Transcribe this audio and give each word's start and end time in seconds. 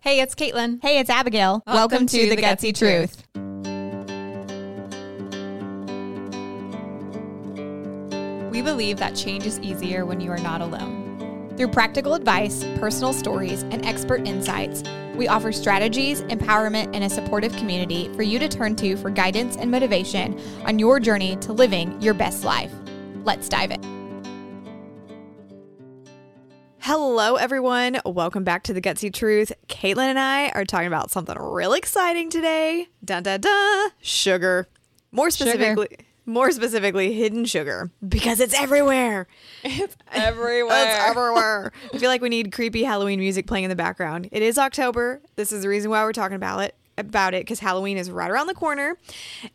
Hey, 0.00 0.20
it's 0.20 0.34
Caitlin. 0.34 0.80
Hey, 0.82 0.98
it's 0.98 1.10
Abigail. 1.10 1.62
Welcome 1.66 2.06
to 2.06 2.28
The 2.28 2.36
Gutsy 2.36 2.72
Truth. 2.72 3.24
We 8.52 8.62
believe 8.62 8.98
that 8.98 9.16
change 9.16 9.46
is 9.46 9.58
easier 9.60 10.06
when 10.06 10.20
you 10.20 10.30
are 10.30 10.38
not 10.38 10.60
alone. 10.60 11.52
Through 11.56 11.68
practical 11.68 12.14
advice, 12.14 12.62
personal 12.78 13.12
stories, 13.12 13.62
and 13.64 13.84
expert 13.84 14.28
insights, 14.28 14.82
we 15.16 15.26
offer 15.26 15.50
strategies, 15.50 16.22
empowerment, 16.22 16.94
and 16.94 17.02
a 17.02 17.10
supportive 17.10 17.56
community 17.56 18.08
for 18.14 18.22
you 18.22 18.38
to 18.38 18.48
turn 18.48 18.76
to 18.76 18.96
for 18.96 19.10
guidance 19.10 19.56
and 19.56 19.70
motivation 19.70 20.38
on 20.66 20.78
your 20.78 21.00
journey 21.00 21.36
to 21.36 21.52
living 21.52 22.00
your 22.00 22.14
best 22.14 22.44
life. 22.44 22.72
Let's 23.24 23.48
dive 23.48 23.70
in. 23.72 23.95
Hello, 26.88 27.34
everyone. 27.34 27.98
Welcome 28.06 28.44
back 28.44 28.62
to 28.62 28.72
the 28.72 28.80
Gutsy 28.80 29.12
Truth. 29.12 29.50
Caitlin 29.66 30.06
and 30.06 30.20
I 30.20 30.50
are 30.50 30.64
talking 30.64 30.86
about 30.86 31.10
something 31.10 31.36
real 31.36 31.72
exciting 31.72 32.30
today. 32.30 32.86
Dun 33.04 33.24
dun 33.24 33.40
dun. 33.40 33.90
Sugar. 34.00 34.68
More 35.10 35.32
specifically, 35.32 35.88
more 36.26 36.52
specifically, 36.52 37.12
hidden 37.12 37.44
sugar 37.44 37.90
because 38.08 38.38
it's 38.38 38.54
everywhere. 38.54 39.26
It's 39.64 39.96
everywhere. 40.12 40.86
It's 40.86 40.96
everywhere. 41.10 41.72
I 41.92 41.98
feel 41.98 42.08
like 42.08 42.20
we 42.20 42.28
need 42.28 42.52
creepy 42.52 42.84
Halloween 42.84 43.18
music 43.18 43.48
playing 43.48 43.64
in 43.64 43.70
the 43.70 43.74
background. 43.74 44.28
It 44.30 44.42
is 44.42 44.56
October. 44.56 45.20
This 45.34 45.50
is 45.50 45.62
the 45.62 45.68
reason 45.68 45.90
why 45.90 46.04
we're 46.04 46.12
talking 46.12 46.36
about 46.36 46.60
it. 46.60 46.76
About 46.96 47.34
it 47.34 47.40
because 47.40 47.58
Halloween 47.58 47.96
is 47.96 48.12
right 48.12 48.30
around 48.30 48.46
the 48.46 48.54
corner, 48.54 48.96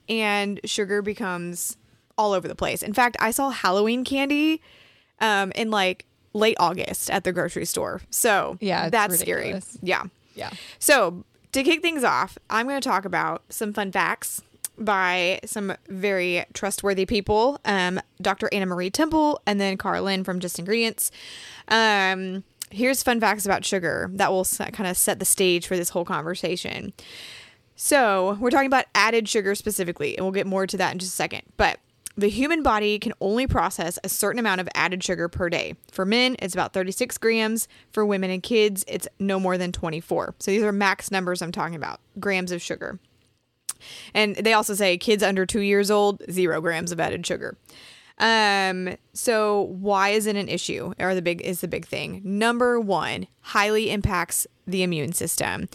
and 0.09 0.59
sugar 0.65 1.01
becomes 1.01 1.77
all 2.17 2.33
over 2.33 2.49
the 2.49 2.55
place. 2.55 2.83
In 2.83 2.91
fact, 2.91 3.15
I 3.21 3.31
saw 3.31 3.51
Halloween 3.51 4.03
candy 4.03 4.61
um, 5.21 5.53
in 5.53 5.71
like 5.71 6.07
late 6.33 6.57
August 6.59 7.09
at 7.09 7.23
the 7.23 7.31
grocery 7.33 7.65
store. 7.65 8.01
So 8.09 8.57
Yeah, 8.61 8.89
that's 8.89 9.19
ridiculous. 9.19 9.65
scary. 9.65 9.79
Yeah. 9.83 10.03
Yeah. 10.35 10.51
So 10.79 11.23
to 11.51 11.63
kick 11.63 11.81
things 11.81 12.03
off, 12.03 12.37
I'm 12.49 12.67
going 12.67 12.79
to 12.79 12.87
talk 12.87 13.03
about 13.05 13.43
some 13.49 13.73
fun 13.73 13.91
facts 13.91 14.41
by 14.77 15.39
some 15.45 15.73
very 15.89 16.45
trustworthy 16.53 17.05
people, 17.05 17.59
um, 17.65 17.99
Dr. 18.21 18.49
Anna 18.51 18.65
Marie 18.65 18.89
Temple 18.89 19.41
and 19.45 19.59
then 19.59 19.77
Carlin 19.77 20.23
from 20.23 20.39
Just 20.39 20.57
Ingredients. 20.57 21.11
Um, 21.67 22.43
here's 22.71 23.03
fun 23.03 23.19
facts 23.19 23.45
about 23.45 23.65
sugar 23.65 24.09
that 24.13 24.31
will 24.31 24.45
kind 24.45 24.89
of 24.89 24.95
set 24.97 25.19
the 25.19 25.25
stage 25.25 25.67
for 25.67 25.75
this 25.75 25.89
whole 25.89 26.05
conversation. 26.05 26.93
So, 27.75 28.37
we're 28.39 28.51
talking 28.51 28.67
about 28.67 28.85
added 28.93 29.27
sugar 29.27 29.55
specifically, 29.55 30.15
and 30.15 30.23
we'll 30.23 30.31
get 30.33 30.45
more 30.47 30.67
to 30.67 30.77
that 30.77 30.93
in 30.93 30.99
just 30.99 31.13
a 31.13 31.15
second. 31.15 31.41
But 31.57 31.79
the 32.17 32.29
human 32.29 32.63
body 32.63 32.99
can 32.99 33.13
only 33.21 33.47
process 33.47 33.97
a 34.03 34.09
certain 34.09 34.39
amount 34.39 34.61
of 34.61 34.69
added 34.75 35.03
sugar 35.03 35.29
per 35.29 35.49
day. 35.49 35.75
For 35.91 36.05
men, 36.05 36.35
it's 36.39 36.53
about 36.53 36.73
36 36.73 37.17
grams. 37.17 37.67
For 37.91 38.05
women 38.05 38.29
and 38.29 38.43
kids, 38.43 38.83
it's 38.87 39.07
no 39.19 39.39
more 39.39 39.57
than 39.57 39.71
24. 39.71 40.35
So, 40.39 40.51
these 40.51 40.63
are 40.63 40.71
max 40.71 41.11
numbers 41.11 41.41
I'm 41.41 41.51
talking 41.51 41.75
about 41.75 41.99
grams 42.19 42.51
of 42.51 42.61
sugar. 42.61 42.99
And 44.13 44.35
they 44.35 44.53
also 44.53 44.73
say 44.75 44.97
kids 44.97 45.23
under 45.23 45.45
two 45.45 45.61
years 45.61 45.89
old, 45.89 46.21
zero 46.29 46.61
grams 46.61 46.91
of 46.91 46.99
added 46.99 47.25
sugar. 47.25 47.57
Um, 48.17 48.97
so 49.13 49.61
why 49.79 50.09
is 50.09 50.27
it 50.27 50.35
an 50.35 50.47
issue? 50.47 50.93
Or 50.99 51.15
the 51.15 51.23
big 51.23 51.41
is 51.41 51.61
the 51.61 51.67
big 51.67 51.87
thing. 51.87 52.21
Number 52.23 52.79
one, 52.79 53.27
highly 53.41 53.89
impacts 53.89 54.45
the 54.67 54.83
immune 54.83 55.13
system. 55.13 55.67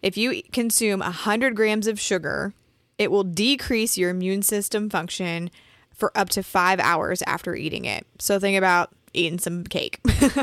If 0.00 0.16
you 0.16 0.42
consume 0.52 1.00
100 1.00 1.56
grams 1.56 1.88
of 1.88 1.98
sugar, 1.98 2.54
it 2.98 3.10
will 3.10 3.24
decrease 3.24 3.98
your 3.98 4.10
immune 4.10 4.42
system 4.42 4.88
function 4.88 5.50
for 5.98 6.16
up 6.16 6.30
to 6.30 6.42
five 6.42 6.80
hours 6.80 7.22
after 7.22 7.54
eating 7.54 7.84
it. 7.84 8.06
So 8.18 8.38
think 8.38 8.56
about 8.56 8.90
eating 9.12 9.38
some 9.38 9.64
cake. 9.64 10.00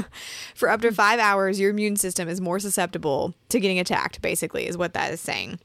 for 0.56 0.70
up 0.70 0.81
to 0.81 0.92
five 0.92 1.20
hours, 1.20 1.59
your 1.59 1.70
immune 1.72 1.95
system 1.95 2.28
is 2.28 2.42
more 2.42 2.59
susceptible 2.59 3.34
to 3.50 3.59
getting 3.59 3.80
attacked, 3.80 4.22
basically, 4.22 4.67
is 4.67 4.78
what 4.78 4.94
that 4.94 5.14
is 5.14 5.22
saying. 5.22 5.59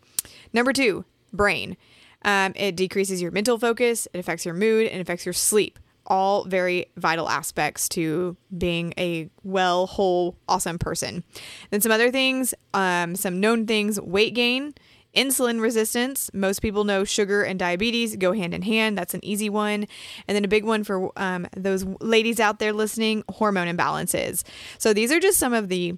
Number 0.52 0.72
two, 0.72 1.04
brain. 1.32 1.76
Um, 2.22 2.52
it 2.54 2.76
decreases 2.76 3.20
your 3.20 3.30
mental 3.30 3.58
focus, 3.58 4.06
it 4.12 4.18
affects 4.18 4.44
your 4.44 4.54
mood, 4.54 4.86
and 4.86 4.98
it 4.98 5.02
affects 5.02 5.26
your 5.26 5.32
sleep. 5.32 5.78
All 6.06 6.44
very 6.44 6.86
vital 6.96 7.28
aspects 7.28 7.88
to 7.90 8.36
being 8.56 8.92
a 8.98 9.30
well, 9.42 9.86
whole, 9.86 10.36
awesome 10.48 10.78
person. 10.78 11.24
Then 11.70 11.80
some 11.80 11.92
other 11.92 12.10
things, 12.10 12.52
um, 12.74 13.16
some 13.16 13.40
known 13.40 13.66
things 13.66 14.00
weight 14.00 14.34
gain, 14.34 14.74
insulin 15.14 15.60
resistance. 15.60 16.30
Most 16.32 16.60
people 16.60 16.84
know 16.84 17.04
sugar 17.04 17.42
and 17.42 17.58
diabetes 17.58 18.16
go 18.16 18.32
hand 18.32 18.54
in 18.54 18.62
hand. 18.62 18.96
That's 18.96 19.14
an 19.14 19.24
easy 19.24 19.48
one. 19.48 19.86
And 20.26 20.34
then 20.34 20.44
a 20.44 20.48
big 20.48 20.64
one 20.64 20.84
for 20.84 21.10
um, 21.18 21.46
those 21.56 21.84
ladies 22.00 22.40
out 22.40 22.58
there 22.58 22.72
listening 22.72 23.24
hormone 23.30 23.74
imbalances. 23.74 24.42
So 24.78 24.92
these 24.92 25.12
are 25.12 25.20
just 25.20 25.38
some 25.38 25.52
of 25.52 25.68
the 25.68 25.96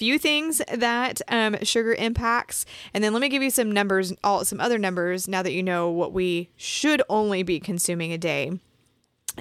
few 0.00 0.18
things 0.18 0.62
that 0.72 1.20
um, 1.28 1.62
sugar 1.62 1.92
impacts 1.92 2.64
and 2.94 3.04
then 3.04 3.12
let 3.12 3.20
me 3.20 3.28
give 3.28 3.42
you 3.42 3.50
some 3.50 3.70
numbers 3.70 4.14
all 4.24 4.46
some 4.46 4.58
other 4.58 4.78
numbers 4.78 5.28
now 5.28 5.42
that 5.42 5.52
you 5.52 5.62
know 5.62 5.90
what 5.90 6.10
we 6.10 6.48
should 6.56 7.02
only 7.10 7.42
be 7.42 7.60
consuming 7.60 8.10
a 8.10 8.16
day 8.16 8.50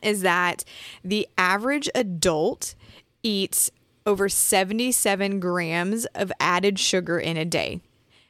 is 0.03 0.19
that 0.19 0.65
the 1.01 1.25
average 1.37 1.89
adult 1.95 2.75
eats 3.23 3.71
over 4.05 4.27
77 4.27 5.39
grams 5.39 6.05
of 6.07 6.29
added 6.41 6.77
sugar 6.77 7.17
in 7.17 7.37
a 7.37 7.45
day 7.45 7.79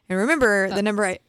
and 0.09 0.17
remember 0.19 0.69
the 0.69 0.81
number 0.81 1.05
i 1.05 1.19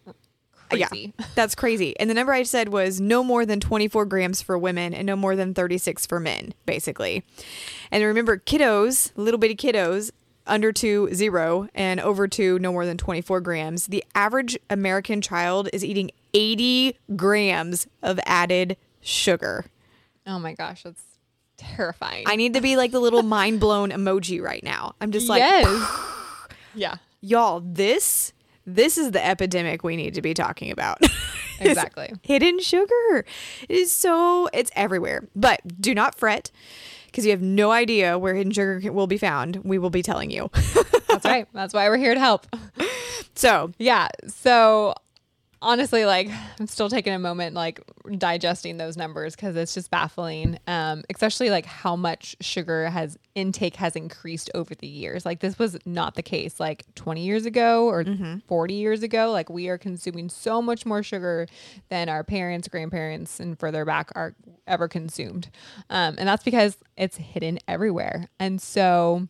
Crazy. 0.70 1.12
yeah 1.18 1.26
that's 1.34 1.56
crazy 1.56 1.98
and 1.98 2.08
the 2.08 2.14
number 2.14 2.32
i 2.32 2.44
said 2.44 2.68
was 2.68 3.00
no 3.00 3.24
more 3.24 3.44
than 3.44 3.58
24 3.58 4.06
grams 4.06 4.40
for 4.40 4.56
women 4.56 4.94
and 4.94 5.04
no 5.04 5.16
more 5.16 5.34
than 5.34 5.52
36 5.52 6.06
for 6.06 6.20
men 6.20 6.54
basically 6.64 7.24
and 7.90 8.04
remember 8.04 8.36
kiddos 8.38 9.10
little 9.16 9.38
bitty 9.38 9.56
kiddos 9.56 10.12
under 10.46 10.72
two 10.72 11.08
zero 11.12 11.68
and 11.74 11.98
over 12.00 12.28
two 12.28 12.58
no 12.60 12.70
more 12.72 12.86
than 12.86 12.96
24 12.96 13.40
grams 13.40 13.88
the 13.88 14.04
average 14.14 14.56
american 14.70 15.20
child 15.20 15.68
is 15.72 15.84
eating 15.84 16.10
80 16.34 16.96
grams 17.16 17.88
of 18.02 18.20
added 18.26 18.76
sugar 19.00 19.64
Oh 20.26 20.38
my 20.38 20.52
gosh, 20.52 20.84
that's 20.84 21.02
terrifying. 21.56 22.24
i 22.28 22.36
need 22.36 22.54
to 22.54 22.60
be 22.60 22.76
like 22.76 22.92
the 22.92 23.00
little 23.00 23.22
mind 23.24 23.58
blown 23.58 23.90
emoji 23.90 24.40
right 24.40 24.62
now 24.62 24.94
i'm 25.00 25.10
just 25.10 25.28
like 25.28 25.40
yes. 25.40 25.66
yeah. 26.74 26.94
y'all 27.20 27.60
this 27.60 28.32
this 28.66 28.96
is 28.98 29.10
the 29.12 29.24
epidemic 29.24 29.82
we 29.82 29.96
need 29.96 30.14
to 30.14 30.22
be 30.22 30.34
talking 30.34 30.70
about 30.70 30.98
Exactly. 31.60 32.12
hidden 32.22 32.58
sugar 32.60 33.24
it 33.68 33.76
is 33.76 33.92
so 33.92 34.48
it's 34.52 34.70
everywhere 34.74 35.28
but 35.36 35.60
do 35.80 35.94
not 35.94 36.14
fret 36.14 36.50
because 37.06 37.24
you 37.24 37.30
have 37.32 37.42
no 37.42 37.70
idea 37.70 38.18
where 38.18 38.34
hidden 38.34 38.52
sugar 38.52 38.80
will 38.92 39.06
be 39.06 39.18
found 39.18 39.56
we 39.64 39.78
will 39.78 39.90
be 39.90 40.02
telling 40.02 40.30
you 40.30 40.50
That's 41.08 41.24
right. 41.24 41.48
That's 41.52 41.74
why 41.74 41.88
we're 41.88 41.96
here 41.96 42.14
to 42.14 42.20
help. 42.20 42.46
so 43.34 43.72
Yeah. 43.78 44.06
So 44.28 44.94
honestly, 45.62 46.04
like 46.04 46.30
I'm 46.58 46.66
still 46.66 46.88
taking 46.88 47.12
a 47.12 47.18
moment, 47.18 47.54
like 47.54 47.80
digesting 48.16 48.76
those 48.76 48.96
numbers 48.96 49.36
because 49.36 49.56
it's 49.56 49.74
just 49.74 49.90
baffling. 49.90 50.58
Um, 50.66 51.02
especially 51.10 51.50
like 51.50 51.66
how 51.66 51.96
much 51.96 52.36
sugar 52.40 52.88
has 52.88 53.18
intake 53.34 53.76
has 53.76 53.96
increased 53.96 54.50
over 54.54 54.74
the 54.74 54.86
years. 54.86 55.24
Like 55.26 55.40
this 55.40 55.58
was 55.58 55.78
not 55.84 56.14
the 56.14 56.22
case 56.22 56.58
like 56.60 56.84
20 56.94 57.22
years 57.24 57.46
ago 57.46 57.86
or 57.86 58.04
40 58.48 58.74
years 58.74 59.02
ago. 59.02 59.30
Like 59.30 59.50
we 59.50 59.68
are 59.68 59.78
consuming 59.78 60.28
so 60.28 60.62
much 60.62 60.86
more 60.86 61.02
sugar 61.02 61.46
than 61.88 62.08
our 62.08 62.24
parents, 62.24 62.68
grandparents, 62.68 63.40
and 63.40 63.58
further 63.58 63.84
back 63.84 64.10
are 64.14 64.34
ever 64.66 64.88
consumed. 64.88 65.50
Um, 65.90 66.16
and 66.18 66.28
that's 66.28 66.44
because 66.44 66.76
it's 66.96 67.16
hidden 67.16 67.58
everywhere. 67.68 68.28
And 68.38 68.60
so 68.60 69.28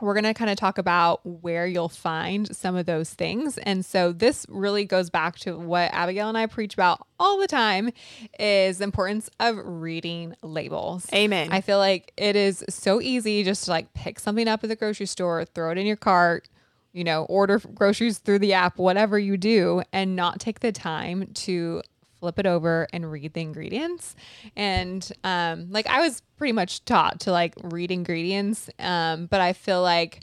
we're 0.00 0.14
going 0.14 0.24
to 0.24 0.34
kind 0.34 0.50
of 0.50 0.56
talk 0.56 0.78
about 0.78 1.20
where 1.24 1.66
you'll 1.66 1.88
find 1.88 2.54
some 2.54 2.74
of 2.76 2.86
those 2.86 3.10
things. 3.10 3.58
And 3.58 3.84
so 3.84 4.12
this 4.12 4.44
really 4.48 4.84
goes 4.84 5.08
back 5.08 5.38
to 5.40 5.56
what 5.56 5.90
Abigail 5.92 6.28
and 6.28 6.36
I 6.36 6.46
preach 6.46 6.74
about 6.74 7.06
all 7.18 7.38
the 7.38 7.46
time 7.46 7.90
is 8.38 8.78
the 8.78 8.84
importance 8.84 9.30
of 9.38 9.56
reading 9.62 10.34
labels. 10.42 11.06
Amen. 11.12 11.48
I 11.52 11.60
feel 11.60 11.78
like 11.78 12.12
it 12.16 12.34
is 12.34 12.64
so 12.68 13.00
easy 13.00 13.44
just 13.44 13.64
to 13.64 13.70
like 13.70 13.92
pick 13.94 14.18
something 14.18 14.48
up 14.48 14.64
at 14.64 14.68
the 14.68 14.76
grocery 14.76 15.06
store, 15.06 15.44
throw 15.44 15.70
it 15.70 15.78
in 15.78 15.86
your 15.86 15.96
cart, 15.96 16.48
you 16.92 17.04
know, 17.04 17.24
order 17.24 17.58
groceries 17.58 18.18
through 18.18 18.38
the 18.38 18.52
app, 18.52 18.78
whatever 18.78 19.18
you 19.18 19.36
do, 19.36 19.82
and 19.92 20.16
not 20.16 20.40
take 20.40 20.60
the 20.60 20.72
time 20.72 21.28
to 21.34 21.82
flip 22.24 22.38
it 22.38 22.46
over 22.46 22.86
and 22.90 23.12
read 23.12 23.34
the 23.34 23.42
ingredients. 23.42 24.16
And 24.56 25.06
um, 25.24 25.70
like 25.70 25.86
I 25.86 26.00
was 26.00 26.22
pretty 26.38 26.52
much 26.52 26.82
taught 26.86 27.20
to 27.20 27.32
like 27.32 27.52
read 27.62 27.90
ingredients, 27.90 28.70
um, 28.78 29.26
but 29.26 29.42
I 29.42 29.52
feel 29.52 29.82
like 29.82 30.20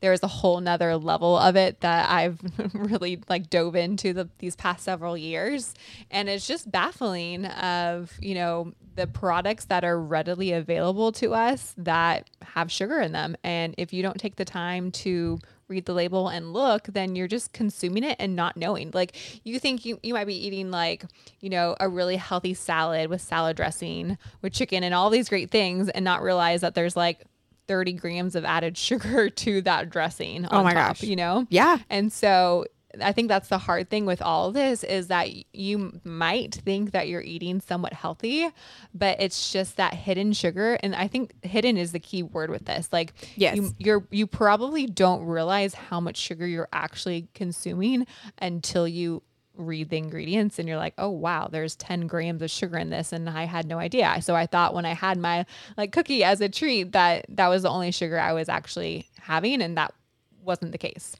there's 0.00 0.24
a 0.24 0.28
whole 0.28 0.60
nother 0.60 0.96
level 0.96 1.38
of 1.38 1.54
it 1.54 1.80
that 1.82 2.10
I've 2.10 2.40
really 2.74 3.20
like 3.28 3.50
dove 3.50 3.76
into 3.76 4.12
the 4.12 4.28
these 4.38 4.56
past 4.56 4.82
several 4.82 5.16
years. 5.16 5.74
And 6.10 6.28
it's 6.28 6.48
just 6.48 6.68
baffling 6.72 7.46
of, 7.46 8.12
you 8.20 8.34
know, 8.34 8.72
the 8.96 9.06
products 9.06 9.66
that 9.66 9.84
are 9.84 10.00
readily 10.00 10.50
available 10.50 11.12
to 11.12 11.34
us 11.34 11.72
that 11.78 12.28
have 12.42 12.68
sugar 12.68 12.98
in 12.98 13.12
them. 13.12 13.36
And 13.44 13.76
if 13.78 13.92
you 13.92 14.02
don't 14.02 14.18
take 14.18 14.34
the 14.34 14.44
time 14.44 14.90
to 14.90 15.38
read 15.68 15.86
the 15.86 15.92
label 15.92 16.28
and 16.28 16.52
look, 16.52 16.84
then 16.84 17.16
you're 17.16 17.28
just 17.28 17.52
consuming 17.52 18.04
it 18.04 18.16
and 18.18 18.36
not 18.36 18.56
knowing. 18.56 18.90
Like 18.92 19.16
you 19.44 19.58
think 19.58 19.84
you, 19.84 19.98
you 20.02 20.14
might 20.14 20.26
be 20.26 20.46
eating 20.46 20.70
like, 20.70 21.04
you 21.40 21.50
know, 21.50 21.76
a 21.80 21.88
really 21.88 22.16
healthy 22.16 22.54
salad 22.54 23.08
with 23.10 23.20
salad 23.20 23.56
dressing 23.56 24.18
with 24.42 24.52
chicken 24.52 24.82
and 24.82 24.94
all 24.94 25.10
these 25.10 25.28
great 25.28 25.50
things 25.50 25.88
and 25.88 26.04
not 26.04 26.22
realize 26.22 26.60
that 26.60 26.74
there's 26.74 26.96
like 26.96 27.24
30 27.66 27.94
grams 27.94 28.34
of 28.34 28.44
added 28.44 28.76
sugar 28.78 29.30
to 29.30 29.62
that 29.62 29.90
dressing. 29.90 30.46
Oh 30.46 30.58
on 30.58 30.64
my 30.64 30.74
top, 30.74 30.88
gosh. 30.96 31.02
You 31.02 31.16
know? 31.16 31.46
Yeah. 31.50 31.78
And 31.90 32.12
so 32.12 32.66
I 33.00 33.12
think 33.12 33.28
that's 33.28 33.48
the 33.48 33.58
hard 33.58 33.90
thing 33.90 34.06
with 34.06 34.22
all 34.22 34.48
of 34.48 34.54
this 34.54 34.84
is 34.84 35.08
that 35.08 35.28
you 35.54 36.00
might 36.04 36.54
think 36.54 36.92
that 36.92 37.08
you're 37.08 37.22
eating 37.22 37.60
somewhat 37.60 37.92
healthy, 37.92 38.48
but 38.94 39.20
it's 39.20 39.52
just 39.52 39.76
that 39.76 39.94
hidden 39.94 40.32
sugar. 40.32 40.78
And 40.82 40.94
I 40.94 41.08
think 41.08 41.34
hidden 41.44 41.76
is 41.76 41.92
the 41.92 42.00
key 42.00 42.22
word 42.22 42.50
with 42.50 42.64
this. 42.66 42.88
Like, 42.92 43.12
Yes. 43.36 43.56
you, 43.56 43.74
you're 43.78 44.06
you 44.10 44.26
probably 44.26 44.86
don't 44.86 45.24
realize 45.24 45.74
how 45.74 46.00
much 46.00 46.16
sugar 46.16 46.46
you're 46.46 46.68
actually 46.72 47.28
consuming 47.34 48.06
until 48.38 48.86
you 48.86 49.22
read 49.56 49.88
the 49.88 49.96
ingredients 49.96 50.58
and 50.58 50.66
you're 50.68 50.76
like, 50.78 50.94
oh 50.98 51.10
wow, 51.10 51.48
there's 51.50 51.76
10 51.76 52.06
grams 52.08 52.42
of 52.42 52.50
sugar 52.50 52.76
in 52.76 52.90
this, 52.90 53.12
and 53.12 53.28
I 53.30 53.44
had 53.44 53.66
no 53.66 53.78
idea. 53.78 54.20
So 54.20 54.34
I 54.34 54.46
thought 54.46 54.74
when 54.74 54.84
I 54.84 54.94
had 54.94 55.16
my 55.18 55.46
like 55.76 55.92
cookie 55.92 56.24
as 56.24 56.40
a 56.40 56.48
treat 56.48 56.92
that 56.92 57.26
that 57.28 57.48
was 57.48 57.62
the 57.62 57.70
only 57.70 57.92
sugar 57.92 58.18
I 58.18 58.32
was 58.32 58.48
actually 58.48 59.08
having, 59.20 59.62
and 59.62 59.76
that 59.76 59.94
wasn't 60.42 60.72
the 60.72 60.78
case. 60.78 61.16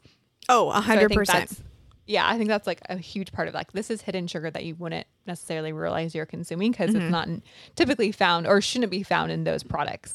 Oh, 0.49 0.71
a 0.71 0.75
So 0.75 0.79
I 0.79 0.81
hundred 0.83 1.13
percent. 1.13 1.61
Yeah, 2.07 2.29
I 2.29 2.37
think 2.37 2.49
that's 2.49 2.67
like 2.67 2.81
a 2.89 2.97
huge 2.99 3.33
part 3.33 3.49
of 3.49 3.55
like 3.55 3.73
this 3.73 3.91
is 3.91 4.03
hidden 4.03 4.27
sugar 4.27 4.51
that 4.51 4.65
you 4.65 4.75
wouldn't 4.75 5.07
necessarily 5.27 5.73
realize 5.73 6.15
you're 6.15 6.27
consuming 6.27 6.73
because 6.73 6.91
Mm-hmm. 6.91 7.03
it's 7.03 7.11
not 7.11 7.29
typically 7.77 8.13
found 8.13 8.47
or 8.47 8.61
shouldn't 8.61 8.91
be 8.91 9.03
found 9.03 9.33
in 9.33 9.45
those 9.45 9.63
products. 9.63 10.15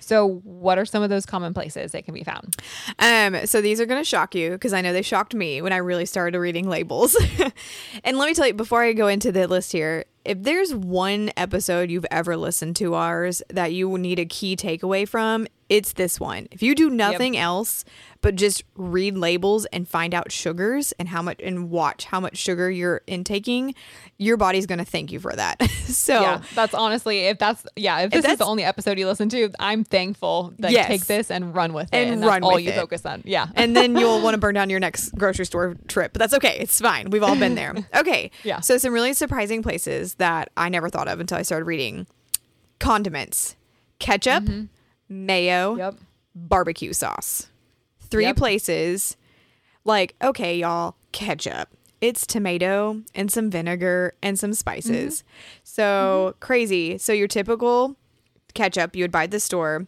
So, 0.00 0.42
what 0.44 0.76
are 0.76 0.84
some 0.84 1.02
of 1.02 1.08
those 1.08 1.24
common 1.24 1.54
places 1.54 1.92
they 1.92 2.02
can 2.02 2.12
be 2.12 2.24
found? 2.24 2.56
Um, 2.98 3.46
so 3.46 3.62
these 3.62 3.80
are 3.80 3.86
going 3.86 4.00
to 4.00 4.04
shock 4.04 4.34
you 4.34 4.50
because 4.50 4.74
I 4.74 4.82
know 4.82 4.92
they 4.92 5.00
shocked 5.00 5.34
me 5.34 5.62
when 5.62 5.72
I 5.72 5.78
really 5.78 6.04
started 6.04 6.38
reading 6.38 6.68
labels. 6.68 7.16
and 8.04 8.18
let 8.18 8.26
me 8.26 8.34
tell 8.34 8.46
you 8.46 8.52
before 8.54 8.82
I 8.82 8.92
go 8.92 9.06
into 9.08 9.32
the 9.32 9.48
list 9.48 9.72
here, 9.72 10.04
if 10.26 10.42
there's 10.42 10.74
one 10.74 11.30
episode 11.38 11.90
you've 11.90 12.06
ever 12.10 12.36
listened 12.36 12.76
to 12.76 12.94
ours 12.94 13.42
that 13.48 13.72
you 13.72 13.96
need 13.96 14.18
a 14.18 14.26
key 14.26 14.56
takeaway 14.56 15.08
from, 15.08 15.46
it's 15.70 15.94
this 15.94 16.20
one. 16.20 16.48
If 16.50 16.62
you 16.62 16.74
do 16.74 16.90
nothing 16.90 17.36
else 17.36 17.84
but 18.20 18.36
just 18.36 18.62
read 18.76 19.16
labels 19.16 19.64
and 19.66 19.88
find 19.88 20.14
out 20.14 20.30
sugars 20.30 20.92
and 20.92 21.08
how 21.08 21.22
much 21.22 21.40
and 21.42 21.70
watch 21.70 22.04
how 22.04 22.20
much 22.20 22.36
sugar 22.36 22.70
you're 22.70 23.00
intaking, 23.08 23.74
your 24.18 24.36
body's 24.42 24.66
going 24.66 24.78
to 24.80 24.84
thank 24.84 25.12
you 25.12 25.20
for 25.20 25.32
that. 25.34 25.62
so 25.86 26.20
Yeah, 26.20 26.42
that's 26.54 26.74
honestly 26.74 27.20
if 27.26 27.38
that's 27.38 27.64
yeah 27.76 28.00
if 28.00 28.10
this 28.10 28.18
is 28.18 28.22
that's- 28.22 28.38
the 28.38 28.44
only 28.44 28.64
episode 28.64 28.98
you 28.98 29.06
listen 29.06 29.28
to, 29.28 29.50
I'm 29.60 29.84
thankful 29.84 30.52
that 30.58 30.72
Yes. 30.72 30.88
take 30.88 31.06
this 31.06 31.30
and 31.30 31.54
run 31.54 31.72
with 31.72 31.88
it, 31.92 31.96
And 31.96 32.10
and, 32.14 32.22
that's 32.22 32.28
run 32.28 32.42
all 32.42 32.54
with 32.54 32.64
you 32.64 32.70
it. 32.70 32.74
focus 32.76 33.06
on. 33.06 33.22
Yeah, 33.24 33.46
and 33.54 33.76
then 33.76 33.96
you'll 34.00 34.20
want 34.20 34.34
to 34.34 34.38
burn 34.38 34.54
down 34.56 34.68
your 34.68 34.80
next 34.80 35.14
grocery 35.14 35.46
store 35.46 35.76
trip. 35.86 36.12
But 36.12 36.18
that's 36.20 36.34
okay. 36.34 36.56
It's 36.58 36.80
fine. 36.80 37.10
We've 37.10 37.22
all 37.22 37.36
been 37.38 37.54
there. 37.54 37.74
Okay. 37.94 38.30
Yeah. 38.42 38.60
So 38.60 38.78
some 38.78 38.92
really 38.92 39.12
surprising 39.14 39.62
places 39.62 40.14
that 40.14 40.50
I 40.56 40.68
never 40.68 40.88
thought 40.90 41.06
of 41.08 41.20
until 41.20 41.38
I 41.38 41.42
started 41.42 41.66
reading. 41.66 42.06
Condiments, 42.80 43.54
ketchup, 44.00 44.42
mm-hmm. 44.44 44.64
mayo, 45.08 45.76
yep, 45.76 45.94
barbecue 46.34 46.92
sauce. 46.92 47.48
Three 48.10 48.24
Yep. 48.24 48.36
places. 48.36 49.16
Like, 49.84 50.14
okay, 50.22 50.56
y'all, 50.58 50.96
ketchup. 51.12 51.68
It's 52.02 52.26
tomato 52.26 53.00
and 53.14 53.30
some 53.30 53.48
vinegar 53.48 54.14
and 54.22 54.38
some 54.38 54.52
spices. 54.52 55.18
Mm-hmm. 55.18 55.60
So 55.62 55.84
mm-hmm. 56.32 56.38
crazy. 56.40 56.98
So 56.98 57.14
your 57.14 57.28
typical 57.28 57.96
ketchup 58.54 58.94
you 58.94 59.04
would 59.04 59.12
buy 59.12 59.24
at 59.24 59.30
the 59.30 59.40
store, 59.40 59.86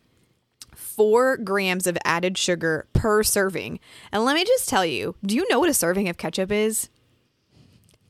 four 0.75 1.37
grams 1.37 1.87
of 1.87 1.99
added 2.05 2.39
sugar 2.39 2.87
per 2.93 3.23
serving. 3.23 3.81
And 4.13 4.25
let 4.25 4.35
me 4.35 4.45
just 4.45 4.69
tell 4.69 4.87
you, 4.87 5.17
do 5.27 5.35
you 5.35 5.47
know 5.51 5.59
what 5.59 5.69
a 5.69 5.75
serving 5.75 6.09
of 6.09 6.17
ketchup 6.17 6.51
is? 6.51 6.89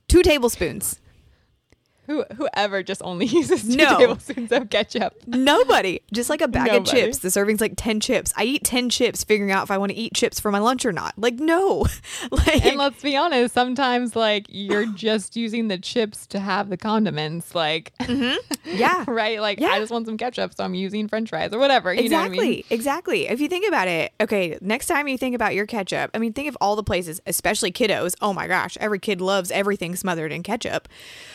Two 0.06 0.22
tablespoons. 0.22 1.00
Who 2.06 2.24
whoever 2.36 2.82
just 2.82 3.00
only 3.02 3.26
uses 3.40 3.62
two 3.62 3.76
No. 3.76 3.98
tablespoons 3.98 4.52
of 4.52 4.68
ketchup. 4.70 5.14
Nobody. 5.26 6.00
Just 6.12 6.28
like 6.30 6.40
a 6.42 6.48
bag 6.48 6.70
of 6.72 6.84
chips. 6.84 7.18
The 7.18 7.30
serving's 7.30 7.60
like 7.60 7.74
10 7.76 8.00
chips. 8.00 8.32
I 8.36 8.44
eat 8.44 8.64
10 8.64 8.90
chips 8.90 9.24
figuring 9.24 9.50
out 9.52 9.62
if 9.64 9.70
I 9.70 9.78
want 9.78 9.92
to 9.92 9.96
eat 9.98 10.14
chips 10.14 10.38
for 10.38 10.50
my 10.50 10.58
lunch 10.58 10.84
or 10.84 10.92
not. 10.92 11.14
Like, 11.16 11.34
no. 11.36 11.86
like, 12.30 12.64
And 12.66 12.76
let's 12.76 13.02
be 13.02 13.16
honest, 13.16 13.54
sometimes 13.54 14.14
like 14.16 14.46
you're 14.48 14.86
just 14.94 15.36
using 15.36 15.68
the 15.68 15.78
chips 15.78 16.26
to 16.28 16.40
have 16.40 16.68
the 16.68 16.76
condiments, 16.76 17.54
like 17.54 17.92
yeah. 18.64 19.04
right? 19.08 19.40
Like 19.40 19.60
Yeah. 19.60 19.68
I 19.68 19.78
just 19.78 19.90
want 19.92 20.06
some 20.06 20.16
ketchup, 20.18 20.54
so 20.54 20.64
I'm 20.64 20.74
using 20.74 21.08
French 21.08 21.30
fries 21.30 21.52
or 21.52 21.58
whatever. 21.58 21.92
You 21.94 22.08
know 22.08 22.16
what 22.18 22.22
I 22.24 22.26
Exactly. 22.26 22.48
mean? 22.50 22.64
Exactly. 22.70 23.28
If 23.28 23.40
you 23.40 23.48
think 23.48 23.66
about 23.66 23.88
it, 23.88 24.12
okay, 24.20 24.58
next 24.60 24.86
time 24.88 25.08
you 25.08 25.16
think 25.18 25.34
about 25.34 25.54
your 25.54 25.66
ketchup, 25.66 26.10
I 26.14 26.18
mean, 26.18 26.32
think 26.32 26.48
of 26.48 26.56
all 26.60 26.76
the 26.76 26.82
places, 26.84 27.20
especially 27.26 27.72
kiddos. 27.72 28.14
Oh 28.20 28.32
my 28.32 28.46
gosh, 28.46 28.76
every 28.80 28.98
kid 28.98 29.20
loves 29.20 29.50
everything 29.50 29.96
smothered 29.96 30.32
in 30.32 30.42
ketchup. 30.42 30.88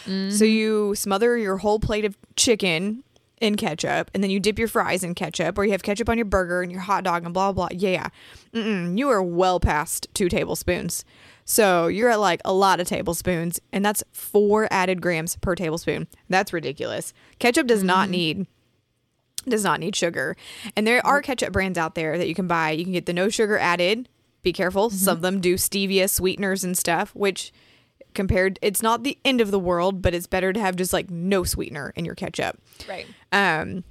Mm-hmm. 0.05 0.29
So 0.31 0.45
you 0.45 0.58
smother 0.95 1.37
your 1.37 1.57
whole 1.57 1.79
plate 1.79 2.05
of 2.05 2.17
chicken 2.35 3.03
in 3.39 3.55
ketchup, 3.55 4.11
and 4.13 4.23
then 4.23 4.29
you 4.29 4.39
dip 4.39 4.59
your 4.59 4.67
fries 4.67 5.03
in 5.03 5.15
ketchup, 5.15 5.57
or 5.57 5.65
you 5.65 5.71
have 5.71 5.83
ketchup 5.83 6.09
on 6.09 6.17
your 6.17 6.25
burger 6.25 6.61
and 6.61 6.71
your 6.71 6.81
hot 6.81 7.03
dog 7.03 7.23
and 7.23 7.33
blah, 7.33 7.51
blah. 7.51 7.69
Yeah. 7.71 8.07
Mm-mm, 8.53 8.97
you 8.97 9.09
are 9.09 9.23
well 9.23 9.59
past 9.59 10.07
two 10.13 10.29
tablespoons. 10.29 11.05
So 11.45 11.87
you're 11.87 12.09
at 12.09 12.19
like 12.19 12.41
a 12.45 12.53
lot 12.53 12.79
of 12.79 12.87
tablespoons, 12.87 13.59
and 13.71 13.83
that's 13.83 14.03
four 14.11 14.67
added 14.71 15.01
grams 15.01 15.35
per 15.37 15.55
tablespoon. 15.55 16.07
That's 16.29 16.53
ridiculous. 16.53 17.13
Ketchup 17.39 17.67
does 17.67 17.83
not 17.83 18.03
mm-hmm. 18.03 18.11
need 18.11 18.47
does 19.47 19.63
not 19.63 19.79
need 19.79 19.95
sugar. 19.95 20.35
And 20.75 20.85
there 20.85 21.03
are 21.05 21.21
mm. 21.21 21.23
ketchup 21.23 21.53
brands 21.53 21.77
out 21.77 21.95
there 21.95 22.17
that 22.17 22.27
you 22.27 22.35
can 22.35 22.45
buy. 22.45 22.71
You 22.71 22.83
can 22.83 22.93
get 22.93 23.05
the 23.05 23.13
no 23.13 23.29
sugar 23.29 23.57
added. 23.57 24.09
Be 24.43 24.53
careful. 24.53 24.89
Mm-hmm. 24.89 24.97
Some 24.97 25.17
of 25.17 25.21
them 25.21 25.41
do 25.41 25.55
stevia 25.55 26.09
sweeteners 26.09 26.63
and 26.63 26.77
stuff, 26.77 27.15
which 27.15 27.51
compared 28.13 28.59
it's 28.61 28.81
not 28.81 29.03
the 29.03 29.17
end 29.23 29.41
of 29.41 29.51
the 29.51 29.59
world, 29.59 30.01
but 30.01 30.13
it's 30.13 30.27
better 30.27 30.51
to 30.53 30.59
have 30.59 30.75
just 30.75 30.93
like 30.93 31.09
no 31.09 31.43
sweetener 31.43 31.93
in 31.95 32.05
your 32.05 32.15
ketchup. 32.15 32.59
Right. 32.87 33.05
Um 33.31 33.83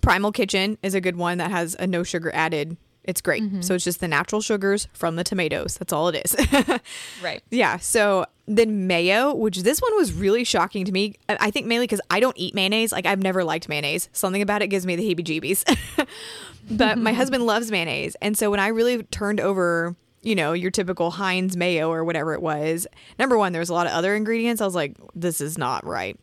Primal 0.00 0.32
Kitchen 0.32 0.76
is 0.82 0.94
a 0.94 1.00
good 1.00 1.16
one 1.16 1.38
that 1.38 1.50
has 1.50 1.74
a 1.78 1.86
no 1.86 2.02
sugar 2.02 2.30
added. 2.34 2.76
It's 3.04 3.20
great. 3.20 3.42
So 3.62 3.74
it's 3.74 3.84
just 3.84 4.00
the 4.00 4.08
natural 4.08 4.40
sugars 4.40 4.88
from 4.94 5.16
the 5.16 5.24
tomatoes. 5.24 5.76
That's 5.78 5.92
all 5.92 6.08
it 6.08 6.22
is. 6.24 6.34
Right. 7.22 7.42
Yeah. 7.50 7.76
So 7.78 8.24
then 8.46 8.86
mayo, 8.86 9.34
which 9.34 9.58
this 9.62 9.80
one 9.80 9.94
was 9.96 10.12
really 10.12 10.44
shocking 10.44 10.84
to 10.86 10.92
me. 10.92 11.14
I 11.28 11.50
think 11.50 11.66
mainly 11.66 11.84
because 11.84 12.00
I 12.10 12.20
don't 12.20 12.36
eat 12.38 12.54
mayonnaise. 12.54 12.92
Like 12.92 13.06
I've 13.06 13.22
never 13.22 13.44
liked 13.44 13.68
mayonnaise. 13.68 14.08
Something 14.12 14.42
about 14.42 14.62
it 14.62 14.68
gives 14.68 14.84
me 14.86 14.96
the 14.96 15.14
heebie-jeebies. 15.14 16.06
but 16.70 16.98
my 16.98 17.12
husband 17.20 17.46
loves 17.46 17.70
mayonnaise, 17.70 18.16
and 18.20 18.36
so 18.36 18.50
when 18.50 18.60
I 18.60 18.68
really 18.68 19.02
turned 19.04 19.40
over, 19.40 19.96
you 20.24 20.34
know, 20.34 20.52
your 20.52 20.70
typical 20.72 21.12
Heinz 21.12 21.56
mayo 21.56 21.90
or 21.90 22.02
whatever 22.02 22.34
it 22.34 22.42
was, 22.42 22.86
number 23.18 23.38
one, 23.38 23.52
there 23.52 23.60
was 23.60 23.68
a 23.68 23.74
lot 23.74 23.86
of 23.86 23.92
other 23.92 24.14
ingredients. 24.16 24.60
I 24.60 24.64
was 24.64 24.74
like, 24.74 24.96
this 25.14 25.40
is 25.40 25.56
not 25.56 25.86
right. 25.86 26.18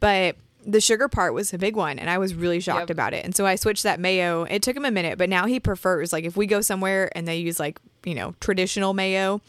But 0.00 0.36
the 0.66 0.80
sugar 0.80 1.08
part 1.08 1.34
was 1.34 1.52
a 1.54 1.58
big 1.58 1.76
one, 1.76 1.98
and 1.98 2.08
I 2.10 2.18
was 2.18 2.34
really 2.34 2.58
shocked 2.60 2.80
Yep. 2.88 2.90
about 2.90 3.14
it. 3.14 3.24
And 3.24 3.34
so 3.34 3.46
I 3.46 3.54
switched 3.56 3.82
that 3.84 4.00
mayo. 4.00 4.42
It 4.44 4.62
took 4.62 4.76
him 4.76 4.84
a 4.84 4.90
minute, 4.90 5.18
but 5.18 5.28
now 5.28 5.46
he 5.46 5.60
prefers 5.60 6.12
like 6.12 6.24
if 6.24 6.36
we 6.36 6.46
go 6.46 6.60
somewhere 6.60 7.10
and 7.16 7.28
they 7.28 7.36
use 7.36 7.60
like 7.60 7.78
you 8.04 8.14
know 8.14 8.34
traditional 8.40 8.92
mayo 8.94 9.40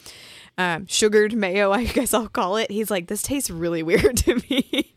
um, 0.58 0.88
sugared 0.88 1.34
mayo, 1.34 1.72
I 1.74 1.86
guess 1.86 2.14
I'll 2.14 2.28
call 2.30 2.58
it. 2.58 2.70
He's 2.72 2.92
like, 2.92 3.08
this 3.08 3.22
tastes 3.24 3.50
really 3.50 3.82
weird 3.90 4.18
to 4.18 4.36
me. 4.50 4.94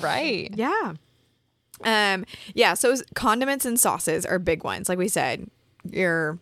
Right. 0.00 0.50
yeah. 0.54 0.94
Um, 1.82 2.24
yeah. 2.54 2.74
So 2.74 2.94
condiments 3.14 3.64
and 3.64 3.78
sauces 3.78 4.24
are 4.24 4.38
big 4.38 4.64
ones. 4.64 4.88
Like 4.88 4.98
we 4.98 5.08
said, 5.08 5.48
your 5.90 6.38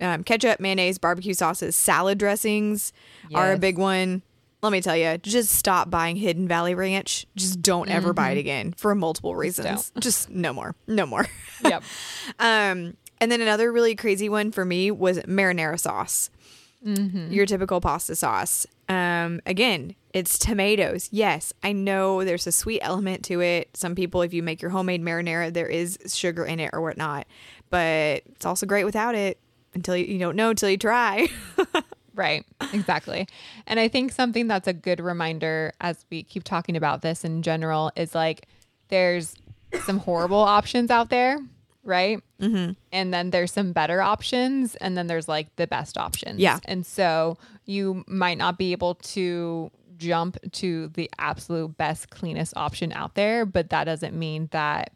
um, 0.00 0.22
ketchup, 0.24 0.60
mayonnaise, 0.60 0.98
barbecue 0.98 1.34
sauces, 1.34 1.74
salad 1.76 2.18
dressings 2.18 2.92
are 3.34 3.52
a 3.52 3.58
big 3.58 3.78
one. 3.78 4.22
Let 4.62 4.72
me 4.72 4.80
tell 4.80 4.96
you, 4.96 5.18
just 5.18 5.50
stop 5.52 5.90
buying 5.90 6.16
Hidden 6.16 6.48
Valley 6.48 6.74
Ranch. 6.74 7.26
Just 7.36 7.62
don't 7.62 7.88
ever 7.88 8.12
buy 8.12 8.30
it 8.30 8.38
again 8.38 8.72
for 8.76 8.94
multiple 8.94 9.36
reasons. 9.36 9.92
Just 10.00 10.30
no 10.30 10.52
more. 10.52 10.74
No 10.86 11.06
more. 11.06 11.26
Yep. 11.64 11.82
Um, 12.38 12.96
and 13.20 13.32
then 13.32 13.40
another 13.40 13.72
really 13.72 13.94
crazy 13.94 14.28
one 14.28 14.52
for 14.52 14.64
me 14.64 14.90
was 14.90 15.18
marinara 15.20 15.78
sauce. 15.80 16.30
Your 17.32 17.46
typical 17.46 17.80
pasta 17.80 18.14
sauce. 18.14 18.66
Um, 18.88 19.40
again, 19.46 19.94
it's 20.12 20.38
tomatoes. 20.38 21.08
Yes, 21.10 21.52
I 21.62 21.72
know 21.72 22.22
there's 22.24 22.46
a 22.46 22.52
sweet 22.52 22.80
element 22.82 23.24
to 23.24 23.40
it. 23.40 23.76
Some 23.76 23.94
people, 23.94 24.22
if 24.22 24.32
you 24.32 24.42
make 24.42 24.62
your 24.62 24.70
homemade 24.70 25.02
marinara, 25.02 25.52
there 25.52 25.66
is 25.66 25.98
sugar 26.06 26.44
in 26.44 26.60
it 26.60 26.70
or 26.72 26.80
whatnot, 26.80 27.26
but 27.70 28.22
it's 28.26 28.46
also 28.46 28.66
great 28.66 28.84
without 28.84 29.14
it. 29.16 29.38
Until 29.76 29.96
you, 29.96 30.06
you 30.06 30.18
don't 30.18 30.36
know 30.36 30.50
until 30.50 30.70
you 30.70 30.78
try. 30.78 31.28
Right, 32.16 32.46
exactly. 32.72 33.28
And 33.66 33.78
I 33.78 33.88
think 33.88 34.10
something 34.10 34.48
that's 34.48 34.66
a 34.66 34.72
good 34.72 35.00
reminder 35.00 35.74
as 35.82 36.06
we 36.10 36.22
keep 36.22 36.44
talking 36.44 36.74
about 36.74 37.02
this 37.02 37.24
in 37.24 37.42
general 37.42 37.92
is 37.94 38.14
like 38.14 38.48
there's 38.88 39.34
some 39.84 39.98
horrible 39.98 40.38
options 40.38 40.90
out 40.90 41.10
there, 41.10 41.38
right? 41.84 42.22
Mm-hmm. 42.40 42.72
And 42.90 43.12
then 43.12 43.30
there's 43.30 43.52
some 43.52 43.72
better 43.72 44.00
options, 44.00 44.76
and 44.76 44.96
then 44.96 45.08
there's 45.08 45.28
like 45.28 45.54
the 45.56 45.66
best 45.66 45.98
options. 45.98 46.40
Yeah. 46.40 46.58
And 46.64 46.86
so 46.86 47.36
you 47.66 48.02
might 48.06 48.38
not 48.38 48.56
be 48.56 48.72
able 48.72 48.94
to 48.94 49.70
jump 49.98 50.38
to 50.52 50.88
the 50.88 51.10
absolute 51.18 51.76
best, 51.76 52.08
cleanest 52.08 52.54
option 52.56 52.92
out 52.92 53.14
there, 53.14 53.44
but 53.44 53.68
that 53.70 53.84
doesn't 53.84 54.18
mean 54.18 54.48
that 54.52 54.92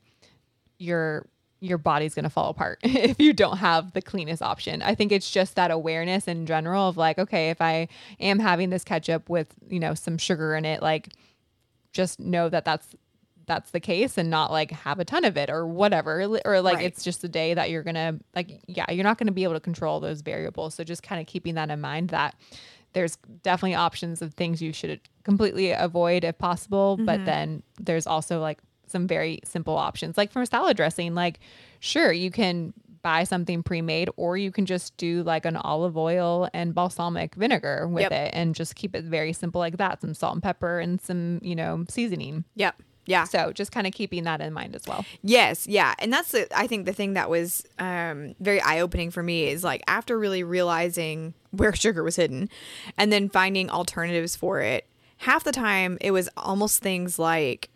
your 0.78 1.26
your 1.60 1.78
body's 1.78 2.14
going 2.14 2.24
to 2.24 2.30
fall 2.30 2.50
apart 2.50 2.78
if 2.82 3.20
you 3.20 3.32
don't 3.32 3.58
have 3.58 3.92
the 3.92 4.02
cleanest 4.02 4.42
option. 4.42 4.82
I 4.82 4.94
think 4.94 5.12
it's 5.12 5.30
just 5.30 5.54
that 5.56 5.70
awareness 5.70 6.26
in 6.26 6.46
general 6.46 6.88
of 6.88 6.96
like, 6.96 7.18
okay, 7.18 7.50
if 7.50 7.60
I 7.60 7.88
am 8.18 8.38
having 8.38 8.70
this 8.70 8.82
ketchup 8.82 9.28
with, 9.28 9.54
you 9.68 9.78
know, 9.78 9.94
some 9.94 10.18
sugar 10.18 10.54
in 10.54 10.64
it, 10.64 10.82
like 10.82 11.10
just 11.92 12.18
know 12.20 12.48
that 12.48 12.64
that's 12.64 12.94
that's 13.46 13.72
the 13.72 13.80
case 13.80 14.16
and 14.16 14.30
not 14.30 14.52
like 14.52 14.70
have 14.70 15.00
a 15.00 15.04
ton 15.04 15.24
of 15.24 15.36
it 15.36 15.50
or 15.50 15.66
whatever 15.66 16.22
or 16.44 16.60
like 16.60 16.76
Right. 16.76 16.84
it's 16.84 17.02
just 17.02 17.24
a 17.24 17.28
day 17.28 17.52
that 17.52 17.68
you're 17.68 17.82
gonna 17.82 18.20
like 18.32 18.60
yeah 18.68 18.88
you're 18.92 19.02
not 19.02 19.18
gonna 19.18 19.32
be 19.32 19.42
able 19.42 19.54
to 19.54 19.60
control 19.60 19.98
those 19.98 20.20
variables 20.20 20.76
so 20.76 20.84
just 20.84 21.02
kind 21.02 21.20
of 21.20 21.26
keeping 21.26 21.56
that 21.56 21.68
in 21.68 21.80
mind 21.80 22.10
that 22.10 22.36
there's 22.92 23.16
definitely 23.42 23.74
options 23.74 24.22
of 24.22 24.34
things 24.34 24.62
you 24.62 24.72
should 24.72 25.00
completely 25.24 25.72
avoid 25.72 26.22
if 26.22 26.38
possible 26.38 26.96
but 26.96 27.16
mm-hmm. 27.16 27.24
then 27.24 27.62
there's 27.80 28.06
also 28.06 28.40
like 28.40 28.58
some 28.90 29.06
very 29.06 29.40
simple 29.44 29.76
options 29.76 30.16
like 30.18 30.30
for 30.32 30.44
salad 30.44 30.76
dressing 30.76 31.14
like 31.14 31.38
sure 31.80 32.12
you 32.12 32.30
can 32.30 32.72
buy 33.02 33.24
something 33.24 33.62
pre-made 33.62 34.10
or 34.16 34.36
you 34.36 34.52
can 34.52 34.66
just 34.66 34.94
do 34.98 35.22
like 35.22 35.46
an 35.46 35.56
olive 35.56 35.96
oil 35.96 36.48
and 36.52 36.74
balsamic 36.74 37.34
vinegar 37.34 37.88
with 37.88 38.02
Yep. 38.02 38.12
it 38.12 38.30
and 38.34 38.54
just 38.54 38.74
keep 38.74 38.94
it 38.94 39.04
very 39.04 39.32
simple 39.32 39.58
like 39.58 39.78
that 39.78 40.02
some 40.02 40.12
salt 40.12 40.34
and 40.34 40.42
pepper 40.42 40.78
and 40.80 41.00
some 41.00 41.38
you 41.42 41.54
know 41.56 41.84
seasoning 41.88 42.44
Yep. 42.56 42.82
Yeah. 43.06 43.24
so 43.24 43.52
just 43.52 43.72
kind 43.72 43.86
of 43.86 43.94
keeping 43.94 44.24
that 44.24 44.40
in 44.42 44.52
mind 44.52 44.76
as 44.76 44.86
well. 44.86 45.04
Yes, 45.22 45.66
yeah, 45.66 45.94
and 45.98 46.12
that's 46.12 46.30
the 46.32 46.46
I 46.56 46.66
think 46.68 46.84
the 46.86 46.92
thing 46.92 47.14
that 47.14 47.28
was 47.30 47.64
um, 47.78 48.34
very 48.38 48.60
eye 48.60 48.78
opening 48.80 49.10
for 49.10 49.22
me 49.22 49.48
is 49.48 49.64
like 49.64 49.82
after 49.88 50.16
really 50.16 50.44
realizing 50.44 51.34
where 51.50 51.74
sugar 51.84 52.04
was 52.04 52.14
hidden, 52.16 52.48
and 52.96 53.10
then 53.10 53.28
finding 53.28 53.68
alternatives 53.70 54.36
for 54.36 54.60
it. 54.60 54.86
Half 55.16 55.42
the 55.44 55.50
time, 55.50 55.98
it 56.00 56.12
was 56.12 56.28
almost 56.36 56.82
things 56.82 57.18
like 57.18 57.68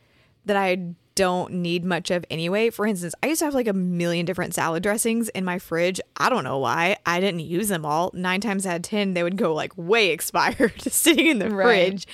that 0.45 0.57
I 0.57 0.95
don't 1.15 1.53
need 1.53 1.85
much 1.85 2.11
of 2.11 2.25
anyway. 2.31 2.71
For 2.71 2.87
instance, 2.87 3.15
I 3.23 3.29
used 3.29 3.39
to 3.39 3.45
have 3.45 3.55
like 3.55 3.69
a 3.69 3.73
million 3.73 4.27
different 4.27 4.55
salad 4.55 4.83
dressings 4.83 5.29
in 5.31 5.45
my 5.45 5.59
fridge. 5.59 6.01
I 6.17 6.29
don't 6.29 6.45
know 6.45 6.59
why. 6.59 6.97
I 7.07 7.21
didn't 7.21 7.41
use 7.41 7.69
them 7.69 7.87
all. 7.87 8.11
Nine 8.15 8.41
times 8.41 8.67
out 8.67 8.77
of 8.77 8.83
ten, 8.83 9.15
they 9.15 9.23
would 9.23 9.37
go 9.37 9.55
like 9.55 9.73
way 9.77 10.09
expired 10.11 10.81
sitting 10.83 11.27
in 11.27 11.39
the 11.39 11.51
Right. 11.51 11.91
fridge. 11.91 12.07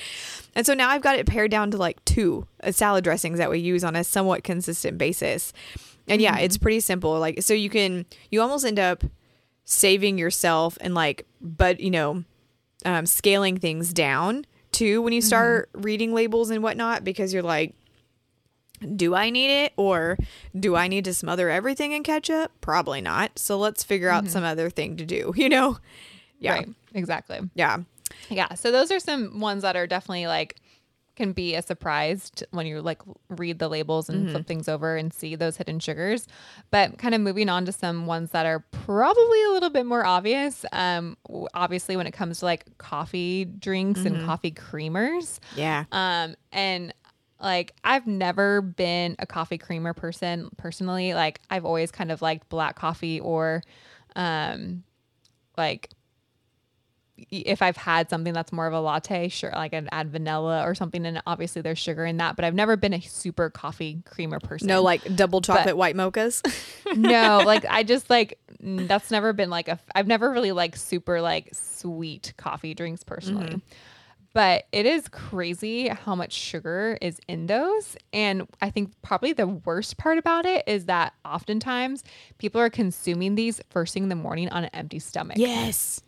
And 0.55 0.65
so 0.65 0.73
now 0.73 0.89
I've 0.89 1.01
got 1.01 1.17
it 1.17 1.25
pared 1.25 1.49
down 1.51 1.71
to 1.71 1.77
like 1.77 2.03
two 2.05 2.45
uh, 2.63 2.71
salad 2.71 3.03
dressings 3.03 3.37
that 3.37 3.49
we 3.49 3.59
use 3.59 3.83
on 3.83 3.95
a 3.95 4.03
somewhat 4.03 4.43
consistent 4.43 4.97
basis. 4.97 5.53
And 6.07 6.21
yeah, 6.21 6.37
it's 6.39 6.57
pretty 6.57 6.81
simple. 6.81 7.17
Like, 7.19 7.41
so 7.41 7.53
you 7.53 7.69
can, 7.69 8.05
you 8.31 8.41
almost 8.41 8.65
end 8.65 8.77
up 8.79 9.03
saving 9.65 10.17
yourself 10.17 10.77
and 10.81 10.93
like, 10.93 11.25
but 11.39 11.79
you 11.79 11.91
know, 11.91 12.23
um, 12.85 13.05
scaling 13.05 13.57
things 13.57 13.93
down 13.93 14.45
too 14.71 15.01
when 15.01 15.13
you 15.13 15.21
start 15.21 15.69
reading 15.73 16.13
labels 16.13 16.49
and 16.49 16.63
whatnot 16.63 17.03
because 17.03 17.33
you're 17.33 17.43
like, 17.43 17.73
do 18.95 19.15
I 19.15 19.29
need 19.29 19.49
it 19.65 19.73
or 19.77 20.17
do 20.57 20.75
I 20.75 20.87
need 20.87 21.05
to 21.05 21.13
smother 21.13 21.49
everything 21.49 21.91
in 21.91 22.03
ketchup? 22.03 22.51
Probably 22.61 23.01
not. 23.01 23.37
So 23.37 23.57
let's 23.57 23.83
figure 23.83 24.09
out 24.09 24.27
some 24.27 24.43
other 24.43 24.69
thing 24.69 24.97
to 24.97 25.05
do, 25.05 25.33
you 25.37 25.49
know? 25.49 25.77
Yeah. 26.39 26.53
Right. 26.53 26.69
Exactly. 26.93 27.39
Yeah. 27.53 27.79
Yeah. 28.29 28.53
So 28.55 28.71
those 28.71 28.91
are 28.91 28.99
some 28.99 29.39
ones 29.39 29.61
that 29.61 29.75
are 29.75 29.87
definitely 29.87 30.27
like 30.27 30.57
can 31.15 31.33
be 31.33 31.55
a 31.55 31.61
surprise 31.61 32.31
when 32.51 32.65
you 32.65 32.81
like 32.81 33.01
read 33.29 33.59
the 33.59 33.67
labels 33.67 34.09
and 34.09 34.31
flip 34.31 34.47
things 34.47 34.69
over 34.69 34.95
and 34.95 35.13
see 35.13 35.35
those 35.35 35.57
hidden 35.57 35.79
sugars. 35.79 36.27
But 36.71 36.97
kind 36.97 37.13
of 37.13 37.21
moving 37.21 37.49
on 37.49 37.65
to 37.65 37.71
some 37.71 38.05
ones 38.05 38.31
that 38.31 38.45
are 38.45 38.59
probably 38.71 39.43
a 39.43 39.49
little 39.49 39.69
bit 39.69 39.85
more 39.85 40.05
obvious. 40.05 40.65
Um, 40.71 41.17
obviously, 41.53 41.97
when 41.97 42.07
it 42.07 42.11
comes 42.11 42.39
to 42.39 42.45
like 42.45 42.77
coffee 42.77 43.45
drinks 43.45 44.05
and 44.05 44.25
coffee 44.25 44.51
creamers. 44.51 45.39
Yeah. 45.55 45.83
Um, 45.91 46.35
and 46.51 46.93
like 47.41 47.73
I've 47.83 48.07
never 48.07 48.61
been 48.61 49.15
a 49.19 49.25
coffee 49.25 49.57
creamer 49.57 49.93
person 49.93 50.49
personally. 50.57 51.13
Like 51.13 51.41
I've 51.49 51.65
always 51.65 51.91
kind 51.91 52.11
of 52.11 52.21
liked 52.21 52.49
black 52.49 52.75
coffee 52.75 53.19
or 53.19 53.63
um 54.15 54.83
like 55.57 55.89
if 57.29 57.61
I've 57.61 57.77
had 57.77 58.09
something 58.09 58.33
that's 58.33 58.51
more 58.51 58.67
of 58.67 58.73
a 58.73 58.79
latte, 58.79 59.27
sure, 59.27 59.51
like 59.51 59.73
I'd 59.73 59.87
add 59.91 60.09
vanilla 60.09 60.63
or 60.63 60.73
something, 60.73 61.05
and 61.05 61.21
obviously 61.27 61.61
there's 61.61 61.77
sugar 61.77 62.05
in 62.05 62.17
that. 62.17 62.35
But 62.35 62.45
I've 62.45 62.55
never 62.55 62.75
been 62.77 62.93
a 62.93 63.01
super 63.01 63.49
coffee 63.49 64.01
creamer 64.05 64.39
person. 64.39 64.67
No, 64.67 64.81
like 64.81 65.15
double 65.15 65.41
chocolate 65.41 65.77
white 65.77 65.95
mochas. 65.95 66.41
no, 66.95 67.43
like 67.45 67.65
I 67.69 67.83
just 67.83 68.09
like 68.09 68.39
that's 68.59 69.11
never 69.11 69.33
been 69.33 69.49
like 69.49 69.67
a. 69.67 69.79
I've 69.93 70.07
never 70.07 70.31
really 70.31 70.51
like 70.51 70.75
super 70.75 71.21
like 71.21 71.49
sweet 71.53 72.33
coffee 72.37 72.73
drinks 72.73 73.03
personally. 73.03 73.61
But 74.33 74.63
it 74.71 74.85
is 74.85 75.09
crazy 75.09 75.89
how 75.89 76.15
much 76.15 76.31
sugar 76.31 76.97
is 77.01 77.19
in 77.27 77.47
those. 77.47 77.97
And 78.13 78.47
I 78.61 78.69
think 78.69 78.91
probably 79.01 79.33
the 79.33 79.47
worst 79.47 79.97
part 79.97 80.17
about 80.17 80.45
it 80.45 80.63
is 80.67 80.85
that 80.85 81.13
oftentimes 81.25 82.03
people 82.37 82.61
are 82.61 82.69
consuming 82.69 83.35
these 83.35 83.59
first 83.69 83.93
thing 83.93 84.03
in 84.03 84.09
the 84.09 84.15
morning 84.15 84.47
on 84.49 84.63
an 84.63 84.69
empty 84.73 84.99
stomach. 84.99 85.37
yes. 85.37 86.01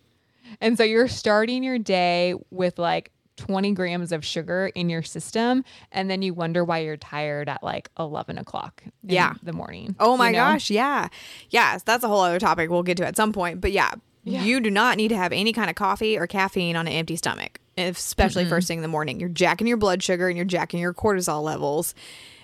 And 0.61 0.77
so 0.77 0.83
you're 0.83 1.07
starting 1.07 1.63
your 1.63 1.79
day 1.79 2.35
with 2.51 2.77
like 2.77 3.11
20 3.37 3.71
grams 3.71 4.11
of 4.11 4.23
sugar 4.23 4.67
in 4.75 4.89
your 4.89 5.01
system. 5.01 5.63
And 5.91 6.09
then 6.11 6.21
you 6.21 6.33
wonder 6.35 6.63
why 6.63 6.79
you're 6.79 6.97
tired 6.97 7.49
at 7.49 7.63
like 7.63 7.89
11 7.97 8.37
o'clock 8.37 8.83
in 8.85 8.91
Yeah. 9.15 9.33
the 9.41 9.53
morning. 9.53 9.95
Oh 9.99 10.15
my 10.15 10.27
you 10.27 10.33
know? 10.33 10.37
gosh, 10.39 10.69
yeah. 10.69 11.07
Yes, 11.49 11.81
that's 11.83 12.03
a 12.03 12.07
whole 12.07 12.21
other 12.21 12.39
topic 12.39 12.69
we'll 12.69 12.83
get 12.83 12.97
to 12.97 13.05
at 13.07 13.15
some 13.17 13.33
point. 13.33 13.59
But 13.61 13.71
yeah, 13.71 13.93
Yeah. 14.23 14.43
you 14.43 14.59
do 14.59 14.69
not 14.69 14.95
need 14.97 15.07
to 15.07 15.17
have 15.17 15.31
any 15.33 15.51
kind 15.53 15.69
of 15.69 15.75
coffee 15.75 16.17
or 16.17 16.27
caffeine 16.27 16.75
on 16.75 16.85
an 16.87 16.93
empty 16.93 17.15
stomach, 17.15 17.59
especially 17.77 18.45
first 18.45 18.67
thing 18.67 18.77
in 18.79 18.81
the 18.81 18.87
morning. 18.87 19.19
You're 19.19 19.29
jacking 19.29 19.67
your 19.67 19.77
blood 19.77 20.01
sugar 20.03 20.27
and 20.27 20.37
you're 20.37 20.45
jacking 20.45 20.79
your 20.79 20.93
cortisol 20.93 21.41
levels, 21.43 21.93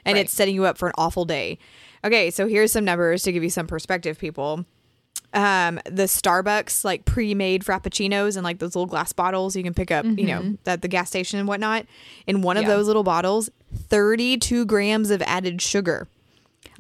and 0.06 0.16
Right. 0.16 0.22
it's 0.26 0.34
setting 0.34 0.56
you 0.56 0.66
up 0.66 0.78
for 0.78 0.88
an 0.88 0.94
awful 0.98 1.26
day. 1.26 1.58
Okay, 2.04 2.32
so 2.32 2.48
here's 2.48 2.72
some 2.72 2.86
numbers 2.86 3.24
to 3.24 3.32
give 3.32 3.44
you 3.44 3.50
some 3.50 3.68
perspective, 3.68 4.18
people. 4.18 4.66
Um, 5.32 5.80
the 5.86 6.04
Starbucks 6.06 6.84
like 6.84 7.06
pre-made 7.06 7.64
frappuccinos 7.64 8.36
and 8.36 8.44
like 8.44 8.58
those 8.58 8.76
little 8.76 8.88
glass 8.88 9.14
bottles 9.14 9.56
you 9.56 9.62
can 9.62 9.76
pick 9.76 9.92
up, 9.92 10.04
you 10.06 10.26
know, 10.26 10.56
at 10.66 10.82
the 10.82 10.88
gas 10.88 11.10
station 11.10 11.38
and 11.38 11.48
whatnot. 11.48 11.86
In 12.26 12.42
one 12.42 12.58
of 12.58 12.64
Yeah. 12.64 12.70
those 12.70 12.88
little 12.88 13.04
bottles, 13.04 13.50
32 13.76 14.66
grams 14.66 15.12
of 15.12 15.22
added 15.24 15.62
sugar. 15.62 16.08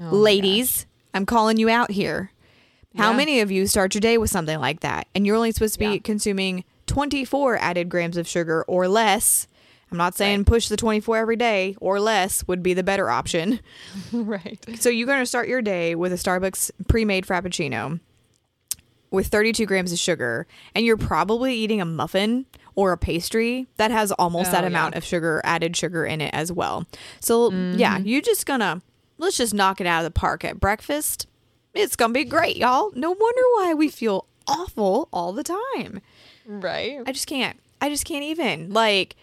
Oh 0.01 0.15
Ladies, 0.15 0.87
I'm 1.13 1.25
calling 1.27 1.57
you 1.57 1.69
out 1.69 1.91
here. 1.91 2.31
How 2.97 3.11
Yeah. 3.11 3.17
many 3.17 3.39
of 3.41 3.51
you 3.51 3.67
start 3.67 3.93
your 3.93 3.99
day 4.01 4.17
with 4.17 4.31
something 4.31 4.59
like 4.59 4.79
that? 4.79 5.07
And 5.13 5.27
you're 5.27 5.35
only 5.35 5.51
supposed 5.51 5.73
to 5.75 5.79
be 5.79 5.93
Yeah. 5.93 5.99
consuming 6.03 6.63
24 6.89 7.57
added 7.61 7.87
grams 7.89 8.17
of 8.17 8.27
sugar 8.27 8.63
or 8.67 8.87
less. 8.87 9.47
I'm 9.91 9.97
not 9.97 10.15
saying 10.15 10.45
push 10.45 10.67
the 10.67 10.77
24 10.77 11.17
every 11.17 11.35
day 11.35 11.75
or 11.81 11.99
less 11.99 12.45
would 12.47 12.61
be 12.61 12.73
the 12.75 12.83
better 12.83 13.09
option. 13.09 13.59
right. 14.13 14.63
So 14.79 14.89
you're 14.89 15.07
going 15.07 15.19
to 15.21 15.25
start 15.25 15.47
your 15.47 15.61
day 15.63 15.95
with 15.95 16.11
a 16.11 16.15
Starbucks 16.15 16.69
pre-made 16.87 17.25
frappuccino 17.25 17.99
with 19.11 19.27
32 19.27 19.65
grams 19.65 19.91
of 19.91 19.97
sugar, 19.97 20.45
and 20.75 20.85
you're 20.85 20.95
probably 20.97 21.55
eating 21.55 21.81
a 21.81 21.85
muffin 21.85 22.45
or 22.75 22.91
a 22.91 22.97
pastry 22.97 23.67
that 23.77 23.89
has 23.89 24.11
almost 24.13 24.49
Oh, 24.49 24.51
that 24.51 24.61
yeah. 24.61 24.67
amount 24.67 24.93
of 24.95 25.03
sugar, 25.03 25.41
added 25.43 25.75
sugar 25.75 26.05
in 26.05 26.21
it 26.21 26.31
as 26.33 26.51
well. 26.51 26.85
So 27.19 27.49
yeah, 27.51 27.97
Mm-hmm. 27.97 28.07
you 28.07 28.21
just 28.21 28.45
gonna 28.45 28.81
let's 29.17 29.37
just 29.37 29.53
knock 29.55 29.81
it 29.81 29.87
out 29.87 29.99
of 29.99 30.03
the 30.05 30.11
park 30.19 30.45
at 30.45 30.59
breakfast. 30.59 31.25
It's 31.73 31.95
gonna 31.95 32.13
be 32.13 32.23
great, 32.25 32.57
y'all. 32.57 32.91
No 32.93 33.09
wonder 33.09 33.41
why 33.55 33.73
we 33.73 33.89
feel 33.89 34.27
awful 34.47 35.09
all 35.11 35.33
the 35.33 35.43
time. 35.43 36.01
Right. 36.49 36.99
I 37.05 37.11
just 37.11 37.27
can't. 37.27 37.59
I 37.79 37.89
just 37.89 38.05
can't 38.05 38.23
even. 38.23 38.73
Like, 38.73 39.15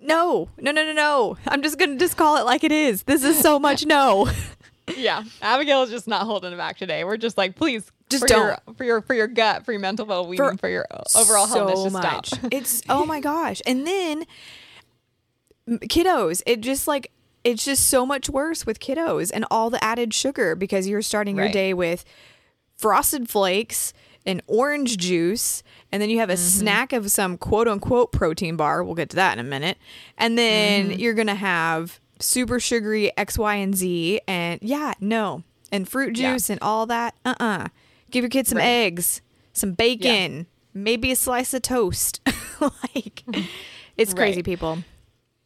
no, 0.00 0.48
no, 0.58 0.72
no, 0.72 0.84
no, 0.84 0.92
no. 0.92 1.36
I'm 1.46 1.62
just 1.62 1.78
gonna 1.78 1.96
just 1.96 2.16
call 2.16 2.36
it 2.38 2.44
like 2.44 2.64
it 2.64 2.72
is. 2.72 3.04
This 3.04 3.22
is 3.22 3.38
so 3.38 3.58
much 3.60 3.86
no. 3.86 4.28
yeah. 4.96 5.22
Abigail 5.40 5.84
is 5.84 5.90
just 5.90 6.08
not 6.08 6.26
holding 6.26 6.52
it 6.52 6.56
back 6.56 6.76
today. 6.76 7.04
We're 7.04 7.16
just 7.16 7.38
like, 7.38 7.54
please, 7.54 7.90
Just 8.10 8.26
for 8.26 8.34
your, 8.34 8.58
for 8.76 8.84
your 8.84 9.00
for 9.02 9.14
your 9.14 9.28
gut, 9.28 9.64
for 9.64 9.70
your 9.70 9.80
mental 9.80 10.04
well 10.04 10.24
being, 10.24 10.56
for, 10.56 10.68
your 10.68 10.86
overall 11.14 11.46
health, 11.46 11.92
just 11.92 11.96
stop. 11.96 12.52
it's 12.52 12.82
oh 12.88 13.06
my 13.06 13.20
gosh. 13.20 13.62
And 13.64 13.86
then 13.86 14.24
kiddos, 15.68 16.42
it 16.46 16.62
just 16.62 16.88
like 16.88 17.12
it's 17.44 17.64
just 17.64 17.88
so 17.88 18.04
much 18.04 18.28
worse 18.28 18.66
with 18.66 18.80
kiddos 18.80 19.30
and 19.32 19.44
all 19.52 19.70
the 19.70 19.82
added 19.82 20.12
sugar 20.12 20.56
because 20.56 20.88
you're 20.88 21.02
starting 21.02 21.36
your 21.36 21.48
day 21.48 21.72
with 21.72 22.04
frosted 22.76 23.28
flakes 23.28 23.92
and 24.24 24.40
orange 24.46 24.96
juice 24.98 25.62
and 25.90 26.00
then 26.00 26.08
you 26.10 26.18
have 26.18 26.30
a 26.30 26.34
Mm-hmm. 26.34 26.58
snack 26.60 26.92
of 26.92 27.10
some 27.10 27.36
quote 27.36 27.68
unquote 27.68 28.12
protein 28.12 28.56
bar. 28.56 28.82
We'll 28.84 28.94
get 28.94 29.10
to 29.10 29.16
that 29.16 29.38
in 29.38 29.44
a 29.44 29.48
minute. 29.48 29.78
And 30.18 30.38
then 30.38 30.90
Mm-hmm. 30.90 31.00
you're 31.00 31.14
going 31.14 31.26
to 31.26 31.34
have 31.34 32.00
super 32.18 32.60
sugary 32.60 33.16
X, 33.18 33.36
Y, 33.38 33.54
and 33.56 33.74
Z. 33.76 34.20
And 34.28 34.60
yeah, 34.62 34.94
no. 35.00 35.42
And 35.72 35.88
fruit 35.88 36.16
Yeah. 36.16 36.32
juice 36.34 36.50
and 36.50 36.60
all 36.62 36.86
that. 36.86 37.14
Uh 37.24 37.34
uh 37.40 37.66
Give 38.10 38.22
your 38.22 38.30
kids 38.30 38.50
some 38.50 38.58
Right. 38.58 38.64
eggs, 38.66 39.22
some 39.54 39.72
bacon, 39.72 40.46
maybe 40.74 41.10
a 41.10 41.16
slice 41.16 41.52
of 41.54 41.62
toast. 41.62 42.20
like, 42.60 43.24
it's 43.96 44.12
crazy, 44.14 44.38
Right. 44.38 44.44
people. 44.44 44.84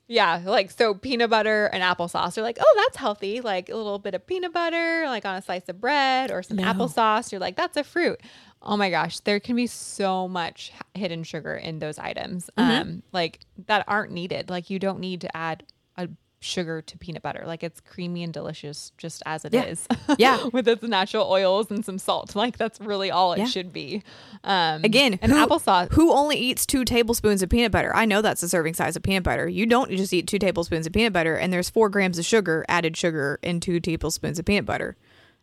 Yeah, 0.08 0.40
like 0.44 0.70
so 0.70 0.94
peanut 0.94 1.30
butter 1.30 1.66
and 1.66 1.82
applesauce. 1.82 2.34
They're 2.34 2.44
like, 2.44 2.58
oh, 2.60 2.74
that's 2.84 2.96
healthy. 2.96 3.40
Like 3.40 3.68
a 3.68 3.74
little 3.76 3.98
bit 3.98 4.14
of 4.14 4.24
peanut 4.24 4.52
butter, 4.52 5.04
like 5.06 5.24
on 5.24 5.34
a 5.34 5.42
slice 5.42 5.68
of 5.68 5.80
bread 5.80 6.30
or 6.30 6.44
some 6.44 6.58
No. 6.58 6.64
applesauce. 6.64 7.32
You're 7.32 7.40
like, 7.40 7.56
that's 7.56 7.76
a 7.76 7.82
fruit. 7.82 8.20
Oh 8.66 8.76
my 8.76 8.90
gosh, 8.90 9.20
there 9.20 9.38
can 9.40 9.54
be 9.56 9.66
so 9.68 10.26
much 10.28 10.72
hidden 10.94 11.22
sugar 11.22 11.54
in 11.54 11.78
those 11.78 11.98
items, 11.98 12.50
Mm-hmm. 12.58 12.70
um, 12.82 13.02
like 13.12 13.40
that 13.66 13.84
aren't 13.86 14.12
needed. 14.12 14.50
Like 14.50 14.68
you 14.70 14.78
don't 14.78 14.98
need 15.00 15.20
to 15.22 15.36
add 15.36 15.62
a 15.96 16.08
sugar 16.40 16.82
to 16.82 16.98
peanut 16.98 17.22
butter. 17.22 17.44
Like 17.46 17.62
it's 17.62 17.80
creamy 17.80 18.22
and 18.22 18.32
delicious 18.32 18.92
just 18.98 19.22
as 19.24 19.44
it 19.44 19.54
Yeah. 19.54 19.64
is. 19.64 19.86
Yeah. 20.18 20.44
With 20.52 20.68
its 20.68 20.82
natural 20.82 21.30
oils 21.30 21.70
and 21.70 21.84
some 21.84 21.98
salt. 21.98 22.34
Like 22.36 22.58
that's 22.58 22.80
really 22.80 23.10
all 23.10 23.32
it 23.32 23.38
Yeah. 23.38 23.44
should 23.46 23.72
be. 23.72 24.02
Um 24.44 24.84
Again, 24.84 25.18
and 25.22 25.32
who, 25.32 25.46
applesauce. 25.46 25.92
Who 25.94 26.12
only 26.12 26.36
eats 26.36 26.66
two 26.66 26.84
tablespoons 26.84 27.42
of 27.42 27.48
peanut 27.48 27.72
butter? 27.72 27.94
I 27.96 28.04
know 28.04 28.20
that's 28.20 28.40
the 28.42 28.48
serving 28.48 28.74
size 28.74 28.96
of 28.96 29.02
peanut 29.02 29.22
butter. 29.22 29.48
You 29.48 29.64
don't 29.66 29.90
just 29.90 30.12
eat 30.12 30.26
two 30.26 30.38
tablespoons 30.38 30.86
of 30.86 30.92
peanut 30.92 31.12
butter, 31.12 31.36
and 31.36 31.52
there's 31.52 31.70
four 31.70 31.88
grams 31.88 32.18
of 32.18 32.24
sugar, 32.26 32.64
added 32.68 32.96
sugar, 32.96 33.38
in 33.42 33.60
two 33.60 33.80
tablespoons 33.80 34.38
of 34.38 34.44
peanut 34.44 34.66
butter. 34.66 34.96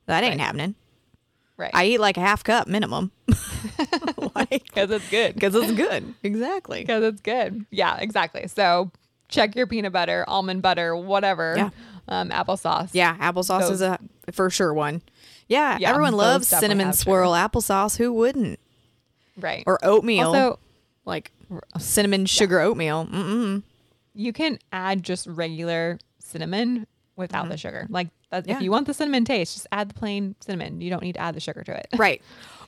That 0.05 0.23
ain't 0.23 0.33
Right. 0.37 0.41
happening. 0.41 0.75
Right. 1.55 1.71
I 1.73 1.85
eat 1.85 1.99
like 1.99 2.17
a 2.17 2.21
half 2.21 2.43
cup 2.43 2.67
minimum. 2.67 3.11
like, 4.35 4.49
because 4.63 4.89
it's 4.91 5.09
good. 5.09 5.35
because 5.35 5.55
it's 5.55 5.71
good. 5.71 6.13
Exactly. 6.23 6.81
because 6.85 7.03
it's 7.03 7.21
good. 7.21 7.65
Yeah, 7.69 7.97
exactly. 7.97 8.47
So 8.47 8.91
check 9.29 9.55
your 9.55 9.67
peanut 9.67 9.93
butter, 9.93 10.25
almond 10.27 10.61
butter, 10.61 10.95
whatever. 10.95 11.53
Yeah. 11.55 11.69
Um, 12.07 12.29
applesauce. 12.29 12.89
Yeah, 12.93 13.15
applesauce 13.17 13.71
is 13.71 13.81
a 13.81 13.97
for 14.33 14.49
sure 14.49 14.73
one. 14.73 15.01
Yeah, 15.47 15.77
Yeah, 15.79 15.89
everyone 15.91 16.13
loves 16.13 16.47
cinnamon 16.47 16.93
swirl 16.93 17.31
applesauce. 17.31 17.97
Who 17.97 18.11
wouldn't? 18.11 18.59
Right. 19.37 19.63
Or 19.65 19.79
oatmeal, 19.83 20.27
also, 20.27 20.59
like 21.05 21.31
cinnamon 21.77 22.25
sugar 22.25 22.59
oatmeal. 22.59 23.05
Mm-mm. 23.07 23.63
you 24.13 24.33
can 24.33 24.59
add 24.71 25.03
just 25.03 25.27
regular 25.27 25.99
cinnamon 26.19 26.87
without 27.15 27.47
the 27.49 27.57
sugar. 27.57 27.87
Like 27.89 28.09
that. 28.33 28.47
Yeah. 28.47 28.57
if 28.57 28.61
you 28.61 28.71
want 28.71 28.87
the 28.87 28.93
cinnamon 28.93 29.25
taste, 29.25 29.53
just 29.53 29.67
add 29.71 29.89
the 29.89 29.93
plain 29.93 30.35
cinnamon. 30.39 30.81
You 30.81 30.89
don't 30.89 31.03
need 31.03 31.13
to 31.13 31.21
add 31.21 31.35
the 31.35 31.39
sugar 31.39 31.63
to 31.63 31.77
it. 31.77 31.87
right. 31.97 32.21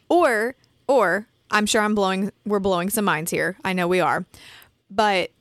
Or 0.10 0.55
or 0.88 1.27
I'm 1.51 1.65
sure 1.65 1.81
I'm 1.81 1.95
blowing 1.95 2.31
we're 2.45 2.60
blowing 2.60 2.89
some 2.89 3.05
minds 3.05 3.31
here. 3.31 3.57
I 3.63 3.74
know 3.74 3.88
we 3.88 4.00
are. 4.00 4.25
But 4.89 5.31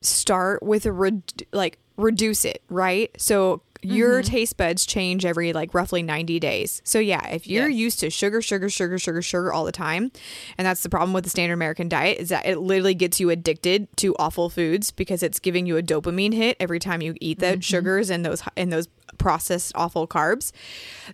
start 0.00 0.62
with 0.62 0.86
a 0.86 0.92
red, 0.92 1.22
like 1.52 1.78
reduce 1.96 2.44
it, 2.44 2.62
right? 2.68 3.10
So 3.20 3.62
your 3.82 4.20
Mm-hmm. 4.22 4.30
taste 4.30 4.56
buds 4.56 4.84
change 4.84 5.24
every 5.24 5.52
like 5.52 5.72
roughly 5.72 6.02
90 6.02 6.40
days. 6.40 6.82
So 6.84 6.98
yeah, 6.98 7.26
if 7.28 7.46
you're 7.46 7.68
Yes. 7.68 7.78
used 7.78 8.00
to 8.00 8.10
sugar, 8.10 8.42
sugar, 8.42 8.68
sugar, 8.68 8.98
sugar, 8.98 9.22
sugar 9.22 9.52
all 9.52 9.64
the 9.64 9.72
time, 9.72 10.10
and 10.56 10.66
that's 10.66 10.82
the 10.82 10.88
problem 10.88 11.12
with 11.12 11.24
the 11.24 11.30
standard 11.30 11.54
American 11.54 11.88
diet 11.88 12.18
is 12.18 12.28
that 12.30 12.44
it 12.46 12.58
literally 12.58 12.94
gets 12.94 13.20
you 13.20 13.30
addicted 13.30 13.86
to 13.98 14.16
awful 14.18 14.50
foods 14.50 14.90
because 14.90 15.22
it's 15.22 15.38
giving 15.38 15.64
you 15.66 15.76
a 15.76 15.82
dopamine 15.82 16.34
hit 16.34 16.56
every 16.58 16.78
time 16.80 17.00
you 17.02 17.14
eat 17.20 17.38
the 17.38 17.46
Mm-hmm. 17.46 17.60
sugars 17.60 18.10
and 18.10 18.24
those 18.26 18.42
and 18.56 18.72
those 18.72 18.88
processed 19.16 19.72
awful 19.74 20.06
carbs. 20.06 20.52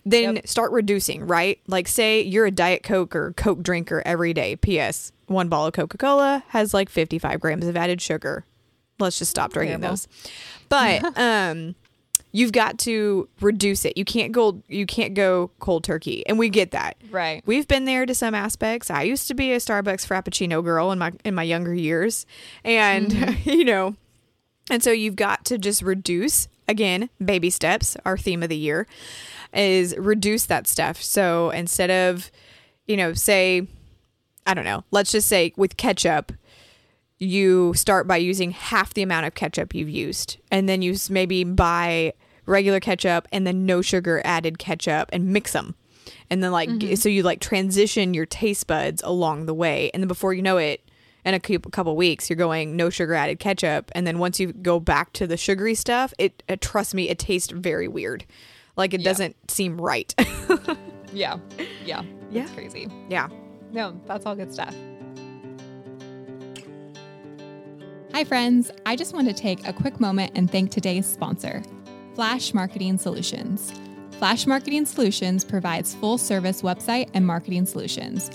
Then 0.05 0.35
Yep. 0.35 0.47
start 0.47 0.71
reducing, 0.71 1.25
right? 1.27 1.59
Like 1.67 1.87
say 1.87 2.21
you're 2.21 2.45
a 2.45 2.51
diet 2.51 2.83
coke 2.83 3.15
or 3.15 3.33
coke 3.33 3.61
drinker 3.63 4.01
every 4.05 4.33
day. 4.33 4.55
PS, 4.55 5.11
one 5.27 5.49
bottle 5.49 5.67
of 5.67 5.73
Coca-Cola 5.73 6.43
has 6.49 6.73
like 6.73 6.89
55 6.89 7.39
grams 7.39 7.65
of 7.67 7.77
added 7.77 8.01
sugar. 8.01 8.45
Let's 8.99 9.19
just 9.19 9.31
stop 9.31 9.53
drinking 9.53 9.81
Terrible. 9.81 9.89
those. 9.97 10.07
But 10.69 11.17
um 11.19 11.75
you've 12.35 12.51
got 12.51 12.77
to 12.77 13.29
reduce 13.39 13.85
it. 13.85 13.97
You 13.97 14.03
can't 14.03 14.33
go 14.33 14.61
you 14.67 14.85
can't 14.85 15.13
go 15.13 15.51
cold 15.59 15.85
turkey. 15.85 16.27
And 16.27 16.37
we 16.37 16.49
get 16.49 16.71
that. 16.71 16.97
Right. 17.09 17.41
We've 17.45 17.67
been 17.67 17.85
there 17.85 18.05
to 18.05 18.13
some 18.13 18.35
aspects. 18.35 18.91
I 18.91 19.03
used 19.03 19.29
to 19.29 19.33
be 19.33 19.53
a 19.53 19.57
Starbucks 19.57 20.05
frappuccino 20.05 20.61
girl 20.61 20.91
in 20.91 20.99
my 20.99 21.13
in 21.23 21.33
my 21.33 21.43
younger 21.43 21.73
years. 21.73 22.25
And 22.65 23.11
mm-hmm. 23.11 23.49
you 23.49 23.63
know, 23.63 23.95
and 24.69 24.83
so 24.83 24.91
you've 24.91 25.15
got 25.15 25.45
to 25.45 25.57
just 25.57 25.81
reduce 25.81 26.49
again, 26.67 27.09
baby 27.23 27.49
steps, 27.49 27.95
our 28.05 28.17
theme 28.17 28.43
of 28.43 28.49
the 28.49 28.57
year 28.57 28.85
is 29.53 29.95
reduce 29.97 30.45
that 30.47 30.67
stuff. 30.67 31.01
So 31.01 31.51
instead 31.51 31.89
of, 31.89 32.29
you 32.85 32.97
know, 32.97 33.13
say 33.13 33.65
I 34.45 34.53
don't 34.53 34.65
know, 34.65 34.83
let's 34.91 35.13
just 35.13 35.27
say 35.27 35.53
with 35.55 35.77
ketchup, 35.77 36.33
you 37.17 37.73
start 37.75 38.09
by 38.09 38.17
using 38.17 38.51
half 38.51 38.93
the 38.93 39.03
amount 39.03 39.25
of 39.25 39.35
ketchup 39.35 39.73
you've 39.73 39.89
used 39.89 40.35
and 40.51 40.67
then 40.67 40.81
you 40.81 40.97
maybe 41.09 41.45
buy 41.45 42.11
regular 42.45 42.79
ketchup 42.79 43.27
and 43.31 43.45
then 43.45 43.65
no 43.65 43.81
sugar 43.81 44.21
added 44.25 44.57
ketchup 44.59 45.09
and 45.13 45.27
mix 45.27 45.53
them 45.53 45.75
and 46.29 46.43
then 46.43 46.51
like 46.51 46.69
g- 46.77 46.95
so 46.95 47.09
you 47.09 47.23
like 47.23 47.39
transition 47.39 48.13
your 48.13 48.25
taste 48.25 48.67
buds 48.67 49.01
along 49.03 49.45
the 49.45 49.53
way 49.53 49.89
and 49.93 50.03
then 50.03 50.07
before 50.07 50.33
you 50.33 50.41
know 50.41 50.57
it 50.57 50.81
in 51.25 51.33
a 51.33 51.39
couple 51.39 51.95
weeks 51.95 52.29
you're 52.29 52.37
going 52.37 52.75
no 52.75 52.89
sugar 52.89 53.13
added 53.15 53.39
ketchup 53.39 53.91
and 53.95 54.05
then 54.05 54.19
once 54.19 54.39
you 54.39 54.53
go 54.53 54.79
back 54.79 55.11
to 55.13 55.25
the 55.25 55.37
sugary 55.37 55.73
stuff 55.75 56.13
it, 56.19 56.43
uh 56.47 56.55
trust 56.61 56.93
me 56.93 57.09
it 57.09 57.17
tastes 57.17 57.51
very 57.51 57.87
weird 57.87 58.25
like 58.77 58.93
it 58.93 59.01
Yeah. 59.01 59.05
doesn't 59.09 59.51
seem 59.51 59.79
right 59.81 60.13
Yeah. 61.13 61.37
Yeah. 61.85 62.03
Yeah. 62.29 62.47
Crazy. 62.53 62.87
yeah 63.09 63.29
No, 63.71 63.99
that's 64.05 64.25
all 64.25 64.35
good 64.35 64.53
stuff. 64.53 64.75
Hi, 68.13 68.23
friends. 68.23 68.71
I 68.85 68.95
just 68.95 69.13
want 69.13 69.27
to 69.27 69.33
take 69.33 69.67
a 69.67 69.73
quick 69.73 69.99
moment 69.99 70.31
and 70.35 70.49
thank 70.49 70.71
today's 70.71 71.05
sponsor, 71.05 71.61
Flash 72.15 72.53
Marketing 72.53 72.97
Solutions. 72.97 73.73
Flash 74.19 74.47
Marketing 74.47 74.85
Solutions 74.85 75.43
provides 75.43 75.93
full 75.95 76.17
service 76.17 76.61
website 76.61 77.09
and 77.13 77.27
marketing 77.27 77.65
solutions. 77.65 78.31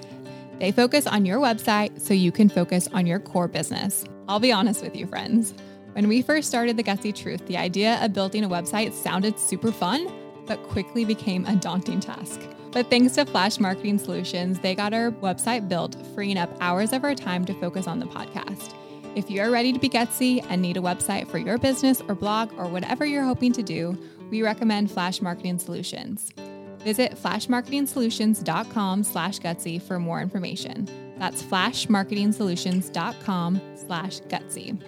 They 0.59 0.71
focus 0.71 1.07
on 1.07 1.25
your 1.25 1.39
website 1.39 1.99
so 1.99 2.13
you 2.13 2.31
can 2.31 2.51
focus 2.51 2.91
on 2.93 3.07
your 3.07 3.19
core 3.19 3.49
business. 3.49 4.05
I'll 4.29 4.39
be 4.39 4.53
honest 4.53 4.83
with 4.83 4.95
you, 4.95 5.07
friends. 5.07 5.55
When 5.95 6.09
we 6.09 6.21
first 6.21 6.47
started 6.47 6.77
The 6.77 6.83
Gutsy 6.83 7.15
Truth, 7.15 7.47
the 7.47 7.57
idea 7.57 7.99
of 8.05 8.13
building 8.13 8.45
a 8.45 8.51
website 8.51 8.93
sounded 8.93 9.39
super 9.39 9.73
fun, 9.73 10.13
but 10.47 10.63
quickly 10.65 11.07
became 11.07 11.47
a 11.47 11.57
daunting 11.57 12.01
task. 12.01 12.39
But 12.73 12.91
thanks 12.91 13.15
to 13.15 13.25
Flash 13.25 13.59
Marketing 13.59 13.99
Solutions, 13.99 14.59
they 14.59 14.75
got 14.75 14.93
our 14.93 15.11
website 15.11 15.71
built, 15.71 15.97
freeing 16.15 16.37
up 16.37 16.55
hours 16.61 16.93
of 16.93 17.03
our 17.03 17.15
time 17.15 17.47
to 17.47 17.55
focus 17.55 17.87
on 17.87 17.99
the 17.99 18.07
podcast. 18.07 18.75
If 19.17 19.29
you 19.29 19.43
are 19.43 19.51
ready 19.51 19.73
to 19.73 19.79
be 19.79 19.89
gutsy 19.89 20.47
and 20.49 20.63
need 20.63 20.77
a 20.77 20.81
website 20.81 21.27
for 21.27 21.39
your 21.39 21.59
business 21.59 22.01
or 22.07 22.15
blog 22.15 22.53
or 22.57 22.69
whatever 22.69 23.05
you're 23.05 23.25
hoping 23.25 23.53
to 23.55 23.63
do, 23.63 23.99
we 24.31 24.43
recommend 24.43 24.93
Flash 24.93 25.21
Marketing 25.21 25.59
Solutions. 25.59 26.31
Visit 26.79 27.17
flashmarketingsolutions.com 27.17 29.03
slash 29.03 29.41
gutsy 29.41 29.83
for 29.83 29.99
more 29.99 30.21
information. 30.21 30.89
That's 31.19 31.43
flashmarketingsolutions.com 31.43 33.61
slash 33.75 34.21
gutsy. 34.21 34.81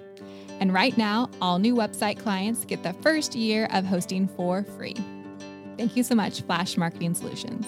And 0.60 0.72
right 0.72 0.96
now, 0.96 1.28
all 1.40 1.58
new 1.58 1.74
website 1.74 2.20
clients 2.20 2.64
get 2.64 2.84
the 2.84 2.92
first 2.94 3.34
year 3.34 3.68
of 3.72 3.84
hosting 3.84 4.28
for 4.28 4.62
free. 4.62 4.94
Thank 5.76 5.96
you 5.96 6.04
so 6.04 6.14
much, 6.14 6.42
Flash 6.42 6.76
Marketing 6.76 7.14
Solutions. 7.14 7.66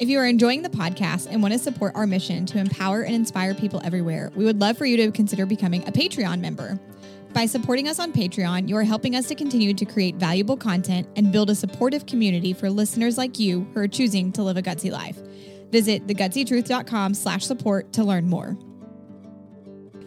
If 0.00 0.08
you 0.08 0.18
are 0.18 0.24
enjoying 0.24 0.62
the 0.62 0.70
podcast 0.70 1.28
and 1.30 1.42
want 1.42 1.52
to 1.52 1.58
support 1.58 1.92
our 1.94 2.06
mission 2.06 2.46
to 2.46 2.58
empower 2.58 3.02
and 3.02 3.14
inspire 3.14 3.52
people 3.52 3.82
everywhere, 3.84 4.32
we 4.34 4.46
would 4.46 4.58
love 4.58 4.78
for 4.78 4.86
you 4.86 4.96
to 4.96 5.12
consider 5.12 5.44
becoming 5.44 5.86
a 5.86 5.92
Patreon 5.92 6.40
member. 6.40 6.80
By 7.34 7.44
supporting 7.44 7.86
us 7.86 7.98
on 7.98 8.10
Patreon, 8.10 8.66
you 8.66 8.78
are 8.78 8.82
helping 8.82 9.14
us 9.14 9.28
to 9.28 9.34
continue 9.34 9.74
to 9.74 9.84
create 9.84 10.14
valuable 10.14 10.56
content 10.56 11.06
and 11.16 11.30
build 11.30 11.50
a 11.50 11.54
supportive 11.54 12.06
community 12.06 12.54
for 12.54 12.70
listeners 12.70 13.18
like 13.18 13.38
you 13.38 13.68
who 13.74 13.80
are 13.80 13.86
choosing 13.86 14.32
to 14.32 14.42
live 14.42 14.56
a 14.56 14.62
gutsy 14.62 14.90
life. 14.90 15.18
Visit 15.70 16.06
thegutsytruth.com 16.06 17.12
slash 17.12 17.44
support 17.44 17.92
to 17.92 18.02
learn 18.02 18.26
more. 18.26 18.56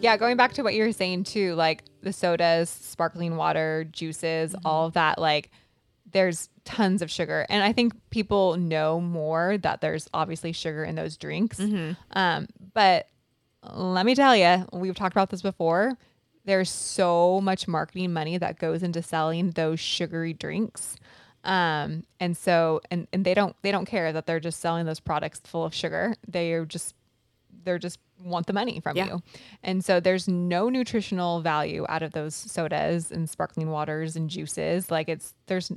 Yeah, 0.02 0.18
going 0.18 0.38
back 0.38 0.54
to 0.54 0.64
what 0.64 0.74
you 0.74 0.86
were 0.86 0.92
saying 0.92 1.26
too, 1.26 1.54
like 1.54 1.84
the 2.02 2.12
sodas, 2.12 2.68
sparkling 2.68 3.36
water, 3.36 3.86
juices, 3.92 4.54
mm-hmm. 4.54 4.68
all 4.68 4.88
of 4.88 4.94
that, 4.94 5.20
like 5.20 5.52
there's 6.14 6.50
tons 6.64 7.02
of 7.02 7.12
sugar. 7.12 7.46
And 7.50 7.64
I 7.64 7.74
think 7.74 7.94
people 8.10 8.56
know 8.58 9.02
more 9.02 9.58
that 9.58 9.82
there's 9.82 10.10
obviously 10.14 10.52
sugar 10.54 10.84
in 10.84 10.96
those 10.96 11.18
drinks. 11.18 11.60
Um, 12.12 12.48
but 12.74 13.08
let 13.72 14.06
me 14.06 14.16
tell 14.16 14.36
you, 14.36 14.66
we've 14.72 14.96
talked 14.96 15.14
about 15.14 15.30
this 15.30 15.42
before. 15.42 15.98
There's 16.46 16.70
so 16.70 17.42
much 17.42 17.68
marketing 17.68 18.14
money 18.14 18.38
that 18.38 18.60
goes 18.60 18.84
into 18.84 19.02
selling 19.02 19.52
those 19.52 19.80
sugary 19.80 20.34
drinks. 20.34 20.96
Um, 21.44 22.04
and 22.20 22.38
so 22.38 22.82
and, 22.90 23.08
and 23.12 23.26
they 23.26 23.34
don't 23.34 23.56
they 23.64 23.72
don't 23.72 23.86
care 23.86 24.14
that 24.14 24.26
they're 24.26 24.40
just 24.40 24.62
selling 24.62 24.86
those 24.86 25.02
products 25.02 25.42
full 25.44 25.66
of 25.66 25.74
sugar. 25.74 26.16
They 26.28 26.54
are 26.54 26.66
just 26.66 26.96
they're 27.66 27.80
just 27.80 28.00
want 28.24 28.48
the 28.48 28.54
money 28.54 28.80
from 28.80 28.98
Yeah. 28.98 29.06
you. 29.08 29.22
And 29.64 29.84
so 29.84 30.00
there's 30.00 30.28
no 30.28 30.70
nutritional 30.70 31.42
value 31.42 31.86
out 31.90 32.04
of 32.04 32.14
those 32.14 32.34
sodas 32.36 33.12
and 33.12 33.30
sparkling 33.30 33.70
waters 33.70 34.16
and 34.16 34.30
juices. 34.30 34.90
Like 34.92 35.10
it's 35.10 35.34
there's 35.48 35.72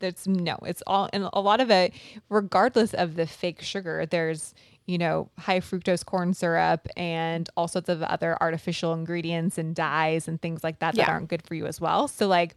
there's 0.00 0.26
no, 0.26 0.56
it's 0.64 0.82
all 0.86 1.08
and 1.12 1.28
a 1.32 1.40
lot 1.40 1.60
of 1.60 1.70
it, 1.70 1.92
regardless 2.28 2.92
of 2.94 3.14
the 3.14 3.26
fake 3.26 3.62
sugar, 3.62 4.06
there's 4.06 4.54
you 4.84 4.98
know, 4.98 5.30
high 5.38 5.60
fructose 5.60 6.04
corn 6.04 6.34
syrup 6.34 6.88
and 6.96 7.48
all 7.56 7.68
sorts 7.68 7.88
of 7.88 8.02
other 8.02 8.36
artificial 8.40 8.92
ingredients 8.94 9.56
and 9.56 9.76
dyes 9.76 10.26
and 10.26 10.42
things 10.42 10.64
like 10.64 10.80
that 10.80 10.96
that 10.96 11.02
aren't 11.12 11.28
good 11.28 11.40
for 11.46 11.54
you 11.54 11.66
as 11.66 11.80
well. 11.80 12.08
So 12.08 12.26
like 12.26 12.56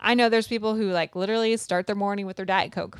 I 0.00 0.14
know 0.14 0.30
there's 0.30 0.48
people 0.48 0.74
who 0.74 0.90
like 0.90 1.14
literally 1.14 1.54
start 1.58 1.86
their 1.86 1.94
morning 1.94 2.24
with 2.24 2.36
their 2.36 2.46
diet 2.46 2.72
coke 2.72 2.98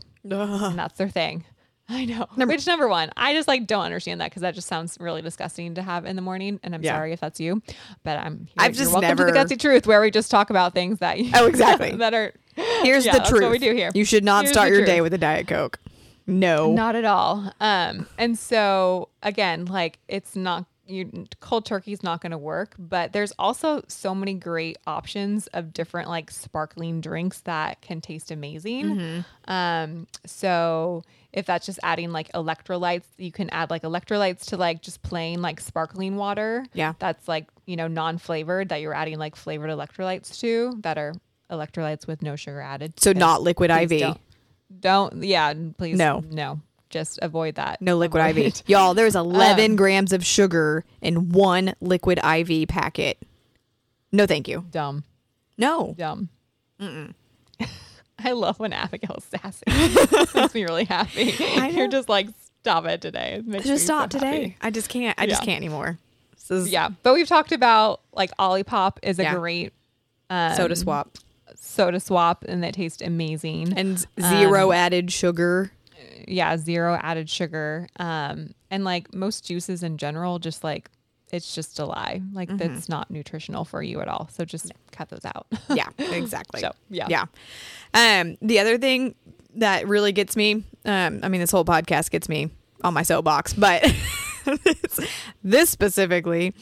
and 0.66 0.78
that's 0.78 0.98
their 0.98 1.08
thing. 1.08 1.46
I 1.88 2.04
know. 2.04 2.26
Which 2.36 2.66
number 2.66 2.88
one, 2.88 3.10
I 3.16 3.32
just 3.32 3.46
like 3.46 3.66
don't 3.66 3.84
understand 3.84 4.20
that 4.20 4.30
because 4.30 4.42
that 4.42 4.54
just 4.54 4.66
sounds 4.68 4.96
really 4.98 5.22
disgusting 5.22 5.74
to 5.76 5.82
have 5.82 6.04
in 6.04 6.16
the 6.16 6.22
morning. 6.22 6.58
And 6.64 6.74
I'm 6.74 6.82
Yeah. 6.82 6.94
sorry 6.96 7.12
if 7.12 7.20
that's 7.20 7.38
you, 7.40 7.62
but 8.02 8.18
I'm. 8.18 8.48
I've 8.58 8.74
just 8.74 8.92
welcome 8.92 9.16
to 9.16 9.24
never- 9.24 9.32
the 9.32 9.54
gutsy 9.54 9.58
truth 9.60 9.86
where 9.86 10.00
we 10.00 10.10
just 10.10 10.30
talk 10.30 10.50
about 10.50 10.74
things 10.74 10.98
that. 10.98 11.18
You, 11.20 11.30
Oh, 11.34 11.46
exactly. 11.46 11.92
that 11.96 12.12
are. 12.14 12.32
here's 12.82 13.04
Yeah, 13.06 13.12
the 13.12 13.18
that's 13.18 13.30
truth 13.30 13.42
what 13.42 13.50
we 13.52 13.58
do 13.58 13.72
here. 13.74 13.90
you 13.94 14.04
should 14.04 14.24
not 14.24 14.44
Here's 14.44 14.54
start 14.54 14.70
your 14.70 14.84
day 14.84 15.00
with 15.00 15.12
a 15.14 15.18
diet 15.18 15.46
coke 15.46 15.78
no 16.26 16.72
Not 16.72 16.96
at 16.96 17.04
all. 17.04 17.52
Um, 17.60 18.06
and 18.18 18.36
so 18.38 19.10
again, 19.22 19.66
like 19.66 19.98
it's 20.08 20.34
not 20.34 20.64
you 20.86 21.26
cold 21.40 21.70
is 21.86 22.02
not 22.02 22.20
going 22.20 22.32
to 22.32 22.38
work, 22.38 22.74
but 22.78 23.12
there's 23.12 23.32
also 23.38 23.82
so 23.88 24.14
many 24.14 24.34
great 24.34 24.78
options 24.86 25.46
of 25.48 25.72
different 25.72 26.08
like 26.08 26.30
sparkling 26.30 27.00
drinks 27.00 27.40
that 27.42 27.80
can 27.80 28.00
taste 28.00 28.30
amazing. 28.30 29.24
Um, 29.46 30.06
so 30.24 31.02
if 31.32 31.46
that's 31.46 31.66
just 31.66 31.78
adding 31.82 32.12
like 32.12 32.30
electrolytes, 32.32 33.04
you 33.18 33.32
can 33.32 33.50
add 33.50 33.70
like 33.70 33.82
electrolytes 33.82 34.46
to 34.46 34.56
like 34.56 34.82
just 34.82 35.02
plain 35.02 35.42
like 35.42 35.60
sparkling 35.60 36.16
water. 36.16 36.64
Yeah. 36.72 36.94
That's 36.98 37.28
like, 37.28 37.48
you 37.66 37.76
know, 37.76 37.88
non-flavored 37.88 38.68
that 38.70 38.80
you're 38.80 38.94
adding 38.94 39.18
like 39.18 39.36
flavored 39.36 39.70
electrolytes 39.70 40.38
to 40.40 40.76
that 40.80 40.98
are 40.98 41.14
electrolytes 41.50 42.06
with 42.06 42.22
no 42.22 42.36
sugar 42.36 42.60
added. 42.60 42.98
So 43.00 43.12
not 43.12 43.42
liquid 43.42 43.70
IV. 43.70 43.90
Don't, 44.00 44.20
don't 44.80 45.22
yeah, 45.22 45.52
please 45.76 45.96
No. 45.98 46.22
no. 46.30 46.60
Just 46.90 47.18
avoid 47.22 47.56
that. 47.56 47.82
No 47.82 47.96
liquid 47.96 48.22
Avoid 48.24 48.46
IV. 48.46 48.62
Y'all, 48.68 48.94
there's 48.94 49.16
11 49.16 49.72
Um, 49.72 49.76
grams 49.76 50.12
of 50.12 50.24
sugar 50.24 50.84
in 51.00 51.30
one 51.30 51.74
liquid 51.80 52.18
IV 52.24 52.68
packet. 52.68 53.18
No, 54.12 54.26
thank 54.26 54.46
you. 54.48 54.64
Dumb. 54.70 55.04
No. 55.58 55.94
Dumb. 55.98 56.28
I 58.18 58.32
love 58.32 58.58
when 58.58 58.72
Abigail's 58.72 59.24
sassy. 59.24 59.62
It 59.68 60.34
makes 60.34 60.54
me 60.54 60.64
really 60.64 60.84
happy. 60.84 61.34
I. 61.38 61.68
You're 61.68 61.88
just 61.88 62.08
like, 62.08 62.28
stop 62.62 62.86
it 62.86 63.00
today. 63.00 63.42
It 63.46 63.64
Just 63.64 63.84
stop 63.84 64.12
so 64.12 64.18
today. 64.18 64.26
happy. 64.42 64.56
I 64.62 64.70
just 64.70 64.88
can't. 64.88 65.18
I 65.20 65.26
just 65.26 65.42
can't 65.42 65.56
anymore. 65.56 65.98
This 66.32 66.50
is 66.50 66.68
Yeah, 66.70 66.90
but 67.02 67.14
we've 67.14 67.28
talked 67.28 67.52
about 67.52 68.00
like 68.12 68.30
Olipop 68.38 68.98
is 69.02 69.18
a 69.18 69.24
Yeah. 69.24 69.34
great 69.34 69.72
um, 70.30 70.54
soda 70.54 70.76
swap 70.76 71.18
soda 71.54 72.00
swap, 72.00 72.44
and 72.48 72.62
they 72.62 72.70
taste 72.72 73.02
amazing. 73.02 73.72
and 73.76 74.04
zero 74.20 74.68
Um, 74.68 74.72
added 74.72 75.12
sugar. 75.12 75.72
Yeah, 76.26 76.56
zero 76.56 76.98
added 77.02 77.28
sugar. 77.30 77.88
Um, 77.98 78.50
and 78.70 78.84
like 78.84 79.14
most 79.14 79.44
juices 79.46 79.82
in 79.82 79.96
general, 79.98 80.38
just 80.38 80.62
like 80.64 80.90
it's 81.32 81.54
just 81.54 81.78
a 81.80 81.84
lie. 81.84 82.22
Like 82.32 82.48
Mm-hmm. 82.48 82.58
that's 82.58 82.88
not 82.88 83.10
nutritional 83.10 83.64
for 83.64 83.82
you 83.82 84.00
at 84.00 84.08
all. 84.08 84.28
So 84.32 84.44
just 84.44 84.72
cut 84.92 85.08
those 85.08 85.24
out. 85.24 85.46
Yeah, 85.74 85.88
exactly. 85.98 86.60
So, 86.60 86.72
yeah. 86.88 87.06
Yeah. 87.08 87.24
Um, 87.94 88.36
the 88.40 88.60
other 88.60 88.78
thing 88.78 89.14
that 89.56 89.88
really 89.88 90.12
gets 90.12 90.36
me, 90.36 90.62
um, 90.84 91.20
I 91.22 91.28
mean, 91.28 91.40
this 91.40 91.50
whole 91.50 91.64
podcast 91.64 92.10
gets 92.10 92.28
me 92.28 92.50
on 92.84 92.94
my 92.94 93.02
soapbox, 93.02 93.54
but 93.54 93.82
this, 94.44 95.00
this 95.42 95.70
specifically, 95.70 96.54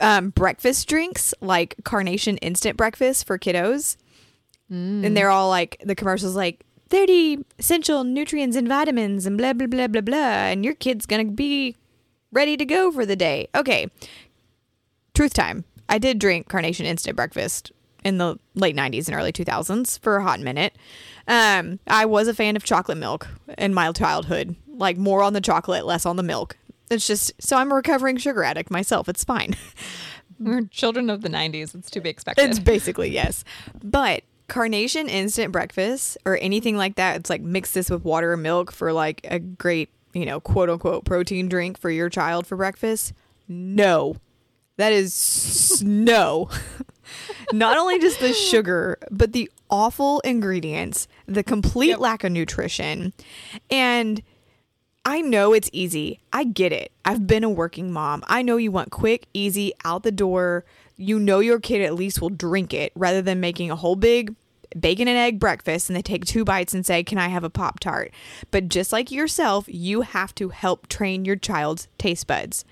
um, 0.00 0.30
breakfast 0.30 0.88
drinks 0.88 1.32
like 1.40 1.76
Carnation 1.84 2.36
Instant 2.38 2.76
Breakfast 2.76 3.26
for 3.26 3.38
kiddos. 3.38 3.96
And 4.72 5.16
they're 5.16 5.30
all 5.30 5.48
like, 5.48 5.82
the 5.84 5.96
commercials 5.96 6.36
like, 6.36 6.64
30 6.90 7.44
essential 7.58 8.04
nutrients 8.04 8.56
and 8.56 8.68
vitamins 8.68 9.24
and 9.26 9.38
blah, 9.38 9.52
blah, 9.52 9.66
blah, 9.66 9.86
blah, 9.86 10.00
blah. 10.00 10.16
And 10.16 10.64
your 10.64 10.74
kid's 10.74 11.06
going 11.06 11.26
to 11.26 11.32
be 11.32 11.76
ready 12.32 12.56
to 12.56 12.64
go 12.64 12.90
for 12.92 13.06
the 13.06 13.16
day. 13.16 13.48
Okay. 13.54 13.88
Truth 15.14 15.34
time. 15.34 15.64
I 15.88 15.98
did 15.98 16.18
drink 16.18 16.48
Carnation 16.48 16.86
Instant 16.86 17.16
Breakfast 17.16 17.72
in 18.04 18.18
the 18.18 18.38
late 18.54 18.76
90s 18.76 19.08
and 19.08 19.16
early 19.16 19.32
2000s 19.32 19.98
for 20.00 20.16
a 20.16 20.22
hot 20.22 20.40
minute. 20.40 20.76
Um, 21.26 21.78
I 21.86 22.06
was 22.06 22.28
a 22.28 22.34
fan 22.34 22.56
of 22.56 22.64
chocolate 22.64 22.98
milk 22.98 23.28
in 23.58 23.74
my 23.74 23.92
childhood, 23.92 24.56
like 24.68 24.96
more 24.96 25.22
on 25.22 25.32
the 25.32 25.40
chocolate, 25.40 25.86
less 25.86 26.06
on 26.06 26.16
the 26.16 26.22
milk. 26.22 26.56
It's 26.90 27.06
just 27.06 27.32
so 27.40 27.56
I'm 27.56 27.70
a 27.70 27.74
recovering 27.76 28.16
sugar 28.16 28.42
addict 28.42 28.70
myself. 28.70 29.08
It's 29.08 29.22
fine. 29.22 29.54
We're 30.40 30.62
children 30.62 31.10
of 31.10 31.20
the 31.20 31.28
'90s. 31.28 31.74
It's 31.74 31.90
to 31.90 32.00
be 32.00 32.08
expected. 32.08 32.48
It's 32.48 32.58
basically 32.58 33.10
yes. 33.10 33.44
But 33.82 34.24
Carnation 34.50 35.08
instant 35.08 35.52
breakfast 35.52 36.18
or 36.24 36.36
anything 36.42 36.76
like 36.76 36.96
that, 36.96 37.16
it's 37.16 37.30
like 37.30 37.40
mix 37.40 37.72
this 37.72 37.88
with 37.88 38.04
water 38.04 38.32
or 38.32 38.36
milk 38.36 38.72
for 38.72 38.92
like 38.92 39.20
a 39.24 39.38
great, 39.38 39.90
you 40.12 40.26
know, 40.26 40.40
quote 40.40 40.68
unquote 40.68 41.04
protein 41.04 41.48
drink 41.48 41.78
for 41.78 41.88
your 41.88 42.10
child 42.10 42.46
for 42.48 42.56
breakfast. 42.56 43.12
No. 43.48 44.16
That 44.76 44.92
is 44.92 45.12
s- 45.12 45.82
no. 45.86 46.50
Not 47.52 47.78
only 47.78 48.00
just 48.00 48.18
the 48.18 48.32
sugar, 48.32 48.98
but 49.10 49.32
the 49.32 49.48
awful 49.70 50.18
ingredients, 50.20 51.06
the 51.26 51.44
complete 51.44 52.00
lack 52.00 52.24
of 52.24 52.32
nutrition. 52.32 53.12
And 53.70 54.20
I 55.04 55.20
know 55.20 55.52
it's 55.52 55.70
easy. 55.72 56.20
I 56.32 56.42
get 56.44 56.72
it. 56.72 56.90
I've 57.04 57.26
been 57.26 57.44
a 57.44 57.50
working 57.50 57.92
mom. 57.92 58.24
I 58.26 58.42
know 58.42 58.56
you 58.56 58.72
want 58.72 58.90
quick, 58.90 59.28
easy, 59.32 59.72
out 59.84 60.02
the 60.02 60.12
door. 60.12 60.64
You 60.96 61.18
know 61.18 61.38
your 61.38 61.60
kid 61.60 61.82
at 61.82 61.94
least 61.94 62.20
will 62.20 62.30
drink 62.30 62.74
it 62.74 62.92
rather 62.96 63.22
than 63.22 63.40
making 63.40 63.70
a 63.70 63.76
whole 63.76 63.96
big 63.96 64.34
bacon 64.78 65.08
and 65.08 65.16
egg 65.16 65.38
breakfast 65.38 65.88
and 65.88 65.96
they 65.96 66.02
take 66.02 66.24
two 66.24 66.44
bites 66.44 66.74
and 66.74 66.84
say, 66.84 67.02
Can 67.02 67.18
I 67.18 67.28
have 67.28 67.44
a 67.44 67.50
Pop 67.50 67.80
Tart? 67.80 68.12
But 68.50 68.68
just 68.68 68.92
like 68.92 69.10
yourself, 69.10 69.64
you 69.68 70.02
have 70.02 70.34
to 70.36 70.50
help 70.50 70.88
train 70.88 71.24
your 71.24 71.36
child's 71.36 71.88
taste 71.98 72.26
buds. 72.26 72.64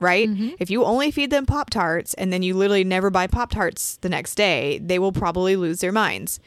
Right? 0.00 0.28
Mm-hmm. 0.28 0.50
If 0.58 0.70
you 0.70 0.84
only 0.84 1.10
feed 1.10 1.30
them 1.30 1.46
Pop 1.46 1.70
Tarts 1.70 2.14
and 2.14 2.32
then 2.32 2.42
you 2.42 2.54
literally 2.54 2.84
never 2.84 3.10
buy 3.10 3.26
Pop 3.26 3.50
Tarts 3.50 3.96
the 4.00 4.08
next 4.08 4.34
day, 4.34 4.78
they 4.78 4.98
will 4.98 5.12
probably 5.12 5.56
lose 5.56 5.80
their 5.80 5.92
minds. 5.92 6.40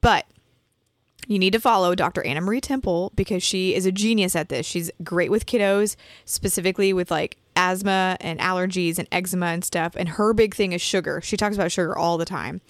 But 0.00 0.26
you 1.26 1.38
need 1.38 1.52
to 1.52 1.60
follow 1.60 1.94
Dr. 1.94 2.24
Anna 2.24 2.40
Marie 2.40 2.60
Temple 2.60 3.12
because 3.14 3.42
she 3.42 3.74
is 3.74 3.86
a 3.86 3.92
genius 3.92 4.34
at 4.34 4.48
this. 4.48 4.66
She's 4.66 4.90
great 5.04 5.30
with 5.30 5.46
kiddos, 5.46 5.96
specifically 6.24 6.92
with 6.92 7.10
like 7.10 7.36
asthma 7.56 8.16
and 8.20 8.40
allergies 8.40 8.98
and 8.98 9.06
eczema 9.12 9.46
and 9.46 9.64
stuff. 9.64 9.94
And 9.96 10.10
her 10.10 10.32
big 10.32 10.54
thing 10.54 10.72
is 10.72 10.82
sugar. 10.82 11.20
She 11.22 11.36
talks 11.36 11.56
about 11.56 11.72
sugar 11.72 11.96
all 11.96 12.18
the 12.18 12.24
time. 12.24 12.60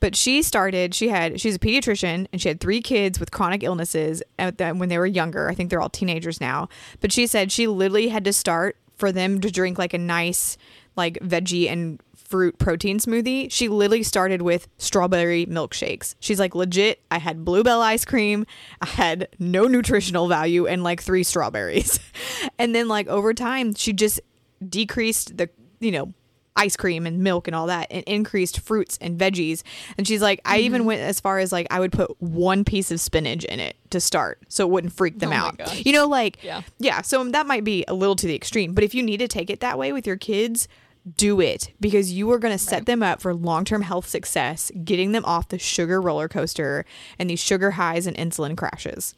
But 0.00 0.14
she 0.14 0.42
started, 0.42 0.94
she 0.94 1.08
had, 1.08 1.40
she's 1.40 1.56
a 1.56 1.58
pediatrician 1.58 2.26
and 2.32 2.40
she 2.40 2.48
had 2.48 2.60
three 2.60 2.80
kids 2.80 3.18
with 3.18 3.30
chronic 3.30 3.62
illnesses 3.62 4.22
the, 4.38 4.74
when 4.76 4.88
they 4.88 4.98
were 4.98 5.06
younger. 5.06 5.48
I 5.48 5.54
think 5.54 5.70
they're 5.70 5.80
all 5.80 5.88
teenagers 5.88 6.40
now. 6.40 6.68
But 7.00 7.12
she 7.12 7.26
said 7.26 7.50
she 7.50 7.66
literally 7.66 8.08
had 8.08 8.24
to 8.24 8.32
start 8.32 8.76
for 8.96 9.12
them 9.12 9.40
to 9.40 9.50
drink 9.50 9.78
like 9.78 9.94
a 9.94 9.98
nice, 9.98 10.56
like 10.96 11.14
veggie 11.20 11.70
and 11.70 12.00
fruit 12.26 12.58
protein 12.58 12.98
smoothie. 12.98 13.50
She 13.50 13.68
literally 13.68 14.02
started 14.02 14.42
with 14.42 14.68
strawberry 14.78 15.46
milkshakes. 15.46 16.14
She's 16.20 16.40
like, 16.40 16.54
legit, 16.54 17.00
I 17.10 17.18
had 17.18 17.44
bluebell 17.44 17.80
ice 17.80 18.04
cream, 18.04 18.46
I 18.80 18.86
had 18.86 19.28
no 19.38 19.66
nutritional 19.66 20.28
value, 20.28 20.66
and 20.66 20.82
like 20.82 21.02
three 21.02 21.22
strawberries. 21.22 22.00
and 22.58 22.74
then, 22.74 22.88
like, 22.88 23.06
over 23.06 23.32
time, 23.32 23.74
she 23.74 23.92
just 23.92 24.20
decreased 24.66 25.36
the, 25.36 25.48
you 25.78 25.92
know, 25.92 26.12
ice 26.56 26.76
cream 26.76 27.06
and 27.06 27.20
milk 27.20 27.46
and 27.46 27.54
all 27.54 27.66
that 27.66 27.86
and 27.90 28.02
increased 28.04 28.60
fruits 28.60 28.98
and 29.00 29.18
veggies. 29.18 29.62
And 29.96 30.06
she's 30.06 30.22
like, 30.22 30.40
I 30.44 30.58
even 30.58 30.80
mm-hmm. 30.80 30.88
went 30.88 31.00
as 31.02 31.20
far 31.20 31.38
as 31.38 31.52
like, 31.52 31.66
I 31.70 31.80
would 31.80 31.92
put 31.92 32.20
one 32.20 32.64
piece 32.64 32.90
of 32.90 33.00
spinach 33.00 33.44
in 33.44 33.60
it 33.60 33.76
to 33.90 34.00
start 34.00 34.40
so 34.48 34.66
it 34.66 34.70
wouldn't 34.70 34.92
freak 34.92 35.18
them 35.18 35.32
Oh 35.32 35.36
out. 35.36 35.86
You 35.86 35.92
know, 35.92 36.06
like, 36.06 36.42
Yeah. 36.42 36.62
yeah. 36.78 37.02
So 37.02 37.24
that 37.24 37.46
might 37.46 37.64
be 37.64 37.84
a 37.88 37.94
little 37.94 38.16
to 38.16 38.26
the 38.26 38.34
extreme, 38.34 38.74
but 38.74 38.84
if 38.84 38.94
you 38.94 39.02
need 39.02 39.18
to 39.18 39.28
take 39.28 39.50
it 39.50 39.60
that 39.60 39.78
way 39.78 39.92
with 39.92 40.06
your 40.06 40.16
kids, 40.16 40.68
do 41.16 41.40
it 41.40 41.72
because 41.80 42.12
you 42.12 42.30
are 42.32 42.38
going 42.38 42.54
to 42.54 42.58
set 42.58 42.86
them 42.86 43.02
up 43.02 43.20
for 43.20 43.32
long 43.32 43.64
term 43.64 43.82
health 43.82 44.08
success, 44.08 44.72
getting 44.84 45.12
them 45.12 45.24
off 45.24 45.48
the 45.48 45.58
sugar 45.58 46.00
roller 46.00 46.28
coaster 46.28 46.84
and 47.18 47.30
these 47.30 47.40
sugar 47.40 47.72
highs 47.72 48.06
and 48.06 48.16
insulin 48.16 48.56
crashes. 48.56 49.14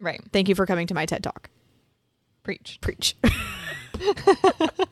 right. 0.00 0.20
Thank 0.32 0.48
you 0.48 0.54
for 0.54 0.66
coming 0.66 0.86
to 0.88 0.94
my 0.94 1.06
TED 1.06 1.22
Talk. 1.22 1.50
Preach. 2.42 2.78
Preach. 2.80 3.16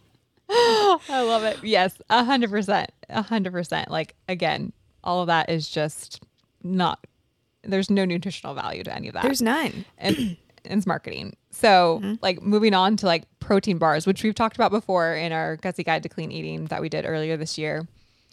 I 0.56 1.22
love 1.26 1.44
it. 1.44 1.58
Yes, 1.62 2.00
a 2.10 2.24
hundred 2.24 2.50
percent, 2.50 2.90
a 3.08 3.22
hundred 3.22 3.52
percent. 3.52 3.90
Like 3.90 4.14
again, 4.28 4.72
all 5.02 5.20
of 5.20 5.26
that 5.28 5.50
is 5.50 5.68
just 5.68 6.22
not. 6.62 7.04
There's 7.62 7.90
no 7.90 8.04
nutritional 8.04 8.54
value 8.54 8.82
to 8.84 8.94
any 8.94 9.08
of 9.08 9.14
that. 9.14 9.22
There's 9.22 9.42
none. 9.42 9.84
and 9.98 10.36
it's 10.64 10.86
marketing. 10.86 11.36
So, 11.50 12.00
Mm-hmm. 12.02 12.14
like 12.22 12.42
moving 12.42 12.74
on 12.74 12.96
to 12.98 13.06
like 13.06 13.24
protein 13.40 13.78
bars, 13.78 14.06
which 14.06 14.22
we've 14.22 14.34
talked 14.34 14.56
about 14.56 14.70
before 14.70 15.14
in 15.14 15.32
our 15.32 15.56
Gutsy 15.58 15.84
Guide 15.84 16.02
to 16.02 16.08
Clean 16.08 16.30
Eating 16.30 16.66
that 16.66 16.80
we 16.80 16.88
did 16.88 17.04
earlier 17.06 17.36
this 17.36 17.56
year. 17.58 17.86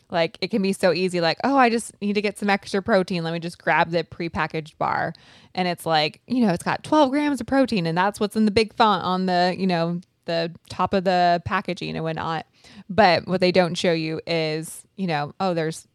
Like 0.10 0.38
it 0.42 0.50
can 0.52 0.62
be 0.62 0.74
so 0.74 0.92
easy, 0.92 1.22
like, 1.22 1.38
oh, 1.46 1.56
I 1.58 1.70
just 1.70 1.94
need 2.02 2.14
to 2.14 2.22
get 2.22 2.38
some 2.38 2.50
extra 2.50 2.82
protein. 2.82 3.24
Let 3.24 3.32
me 3.32 3.40
just 3.40 3.58
grab 3.62 3.92
the 3.92 4.04
prepackaged 4.04 4.78
bar. 4.78 5.14
And 5.56 5.68
it's 5.70 5.86
like, 5.86 6.20
you 6.28 6.46
know, 6.46 6.52
it's 6.54 6.64
got 6.64 6.84
12 6.84 7.12
grams 7.12 7.40
of 7.40 7.48
protein, 7.48 7.86
and 7.86 7.98
that's 7.98 8.20
what's 8.20 8.36
in 8.36 8.44
the 8.44 8.52
big 8.52 8.74
font 8.74 9.04
on 9.06 9.26
the, 9.28 9.56
you 9.58 9.68
know, 9.68 10.02
the 10.32 10.52
top 10.70 10.94
of 10.94 11.04
the 11.04 11.42
packaging 11.46 11.96
and 11.96 12.04
whatnot. 12.04 12.46
But 12.90 13.28
what 13.28 13.42
they 13.42 13.52
don't 13.52 13.76
show 13.76 13.94
you 13.94 14.22
is, 14.26 14.84
you 14.96 15.08
know, 15.08 15.34
oh, 15.40 15.54
there's 15.54 15.88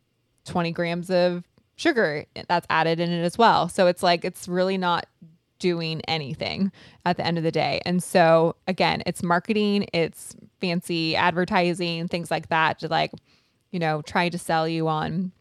20 0.47 0.73
grams 0.73 1.11
of 1.11 1.45
sugar 1.77 2.25
that's 2.49 2.67
added 2.71 3.01
in 3.01 3.11
it 3.11 3.23
as 3.23 3.37
well. 3.37 3.69
So 3.69 3.87
it's 3.87 4.03
like 4.03 4.25
it's 4.25 4.49
really 4.49 4.79
not 4.79 5.07
doing 5.59 6.03
anything 6.03 6.71
at 7.05 7.17
the 7.17 7.27
end 7.27 7.39
of 7.39 7.45
the 7.45 7.53
day. 7.53 7.81
And 7.85 8.03
so 8.03 8.57
again, 8.67 9.03
it's 9.07 9.23
marketing, 9.23 9.87
it's 9.93 10.37
fancy 10.61 11.17
advertising, 11.17 12.09
things 12.09 12.31
like 12.31 12.49
that 12.49 12.79
to 12.81 12.89
like, 12.89 13.13
you 13.71 13.79
know, 13.79 14.03
try 14.03 14.29
to 14.29 14.39
sell 14.39 14.69
you 14.69 14.89
on 14.89 15.33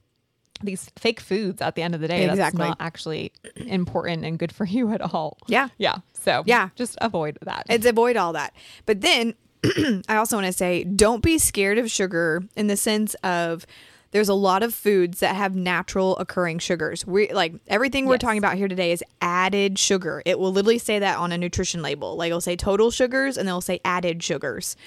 these 0.61 0.89
fake 0.95 1.19
foods 1.19 1.61
at 1.61 1.75
the 1.75 1.81
end 1.81 1.95
of 1.95 2.01
the 2.01 2.07
day. 2.07 2.23
Exactly. 2.29 2.59
That's 2.59 2.69
not 2.69 2.77
actually 2.79 3.33
important 3.57 4.23
and 4.23 4.39
good 4.39 4.53
for 4.53 4.65
you 4.65 4.91
at 4.91 5.01
all. 5.01 5.37
Yeah. 5.47 5.69
Yeah. 5.77 5.97
So 6.25 6.43
Yeah. 6.45 6.69
just 6.75 6.97
avoid 7.01 7.37
that. 7.43 7.65
It's 7.69 7.85
avoid 7.85 8.17
all 8.17 8.33
that. 8.33 8.53
But 8.85 9.01
then 9.01 9.33
I 10.09 10.17
also 10.17 10.35
want 10.35 10.47
to 10.47 10.53
say 10.53 10.83
don't 10.83 11.23
be 11.23 11.37
scared 11.37 11.77
of 11.77 11.89
sugar 11.89 12.43
in 12.55 12.67
the 12.67 12.75
sense 12.77 13.13
of 13.23 13.65
there's 14.11 14.29
a 14.29 14.33
lot 14.33 14.63
of 14.63 14.73
foods 14.73 15.19
that 15.19 15.35
have 15.35 15.55
natural 15.55 16.15
occurring 16.17 16.59
sugars. 16.59 17.05
We 17.05 17.31
like 17.33 17.53
everything 17.67 18.05
we're 18.05 18.13
Yes. 18.13 18.21
talking 18.21 18.37
about 18.37 18.55
here 18.55 18.67
today 18.69 18.91
is 18.91 19.03
added 19.21 19.77
sugar. 19.77 20.21
It 20.25 20.39
will 20.39 20.51
literally 20.53 20.77
say 20.77 20.99
that 20.99 21.17
on 21.17 21.31
a 21.31 21.37
nutrition 21.37 21.81
label. 21.81 22.15
Like 22.15 22.27
it'll 22.27 22.39
say 22.41 22.55
total 22.55 22.91
sugars 22.91 23.37
and 23.37 23.47
they'll 23.47 23.59
say 23.61 23.81
added 23.83 24.23
sugars. 24.23 24.77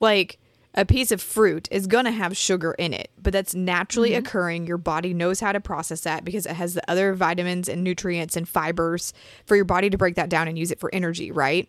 Like 0.00 0.38
a 0.74 0.84
piece 0.84 1.10
of 1.10 1.20
fruit 1.20 1.68
is 1.70 1.86
going 1.86 2.04
to 2.04 2.12
have 2.12 2.36
sugar 2.36 2.72
in 2.72 2.92
it, 2.92 3.10
but 3.20 3.32
that's 3.32 3.54
naturally 3.54 4.14
occurring. 4.14 4.66
Your 4.66 4.78
body 4.78 5.12
knows 5.12 5.40
how 5.40 5.52
to 5.52 5.60
process 5.60 6.02
that 6.02 6.24
because 6.24 6.46
it 6.46 6.52
has 6.52 6.74
the 6.74 6.90
other 6.90 7.14
vitamins 7.14 7.68
and 7.68 7.82
nutrients 7.82 8.36
and 8.36 8.48
fibers 8.48 9.12
for 9.46 9.56
your 9.56 9.64
body 9.64 9.90
to 9.90 9.98
break 9.98 10.14
that 10.14 10.28
down 10.28 10.46
and 10.46 10.58
use 10.58 10.70
it 10.70 10.78
for 10.78 10.88
energy, 10.92 11.32
right? 11.32 11.68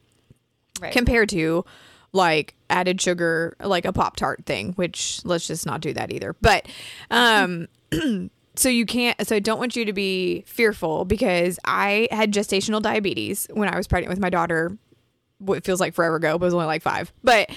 Right. 0.80 0.94
compared 0.94 1.30
to 1.30 1.64
like 2.14 2.56
added 2.70 3.00
sugar 3.00 3.56
like 3.62 3.86
a 3.86 3.94
pop 3.94 4.16
tart 4.16 4.46
thing 4.46 4.74
which 4.74 5.22
let's 5.26 5.46
just 5.46 5.66
not 5.66 5.80
do 5.80 5.94
that 5.94 6.12
either 6.12 6.36
but 6.42 6.68
um 7.12 7.68
so 8.56 8.68
you 8.68 8.86
can't 8.86 9.28
so 9.28 9.36
i 9.36 9.40
don't 9.40 9.60
want 9.60 9.76
you 9.76 9.86
to 9.86 9.94
be 9.94 10.44
fearful 10.48 11.06
because 11.06 11.60
i 11.66 12.08
had 12.10 12.34
gestational 12.34 12.82
diabetes 12.82 13.48
when 13.54 13.70
i 13.72 13.78
was 13.78 13.88
pregnant 13.88 14.10
with 14.10 14.20
my 14.20 14.30
daughter 14.30 14.76
what 15.38 15.64
feels 15.64 15.80
like 15.80 15.94
forever 15.94 16.16
ago 16.16 16.38
but 16.38 16.46
it 16.46 16.48
was 16.48 16.54
only 16.54 16.66
like 16.66 16.82
five 16.82 17.14
but 17.24 17.50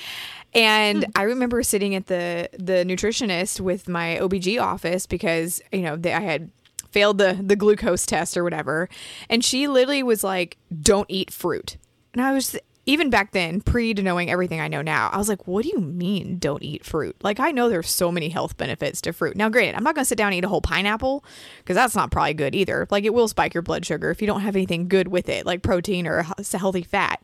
and 0.55 1.05
hmm. 1.05 1.11
i 1.17 1.23
remember 1.23 1.63
sitting 1.63 1.95
at 1.95 2.07
the 2.07 2.49
the 2.59 2.85
nutritionist 2.85 3.61
with 3.61 3.89
my 3.89 4.19
obg 4.21 4.61
office 4.61 5.07
because 5.07 5.61
you 5.73 5.83
know 5.83 5.97
they, 5.97 6.13
i 6.13 6.21
had 6.21 6.51
failed 6.95 7.19
the 7.19 7.37
the 7.43 7.57
glucose 7.57 8.07
test 8.07 8.37
or 8.37 8.45
whatever. 8.45 8.89
And 9.29 9.45
she 9.45 9.67
literally 9.67 10.05
was 10.05 10.23
like 10.23 10.57
don't 10.81 11.11
eat 11.11 11.33
fruit. 11.33 11.77
And 12.15 12.23
i 12.23 12.33
was 12.33 12.57
even 12.87 13.09
back 13.11 13.33
then 13.33 13.61
pre 13.61 13.95
to 13.95 14.03
knowing 14.03 14.31
everything 14.31 14.61
i 14.61 14.69
know 14.69 14.83
now 14.83 15.09
i 15.13 15.17
was 15.17 15.29
like 15.29 15.47
what 15.47 15.63
do 15.63 15.69
you 15.71 15.81
mean 15.81 16.39
don't 16.39 16.63
eat 16.63 16.85
fruit? 16.85 17.17
Like 17.23 17.41
i 17.41 17.51
know 17.51 17.69
there's 17.69 17.89
so 17.91 18.11
many 18.13 18.29
health 18.29 18.57
benefits 18.57 19.01
to 19.03 19.13
fruit. 19.13 19.37
Now 19.37 19.49
granted 19.49 19.77
i'm 19.77 19.85
not 19.85 19.95
going 19.95 20.05
to 20.05 20.09
sit 20.09 20.19
down 20.19 20.29
and 20.29 20.37
eat 20.37 20.45
a 20.45 20.49
whole 20.49 20.61
pineapple 20.61 21.25
because 21.59 21.77
that's 21.77 21.95
not 21.95 22.11
probably 22.11 22.35
good 22.35 22.55
either. 22.55 22.87
Like 22.91 23.05
it 23.05 23.15
will 23.15 23.29
spike 23.29 23.55
your 23.55 23.63
blood 23.63 23.87
sugar 23.87 24.11
if 24.11 24.21
you 24.21 24.27
don't 24.27 24.41
have 24.43 24.57
anything 24.57 24.89
good 24.89 25.09
with 25.09 25.29
it 25.29 25.47
like 25.47 25.63
protein 25.63 26.07
or 26.07 26.19
a 26.19 26.59
healthy 26.59 26.83
fat. 26.83 27.23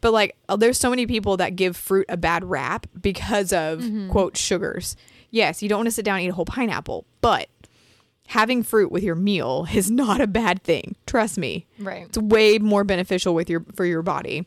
But 0.00 0.12
like 0.12 0.36
uh, 0.48 0.56
there's 0.56 0.78
so 0.78 0.90
many 0.90 1.06
people 1.06 1.36
that 1.38 1.56
give 1.56 1.76
fruit 1.76 2.06
a 2.08 2.16
bad 2.16 2.44
rap 2.44 2.86
because 3.00 3.52
of 3.52 3.84
quote 4.10 4.36
sugars. 4.36 4.96
Yes 5.30 5.62
you 5.62 5.68
don't 5.68 5.78
want 5.78 5.88
to 5.88 5.92
sit 5.92 6.04
down 6.04 6.16
and 6.18 6.26
eat 6.26 6.30
a 6.30 6.34
whole 6.34 6.44
pineapple 6.44 7.04
but 7.20 7.48
having 8.28 8.62
fruit 8.62 8.90
with 8.90 9.02
your 9.02 9.14
meal 9.14 9.66
is 9.74 9.90
not 9.90 10.20
a 10.20 10.26
bad 10.26 10.62
thing. 10.62 10.96
Trust 11.06 11.38
me. 11.38 11.66
Right. 11.78 12.06
it's 12.06 12.18
way 12.18 12.58
more 12.58 12.84
beneficial 12.84 13.34
with 13.34 13.50
your 13.50 13.64
for 13.74 13.84
your 13.84 14.02
body 14.02 14.46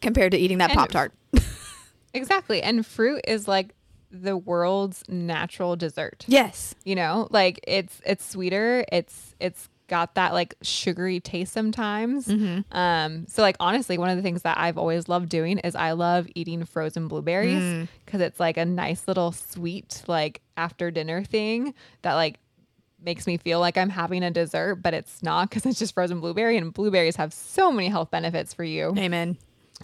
compared 0.00 0.32
to 0.32 0.38
eating 0.38 0.58
that 0.58 0.70
pop 0.72 0.88
tart 0.90 1.12
Exactly. 2.14 2.62
And 2.62 2.84
fruit 2.84 3.20
is 3.28 3.46
like 3.46 3.74
the 4.10 4.36
world's 4.36 5.02
natural 5.08 5.76
dessert. 5.76 6.24
yes 6.28 6.74
You 6.84 6.94
know, 6.94 7.28
like 7.30 7.60
it's 7.66 8.00
it's 8.06 8.24
sweeter. 8.24 8.84
It's 8.90 9.34
it's 9.38 9.68
got 9.88 10.14
that 10.14 10.32
like 10.32 10.54
sugary 10.62 11.20
taste 11.20 11.52
sometimes. 11.52 12.26
Um, 12.72 13.26
so 13.28 13.42
like 13.42 13.56
honestly, 13.60 13.98
one 13.98 14.08
of 14.08 14.16
the 14.16 14.22
things 14.22 14.42
that 14.42 14.56
I've 14.58 14.78
always 14.78 15.08
loved 15.08 15.28
doing 15.28 15.58
is 15.58 15.74
I 15.76 15.92
love 15.92 16.26
eating 16.34 16.64
frozen 16.64 17.06
blueberries 17.08 17.86
because 18.04 18.20
it's 18.20 18.40
like 18.40 18.56
a 18.56 18.64
nice 18.64 19.06
little 19.06 19.32
sweet 19.32 20.02
like 20.06 20.40
after 20.56 20.90
dinner 20.90 21.22
thing 21.22 21.74
that 22.02 22.14
like 22.14 22.38
makes 22.98 23.26
me 23.26 23.36
feel 23.36 23.60
like 23.60 23.76
I'm 23.76 23.90
having 23.90 24.22
a 24.24 24.30
dessert, 24.30 24.76
but 24.76 24.94
it's 24.94 25.22
not 25.22 25.50
because 25.50 25.66
it's 25.66 25.78
just 25.78 25.92
frozen 25.94 26.20
blueberry 26.20 26.56
and 26.56 26.72
blueberries 26.72 27.16
have 27.16 27.32
so 27.34 27.70
many 27.70 27.88
health 27.88 28.10
benefits 28.10 28.54
for 28.54 28.64
you. 28.64 28.94
amen 28.96 29.36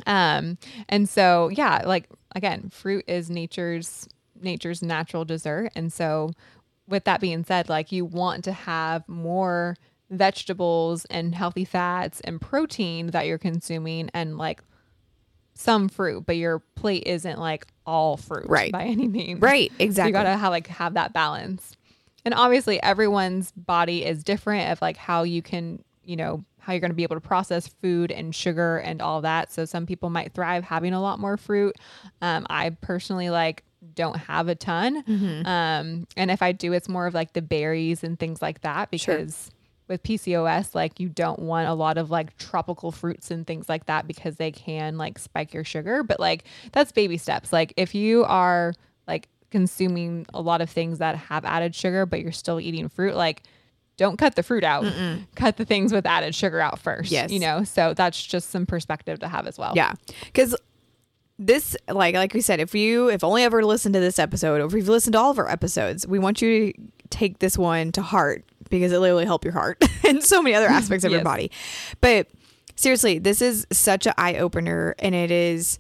Um, 0.07 0.59
and 0.89 1.09
so 1.09 1.49
yeah, 1.49 1.83
like 1.85 2.09
again, 2.35 2.71
fruit 2.71 3.05
is 3.09 3.29
nature's 3.31 4.09
nature's 4.41 4.83
natural 4.83 5.25
dessert. 5.25 5.71
And 5.75 5.93
so 5.93 6.33
with 6.89 7.05
that 7.05 7.21
being 7.21 7.45
said, 7.45 7.69
like 7.69 7.93
you 7.93 8.05
want 8.05 8.45
to 8.45 8.53
have 8.53 9.09
more 9.09 9.77
vegetables 10.11 11.05
and 11.07 11.35
healthy 11.35 11.65
fats 11.65 12.21
and 12.21 12.41
protein 12.41 13.09
that 13.09 13.27
you're 13.27 13.39
consuming 13.39 14.11
and 14.13 14.37
like 14.39 14.61
some 15.55 15.89
fruit, 15.89 16.25
but 16.27 16.37
your 16.37 16.61
plate 16.75 17.05
isn't 17.07 17.39
like 17.39 17.67
all 17.87 18.17
fruit 18.17 18.47
Right. 18.49 18.73
by 18.73 18.85
any 18.85 19.07
means. 19.09 19.41
right 19.41 19.71
So 19.71 19.77
exactly 19.81 20.09
you 20.09 20.13
gotta 20.13 20.37
have 20.37 20.51
like 20.51 20.67
have 20.69 20.95
that 20.95 21.13
balance. 21.13 21.77
And 22.25 22.35
obviously 22.35 22.83
everyone's 22.83 23.53
body 23.53 24.05
is 24.05 24.23
different 24.25 24.71
of 24.71 24.81
like 24.81 24.97
how 24.97 25.23
you 25.25 25.43
can, 25.43 25.83
you 26.05 26.17
know, 26.17 26.45
how 26.63 26.73
you're 26.73 26.81
gonna 26.81 26.95
be 26.95 27.03
able 27.03 27.17
to 27.17 27.21
process 27.21 27.67
food 27.69 28.11
and 28.11 28.35
sugar 28.35 28.79
and 28.79 29.03
all 29.03 29.21
that. 29.23 29.53
So 29.53 29.65
some 29.65 29.85
people 29.85 30.11
might 30.11 30.33
thrive 30.33 30.65
having 30.65 30.95
a 30.95 31.01
lot 31.03 31.19
more 31.19 31.37
fruit. 31.37 31.77
Um, 32.21 32.47
I 32.49 32.71
personally 32.71 33.31
like 33.31 33.65
don't 33.95 34.17
have 34.17 34.49
a 34.49 34.55
ton. 34.55 35.03
Mm-hmm. 35.03 35.47
Um, 35.47 36.07
and 36.17 36.31
if 36.31 36.41
I 36.41 36.53
do, 36.53 36.73
it's 36.73 36.89
more 36.89 37.07
of 37.07 37.15
like 37.15 37.33
the 37.33 37.43
berries 37.43 38.05
and 38.05 38.19
things 38.19 38.41
like 38.41 38.61
that 38.61 38.89
Sure. 38.97 39.17
because 39.19 39.51
with 39.89 40.05
PCOS, 40.05 40.75
like 40.75 41.01
you 41.01 41.09
don't 41.09 41.41
want 41.41 41.69
a 41.69 41.75
lot 41.75 41.99
of 41.99 42.09
like 42.11 42.37
tropical 42.39 42.93
fruits 42.93 43.31
and 43.33 43.45
things 43.47 43.69
like 43.69 43.87
that 43.87 44.07
because 44.07 44.37
they 44.37 44.53
can 44.53 44.97
like 44.97 45.19
spike 45.19 45.53
your 45.53 45.65
sugar. 45.65 46.03
But 46.05 46.21
like 46.21 46.45
that's 46.71 46.93
baby 46.93 47.19
steps. 47.19 47.53
Like 47.53 47.75
if 47.77 47.93
you 47.95 48.25
are 48.25 48.73
like 49.09 49.29
consuming 49.51 50.25
a 50.33 50.41
lot 50.41 50.61
of 50.61 50.71
things 50.71 50.99
that 50.99 51.17
have 51.17 51.45
added 51.45 51.75
sugar, 51.75 52.07
but 52.07 52.21
you're 52.21 52.33
still 52.33 52.61
eating 52.61 52.89
fruit, 52.89 53.17
like 53.17 53.43
don't 54.03 54.17
cut 54.17 54.35
the 54.35 54.43
fruit 54.43 54.65
out. 54.65 54.85
Cut 55.37 55.57
the 55.57 55.65
things 55.65 55.93
with 55.93 56.07
added 56.07 56.35
sugar 56.35 56.61
out 56.61 56.79
first. 56.79 57.11
Yes. 57.11 57.31
You 57.31 57.39
know, 57.39 57.65
so 57.65 57.95
that's 57.95 58.23
just 58.23 58.51
some 58.51 58.67
perspective 58.67 59.21
to 59.21 59.29
have 59.29 59.47
as 59.47 59.59
well. 59.59 59.73
Yeah. 59.77 59.95
Because 60.25 60.57
this, 61.39 61.77
like, 61.89 62.15
like 62.15 62.35
we 62.35 62.41
said, 62.41 62.61
if 62.61 62.75
you, 62.75 63.09
if 63.09 63.23
only 63.23 63.45
ever 63.45 63.65
listened 63.65 63.95
to 63.95 64.01
this 64.01 64.19
episode, 64.19 64.61
or 64.61 64.67
if 64.67 64.73
you've 64.73 64.89
listened 64.89 65.13
to 65.15 65.19
all 65.19 65.31
of 65.31 65.39
our 65.39 65.49
episodes, 65.49 66.07
we 66.07 66.19
want 66.19 66.43
you 66.43 66.73
to 66.73 66.81
take 67.11 67.39
this 67.39 67.57
one 67.57 67.93
to 67.93 68.03
heart 68.03 68.45
because 68.71 68.91
it 68.91 68.99
literally 68.99 69.25
help 69.25 69.45
your 69.45 69.53
heart 69.53 69.83
and 70.09 70.23
so 70.23 70.43
many 70.43 70.55
other 70.55 70.67
aspects 70.69 71.05
of 71.05 71.13
your 71.13 71.23
body. 71.23 71.51
But 72.01 72.29
seriously, 72.75 73.19
this 73.19 73.41
is 73.41 73.67
such 73.71 74.07
an 74.07 74.15
eye 74.19 74.35
opener, 74.37 74.95
and 74.99 75.15
it 75.15 75.31
is 75.31 75.79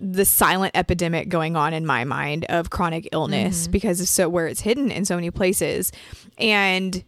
the 0.00 0.24
silent 0.24 0.72
epidemic 0.74 1.28
going 1.28 1.56
on 1.56 1.74
in 1.74 1.84
my 1.84 2.04
mind 2.04 2.46
of 2.46 2.70
chronic 2.70 3.08
illness 3.12 3.64
mm-hmm. 3.64 3.72
because 3.72 4.00
of 4.00 4.08
so 4.08 4.28
where 4.28 4.46
it's 4.46 4.62
hidden 4.62 4.90
in 4.90 5.04
so 5.04 5.14
many 5.14 5.30
places 5.30 5.92
and 6.38 7.04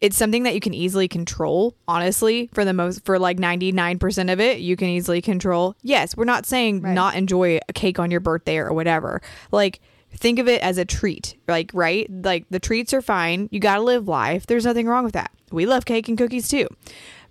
it's 0.00 0.16
something 0.16 0.42
that 0.42 0.54
you 0.54 0.60
can 0.60 0.74
easily 0.74 1.08
control 1.08 1.74
honestly 1.88 2.50
for 2.52 2.64
the 2.64 2.72
most 2.72 3.04
for 3.04 3.18
like 3.18 3.38
99% 3.38 4.32
of 4.32 4.40
it 4.40 4.58
you 4.58 4.76
can 4.76 4.88
easily 4.88 5.22
control. 5.22 5.76
Yes 5.82 6.16
we're 6.16 6.24
not 6.24 6.46
saying 6.46 6.82
Right. 6.82 6.92
not 6.92 7.14
enjoy 7.14 7.58
a 7.68 7.72
cake 7.72 7.98
on 7.98 8.10
your 8.10 8.20
birthday 8.20 8.58
or 8.58 8.72
whatever. 8.72 9.22
Like 9.50 9.80
think 10.16 10.38
of 10.38 10.48
it 10.48 10.60
as 10.62 10.78
a 10.78 10.84
treat 10.84 11.36
like 11.48 11.70
right? 11.74 12.08
Like 12.10 12.46
the 12.50 12.60
treats 12.60 12.92
are 12.92 13.02
fine. 13.02 13.48
You 13.50 13.60
got 13.60 13.76
to 13.76 13.82
live 13.82 14.06
life. 14.08 14.46
There's 14.46 14.64
nothing 14.64 14.86
wrong 14.86 15.04
with 15.04 15.14
that. 15.14 15.30
We 15.50 15.66
love 15.66 15.84
cake 15.84 16.08
and 16.08 16.18
cookies 16.18 16.48
too. 16.48 16.68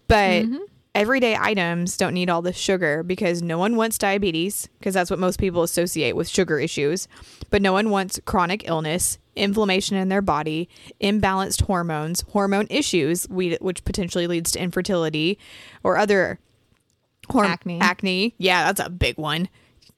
But 0.08 0.44
mm-hmm. 0.44 0.58
Everyday 0.96 1.36
items 1.36 1.98
don't 1.98 2.14
need 2.14 2.30
all 2.30 2.42
the 2.42 2.54
sugar 2.54 3.04
because 3.04 3.42
no 3.42 3.58
one 3.58 3.76
wants 3.76 3.98
diabetes 3.98 4.70
because 4.80 4.94
that's 4.94 5.10
what 5.10 5.20
most 5.20 5.40
people 5.40 5.64
associate 5.64 6.16
with 6.16 6.28
sugar 6.28 6.60
issues. 6.60 7.08
But 7.50 7.62
no 7.62 7.74
one 7.74 7.90
wants 7.90 8.20
chronic 8.26 8.68
illness 8.68 9.18
inflammation 9.36 9.98
in 9.98 10.10
their 10.10 10.22
body 10.22 10.70
imbalanced 11.02 11.64
hormones 11.64 12.22
hormone 12.34 12.68
issues 12.70 13.28
which 13.30 13.84
potentially 13.84 14.28
leads 14.28 14.52
to 14.52 14.62
infertility 14.62 15.40
or 15.84 15.98
other 15.98 16.40
horm- 17.30 17.48
Acne. 17.48 17.82
acne. 17.82 18.36
Yeah 18.38 18.66
that's 18.72 18.80
a 18.80 18.92
big 18.92 19.18
one. 19.18 19.50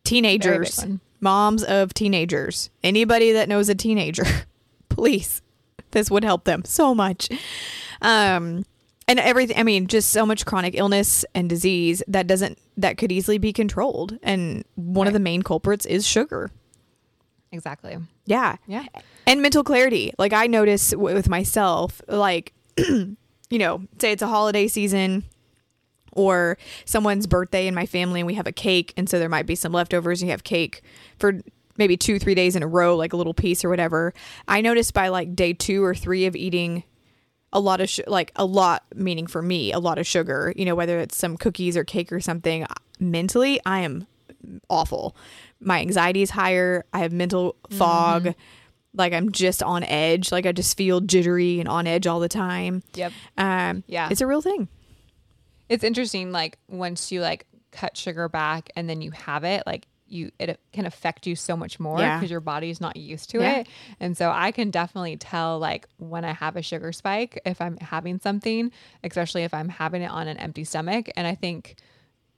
Teenagers. 0.05 0.77
one. 0.77 1.01
moms 1.19 1.63
of 1.65 1.93
teenagers. 1.93 2.69
Anybody 2.81 3.34
that 3.34 3.49
knows 3.49 3.67
a 3.67 3.75
teenager 3.75 4.23
please 4.89 5.41
this 5.91 6.10
would 6.10 6.23
help 6.23 6.45
them 6.45 6.63
so 6.63 6.95
much. 6.95 7.27
Um 8.01 8.63
and 9.08 9.20
everything 9.20 9.58
i 9.58 9.63
mean 9.63 9.88
just 9.88 10.10
so 10.10 10.26
much 10.26 10.46
chronic 10.46 10.74
illness 10.76 11.24
and 11.36 11.50
disease 11.50 12.02
that 12.08 12.28
doesn't 12.28 12.58
that 12.78 12.98
could 12.98 13.12
easily 13.12 13.38
be 13.38 13.54
controlled. 13.54 14.18
And 14.22 14.65
one 14.76 15.08
of 15.08 15.13
the 15.13 15.20
main 15.20 15.44
culprits 15.44 15.86
is 15.86 16.06
sugar. 16.06 16.52
Exactly. 17.52 17.98
yeah. 18.26 18.58
Yeah. 18.68 18.84
and 19.26 19.41
mental 19.41 19.63
clarity. 19.63 20.13
Like 20.18 20.34
i 20.34 20.48
notice 20.48 20.91
w- 20.91 21.15
with 21.15 21.30
myself 21.30 22.02
like 22.10 22.54
you 22.78 23.15
know 23.52 23.84
say 24.00 24.12
it's 24.12 24.22
a 24.22 24.28
holiday 24.28 24.68
season 24.68 25.24
or 26.12 26.58
someone's 26.86 27.28
birthday 27.28 27.68
in 27.68 27.76
my 27.76 27.86
family 27.86 28.20
and 28.20 28.28
we 28.28 28.34
have 28.34 28.48
a 28.48 28.52
cake 28.52 28.94
and 28.98 29.10
so 29.10 29.20
there 29.20 29.30
might 29.30 29.46
be 29.46 29.56
some 29.56 29.72
leftovers 29.72 30.22
and 30.22 30.28
you 30.28 30.32
have 30.32 30.44
cake 30.44 30.82
for 31.18 31.39
maybe 31.78 31.96
two 31.96 32.20
three 32.20 32.36
days 32.36 32.56
in 32.58 32.63
a 32.63 32.68
row 32.68 32.96
like 32.98 33.13
a 33.13 33.18
little 33.18 33.34
piece 33.34 33.63
or 33.63 33.70
whatever. 33.70 34.13
I 34.50 34.60
noticed 34.62 34.94
by 34.94 35.08
like 35.08 35.34
day 35.36 35.54
two 35.54 35.82
or 35.84 35.96
three 35.96 36.26
of 36.26 36.36
eating 36.36 36.84
a 37.56 37.60
lot 37.60 37.80
of 37.82 37.89
sh- 37.89 38.02
like 38.06 38.32
a 38.36 38.46
lot 38.46 38.84
meaning 38.94 39.26
for 39.28 39.41
me 39.41 39.72
a 39.72 39.80
lot 39.80 39.98
of 39.98 40.06
sugar 40.06 40.54
you 40.56 40.65
know 40.65 40.76
whether 40.76 41.00
it's 41.00 41.15
some 41.18 41.38
cookies 41.38 41.76
or 41.78 41.84
cake 41.84 42.12
or 42.12 42.20
something 42.20 42.65
mentally 43.00 43.60
i 43.65 43.80
am 43.80 44.06
awful. 44.70 45.15
My 45.60 45.80
anxiety 45.80 46.22
is 46.22 46.30
higher. 46.30 46.86
I 46.94 47.00
have 47.00 47.12
mental 47.12 47.56
fog. 47.72 48.36
Like 48.94 49.12
i'm 49.12 49.32
just 49.32 49.63
on 49.63 49.84
edge. 49.84 50.32
Like 50.32 50.46
i 50.46 50.52
just 50.52 50.78
feel 50.78 51.02
jittery 51.02 51.60
and 51.60 51.68
on 51.68 51.88
edge 51.88 52.06
all 52.06 52.20
the 52.20 52.30
time. 52.30 52.84
Yep. 52.94 53.12
um 53.39 53.84
Yeah. 53.88 54.08
it's 54.12 54.22
a 54.22 54.28
real 54.28 54.41
thing. 54.41 54.68
It's 55.68 55.84
interesting, 55.84 56.32
like 56.32 56.60
once 56.70 57.12
you 57.12 57.22
like 57.22 57.48
cut 57.72 57.98
sugar 57.98 58.30
back 58.30 58.70
and 58.76 58.88
then 58.88 59.02
you 59.02 59.12
have 59.12 59.44
it, 59.44 59.63
like 59.65 59.88
you 60.15 60.32
it 60.39 60.60
can 60.73 60.86
affect 60.86 61.28
you 61.28 61.36
so 61.36 61.56
much 61.56 61.80
more 61.80 61.99
Yeah. 61.99 62.17
because 62.17 62.32
your 62.32 62.39
body's 62.39 62.82
not 62.82 62.95
used 62.95 63.30
to 63.32 63.39
Yeah. 63.41 63.58
it. 63.58 63.67
And 63.99 64.17
so 64.17 64.32
I 64.32 64.51
can 64.51 64.71
definitely 64.71 65.17
tell 65.17 65.60
like 65.60 65.88
when 65.97 66.25
I 66.25 66.34
have 66.34 66.56
a 66.56 66.62
sugar 66.62 66.91
spike 66.91 67.39
if 67.45 67.62
I'm 67.62 67.78
having 67.78 68.19
something, 68.19 68.71
especially 69.04 69.43
if 69.43 69.54
I'm 69.54 69.69
having 69.69 70.01
it 70.01 70.10
on 70.10 70.28
an 70.28 70.38
empty 70.38 70.63
stomach. 70.63 71.10
And 71.15 71.28
I 71.28 71.36
think 71.36 71.75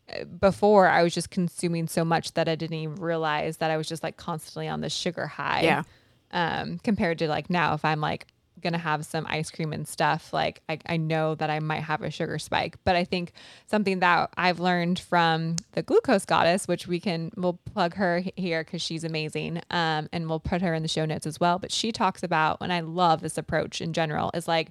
uh, 0.09 0.23
before 0.25 0.87
I 0.87 1.03
was 1.03 1.13
just 1.13 1.29
consuming 1.29 1.87
so 1.87 2.03
much 2.03 2.33
that 2.33 2.49
I 2.49 2.55
didn't 2.55 2.77
even 2.77 2.95
realize 2.95 3.57
that 3.57 3.71
I 3.71 3.77
was 3.77 3.87
just 3.87 4.03
like 4.03 4.17
constantly 4.17 4.67
on 4.67 4.81
the 4.81 4.89
sugar 4.89 5.27
high. 5.27 5.61
Yeah. 5.61 5.83
Um, 6.31 6.79
compared 6.79 7.19
to 7.19 7.27
like 7.29 7.49
now, 7.49 7.73
if 7.73 7.85
I'm 7.85 8.01
like 8.01 8.27
gonna 8.61 8.77
have 8.77 9.05
some 9.05 9.25
ice 9.29 9.51
cream 9.51 9.73
and 9.73 9.87
stuff, 9.87 10.33
like 10.33 10.61
I, 10.69 10.79
I 10.85 10.97
know 10.97 11.35
that 11.35 11.49
I 11.49 11.59
might 11.59 11.83
have 11.83 12.01
a 12.01 12.11
sugar 12.11 12.39
spike. 12.39 12.77
But 12.83 12.95
I 12.95 13.03
think 13.03 13.31
something 13.65 13.99
that 13.99 14.29
I've 14.37 14.59
learned 14.59 14.99
from 14.99 15.55
the 15.73 15.81
glucose 15.83 16.25
goddess, 16.25 16.67
which 16.67 16.87
we 16.87 16.99
can 16.99 17.31
we'll 17.35 17.59
plug 17.73 17.95
her 17.95 18.23
here 18.35 18.63
because 18.63 18.81
she's 18.81 19.03
amazing. 19.03 19.61
Um, 19.71 20.09
and 20.11 20.27
we'll 20.27 20.39
put 20.39 20.61
her 20.61 20.73
in 20.73 20.81
the 20.81 20.89
show 20.89 21.05
notes 21.05 21.25
as 21.25 21.39
well. 21.39 21.59
But 21.59 21.71
she 21.71 21.91
talks 21.91 22.23
about, 22.23 22.57
and 22.61 22.73
I 22.73 22.81
love 22.81 23.21
this 23.21 23.37
approach 23.37 23.81
in 23.81 23.93
general, 23.93 24.31
is 24.33 24.47
like 24.47 24.69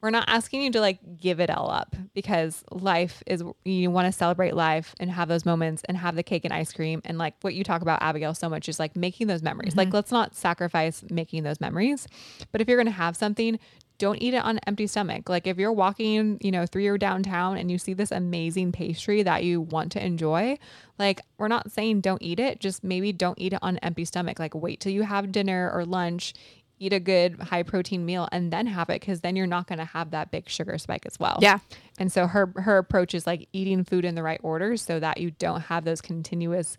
we're 0.00 0.10
not 0.10 0.24
asking 0.28 0.62
you 0.62 0.70
to 0.70 0.80
like 0.80 0.98
give 1.16 1.40
it 1.40 1.50
all 1.50 1.70
up 1.70 1.96
because 2.14 2.62
life 2.70 3.22
is 3.26 3.42
you 3.64 3.90
want 3.90 4.06
to 4.06 4.12
celebrate 4.12 4.54
life 4.54 4.94
and 5.00 5.10
have 5.10 5.28
those 5.28 5.44
moments 5.44 5.82
and 5.88 5.96
have 5.96 6.14
the 6.14 6.22
cake 6.22 6.44
and 6.44 6.54
ice 6.54 6.72
cream. 6.72 7.02
And 7.04 7.18
like 7.18 7.34
what 7.40 7.54
you 7.54 7.64
talk 7.64 7.82
about 7.82 8.00
abigail 8.00 8.34
so 8.34 8.48
much 8.48 8.68
is 8.68 8.78
like 8.78 8.94
making 8.94 9.26
those 9.26 9.42
memories. 9.42 9.74
Like 9.74 9.88
mm-hmm. 9.88 9.96
let's 9.96 10.12
not 10.12 10.36
sacrifice 10.36 11.04
making 11.10 11.42
those 11.42 11.60
memories. 11.60 12.06
But 12.52 12.60
if 12.60 12.68
you're 12.68 12.76
going 12.76 12.86
to 12.86 12.92
have 12.92 13.16
something 13.16 13.58
don't 13.98 14.22
eat 14.22 14.32
it 14.32 14.44
on 14.44 14.50
an 14.50 14.60
empty 14.64 14.86
stomach. 14.86 15.28
Like 15.28 15.48
if 15.48 15.58
you're 15.58 15.72
walking 15.72 16.38
you 16.40 16.52
know 16.52 16.66
through 16.66 16.84
your 16.84 16.98
downtown 16.98 17.56
and 17.56 17.68
you 17.68 17.78
see 17.78 17.94
this 17.94 18.12
amazing 18.12 18.70
pastry 18.70 19.24
that 19.24 19.42
you 19.42 19.60
want 19.60 19.90
to 19.92 20.04
enjoy 20.04 20.56
like 20.98 21.20
we're 21.36 21.48
not 21.48 21.72
saying 21.72 22.00
don't 22.00 22.22
eat 22.22 22.38
it. 22.38 22.60
Just 22.60 22.84
maybe 22.84 23.12
don't 23.12 23.38
eat 23.40 23.52
it 23.52 23.58
on 23.60 23.74
an 23.74 23.78
empty 23.78 24.04
stomach. 24.04 24.38
Like 24.38 24.54
wait 24.54 24.78
till 24.78 24.92
you 24.92 25.02
have 25.02 25.32
dinner 25.32 25.70
or 25.74 25.84
lunch 25.84 26.34
eat 26.78 26.92
a 26.92 27.00
good 27.00 27.40
high 27.40 27.62
protein 27.62 28.04
meal 28.04 28.28
and 28.32 28.52
then 28.52 28.66
have 28.66 28.88
it 28.90 29.00
because 29.00 29.20
then 29.20 29.36
you're 29.36 29.46
not 29.46 29.66
going 29.66 29.78
to 29.78 29.84
have 29.84 30.10
that 30.12 30.30
big 30.30 30.48
sugar 30.48 30.78
spike 30.78 31.04
as 31.06 31.18
well. 31.18 31.38
Yeah. 31.40 31.58
And 31.98 32.12
so 32.12 32.26
her 32.26 32.52
her 32.56 32.78
approach 32.78 33.14
is 33.14 33.26
like 33.26 33.48
eating 33.52 33.84
food 33.84 34.04
in 34.04 34.14
the 34.14 34.22
right 34.22 34.40
order 34.42 34.76
so 34.76 35.00
that 35.00 35.18
you 35.18 35.30
don't 35.32 35.62
have 35.62 35.84
those 35.84 36.00
continuous 36.00 36.78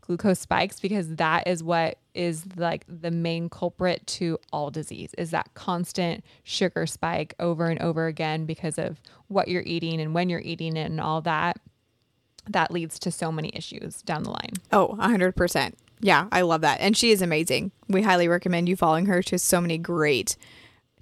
glucose 0.00 0.38
spikes 0.38 0.78
because 0.78 1.16
that 1.16 1.48
is 1.48 1.64
what 1.64 1.98
is 2.14 2.44
like 2.56 2.84
the 2.88 3.10
main 3.10 3.48
culprit 3.48 4.06
to 4.06 4.38
all 4.52 4.70
disease 4.70 5.12
is 5.18 5.32
that 5.32 5.52
constant 5.54 6.24
sugar 6.44 6.86
spike 6.86 7.34
over 7.40 7.66
and 7.66 7.80
over 7.82 8.06
again 8.06 8.46
because 8.46 8.78
of 8.78 9.00
what 9.26 9.48
you're 9.48 9.64
eating 9.66 10.00
and 10.00 10.14
when 10.14 10.28
you're 10.28 10.40
eating 10.40 10.76
it 10.76 10.88
and 10.88 11.00
all 11.00 11.20
that 11.20 11.60
that 12.48 12.70
leads 12.70 12.98
to 13.00 13.10
so 13.10 13.32
many 13.32 13.50
issues 13.54 14.02
down 14.02 14.22
the 14.22 14.30
line. 14.30 14.52
Oh, 14.72 14.96
100%. 15.00 15.72
Yeah, 16.00 16.28
I 16.30 16.42
love 16.42 16.60
that. 16.60 16.80
And 16.80 16.96
she 16.96 17.10
is 17.10 17.22
amazing. 17.22 17.72
We 17.88 18.02
highly 18.02 18.28
recommend 18.28 18.68
you 18.68 18.76
following 18.76 19.06
her. 19.06 19.22
She 19.22 19.30
has 19.30 19.42
so 19.42 19.60
many 19.60 19.78
great 19.78 20.36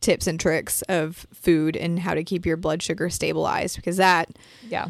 tips 0.00 0.26
and 0.26 0.38
tricks 0.38 0.82
of 0.82 1.26
food 1.32 1.76
and 1.76 1.98
how 1.98 2.14
to 2.14 2.22
keep 2.22 2.44
your 2.46 2.56
blood 2.56 2.82
sugar 2.82 3.08
stabilized 3.10 3.76
because 3.76 3.96
that, 3.96 4.28
Yeah. 4.68 4.88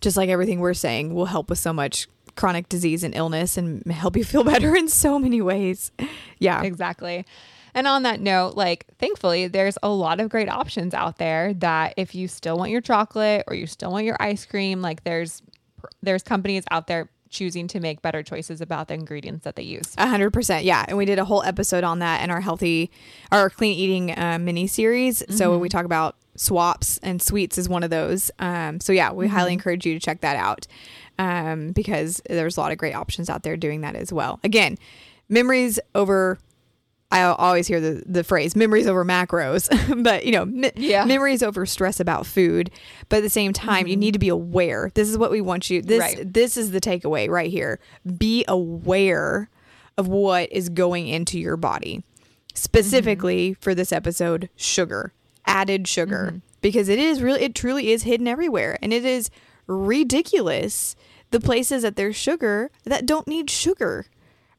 just 0.00 0.16
like 0.16 0.28
everything 0.30 0.60
we're 0.60 0.74
saying, 0.74 1.14
will 1.14 1.26
help 1.26 1.50
with 1.50 1.58
so 1.58 1.72
much 1.72 2.08
chronic 2.36 2.68
disease 2.68 3.04
and 3.04 3.14
illness 3.14 3.56
and 3.56 3.84
help 3.92 4.16
you 4.16 4.24
feel 4.24 4.42
better 4.42 4.74
in 4.74 4.88
so 4.88 5.18
many 5.18 5.40
ways. 5.40 5.92
Yeah. 6.38 6.62
Exactly. 6.62 7.24
And 7.74 7.86
on 7.86 8.04
that 8.04 8.20
note, 8.20 8.54
like 8.56 8.86
thankfully 8.98 9.48
there's 9.48 9.76
a 9.82 9.88
lot 9.88 10.18
of 10.20 10.30
great 10.30 10.48
options 10.48 10.94
out 10.94 11.18
there 11.18 11.52
that 11.54 11.94
if 11.96 12.14
you 12.14 12.26
still 12.28 12.56
want 12.56 12.70
your 12.70 12.80
chocolate 12.80 13.44
or 13.48 13.54
you 13.54 13.66
still 13.66 13.90
want 13.92 14.04
your 14.06 14.16
ice 14.20 14.46
cream, 14.46 14.80
like 14.80 15.04
there's 15.04 15.42
there's 16.02 16.22
companies 16.22 16.64
out 16.70 16.86
there 16.86 17.08
choosing 17.34 17.68
to 17.68 17.80
make 17.80 18.00
better 18.00 18.22
choices 18.22 18.62
about 18.62 18.88
the 18.88 18.94
ingredients 18.94 19.44
that 19.44 19.56
they 19.56 19.62
use. 19.62 19.94
A 19.98 20.06
hundred 20.06 20.30
percent, 20.30 20.64
yeah. 20.64 20.86
And 20.88 20.96
we 20.96 21.04
did 21.04 21.18
a 21.18 21.24
whole 21.24 21.42
episode 21.42 21.84
on 21.84 21.98
that 21.98 22.24
in 22.24 22.30
our 22.30 22.40
healthy, 22.40 22.90
our 23.30 23.50
clean 23.50 23.76
eating 23.76 24.16
uh, 24.16 24.38
mini 24.40 24.66
series. 24.66 25.22
So 25.36 25.58
we 25.58 25.68
talk 25.68 25.84
about 25.84 26.16
swaps 26.36 26.98
and 26.98 27.20
sweets 27.20 27.58
is 27.58 27.68
one 27.68 27.82
of 27.82 27.90
those. 27.90 28.30
Um, 28.38 28.80
so 28.80 28.92
yeah, 28.92 29.12
we 29.12 29.28
highly 29.28 29.52
encourage 29.52 29.84
you 29.84 29.92
to 29.94 30.00
check 30.00 30.22
that 30.22 30.36
out 30.36 30.66
um, 31.18 31.72
because 31.72 32.22
there's 32.28 32.56
a 32.56 32.60
lot 32.60 32.72
of 32.72 32.78
great 32.78 32.94
options 32.94 33.28
out 33.28 33.42
there 33.42 33.56
doing 33.56 33.82
that 33.82 33.94
as 33.94 34.12
well. 34.12 34.40
Again, 34.42 34.78
memories 35.28 35.78
over. 35.94 36.38
I 37.14 37.22
always 37.22 37.68
hear 37.68 37.80
the, 37.80 38.02
the 38.06 38.24
phrase 38.24 38.56
memories 38.56 38.88
over 38.88 39.04
macros, 39.04 39.68
but 40.02 40.26
you 40.26 40.32
know, 40.32 40.44
me- 40.44 40.72
Yeah. 40.74 41.04
memories 41.04 41.44
over 41.44 41.64
stress 41.64 42.00
about 42.00 42.26
food. 42.26 42.70
But 43.08 43.18
at 43.18 43.22
the 43.22 43.30
same 43.30 43.52
time, 43.52 43.86
you 43.86 43.94
mm-hmm. 43.94 44.00
need 44.00 44.12
to 44.14 44.18
be 44.18 44.28
aware. 44.28 44.90
This 44.94 45.08
is 45.08 45.16
what 45.16 45.30
we 45.30 45.40
want 45.40 45.70
you. 45.70 45.80
This 45.80 46.00
Right. 46.00 46.32
this 46.32 46.56
is 46.56 46.72
the 46.72 46.80
takeaway 46.80 47.28
right 47.28 47.50
here. 47.50 47.78
Be 48.18 48.44
aware 48.48 49.48
of 49.96 50.08
what 50.08 50.50
is 50.50 50.68
going 50.68 51.06
into 51.06 51.38
your 51.38 51.56
body. 51.56 52.02
Specifically 52.52 53.50
mm-hmm. 53.50 53.60
for 53.60 53.76
this 53.76 53.92
episode, 53.92 54.48
sugar, 54.56 55.12
added 55.46 55.86
sugar, 55.86 56.26
mm-hmm. 56.26 56.38
because 56.62 56.88
it 56.88 56.98
is 56.98 57.22
really, 57.22 57.42
it 57.42 57.54
truly 57.54 57.92
is 57.92 58.02
hidden 58.02 58.26
everywhere. 58.26 58.76
And 58.82 58.92
it 58.92 59.04
is 59.04 59.30
ridiculous 59.68 60.96
the 61.30 61.40
places 61.40 61.82
that 61.82 61.94
there's 61.94 62.16
sugar 62.16 62.70
that 62.84 63.06
don't 63.06 63.28
need 63.28 63.50
sugar. 63.50 64.06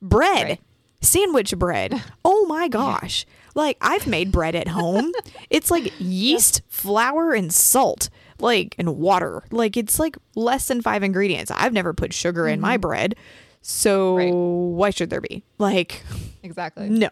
Bread, 0.02 0.48
Right. 0.48 0.60
Sandwich 1.01 1.55
bread. 1.58 2.01
Oh 2.23 2.45
my 2.47 2.67
gosh. 2.67 3.25
Like 3.53 3.77
I've 3.81 4.08
made 4.08 4.31
bread 4.31 4.55
at 4.55 4.67
home. 4.69 5.12
It's 5.49 5.71
like 5.71 5.93
yeast, 5.99 6.62
flour, 6.67 7.34
and 7.34 7.53
salt, 7.53 8.10
like 8.39 8.75
and 8.77 8.97
water. 8.97 9.43
Like 9.51 9.77
it's 9.77 9.99
like 9.99 10.17
less 10.36 10.67
than 10.67 10.81
five 10.81 11.03
ingredients. 11.03 11.51
I've 11.55 11.71
never 11.71 11.93
put 11.93 12.13
sugar 12.13 12.47
in 12.47 12.60
my 12.60 12.73
mm-hmm. 12.75 12.81
bread. 12.81 13.15
So 13.62 14.17
Right. 14.17 14.34
why 14.34 14.89
should 14.89 15.10
there 15.10 15.21
be? 15.21 15.43
Like 15.58 16.03
Exactly. 16.43 16.89
no. 16.89 17.10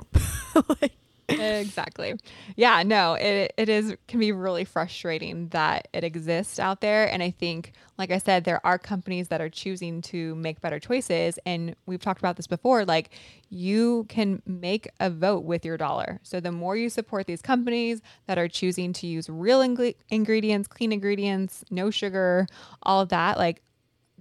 exactly. 1.40 2.16
Yeah, 2.56 2.84
no, 2.84 3.14
it 3.14 3.54
it 3.58 3.70
is 3.70 3.96
can 4.08 4.20
be 4.20 4.32
really 4.32 4.66
frustrating 4.66 5.50
that 5.50 5.88
it 5.94 6.04
exists 6.04 6.60
out 6.60 6.82
there 6.82 7.12
and 7.12 7.22
I 7.24 7.32
think 7.32 7.74
like 7.98 8.12
I 8.12 8.18
said 8.18 8.44
there 8.44 8.66
are 8.66 8.78
companies 8.78 9.28
that 9.30 9.42
are 9.42 9.50
choosing 9.50 10.02
to 10.04 10.36
make 10.36 10.62
better 10.62 10.80
choices 10.80 11.40
and 11.46 11.76
we've 11.86 12.02
talked 12.02 12.20
about 12.20 12.36
this 12.38 12.48
before 12.48 12.86
like 12.86 13.12
you 13.50 14.06
can 14.10 14.42
make 14.46 14.88
a 15.00 15.10
vote 15.10 15.44
with 15.44 15.64
your 15.66 15.78
dollar. 15.78 16.20
So 16.24 16.40
the 16.40 16.52
more 16.52 16.76
you 16.76 16.90
support 16.90 17.28
these 17.28 17.42
companies 17.42 18.02
that 18.28 18.38
are 18.38 18.48
choosing 18.48 18.94
to 18.94 19.08
use 19.08 19.30
real 19.30 19.60
ingre- 19.60 19.96
ingredients, 20.10 20.68
clean 20.68 20.92
ingredients, 20.92 21.64
no 21.70 21.92
sugar, 21.92 22.48
all 22.82 23.02
of 23.02 23.10
that 23.10 23.38
like 23.38 23.62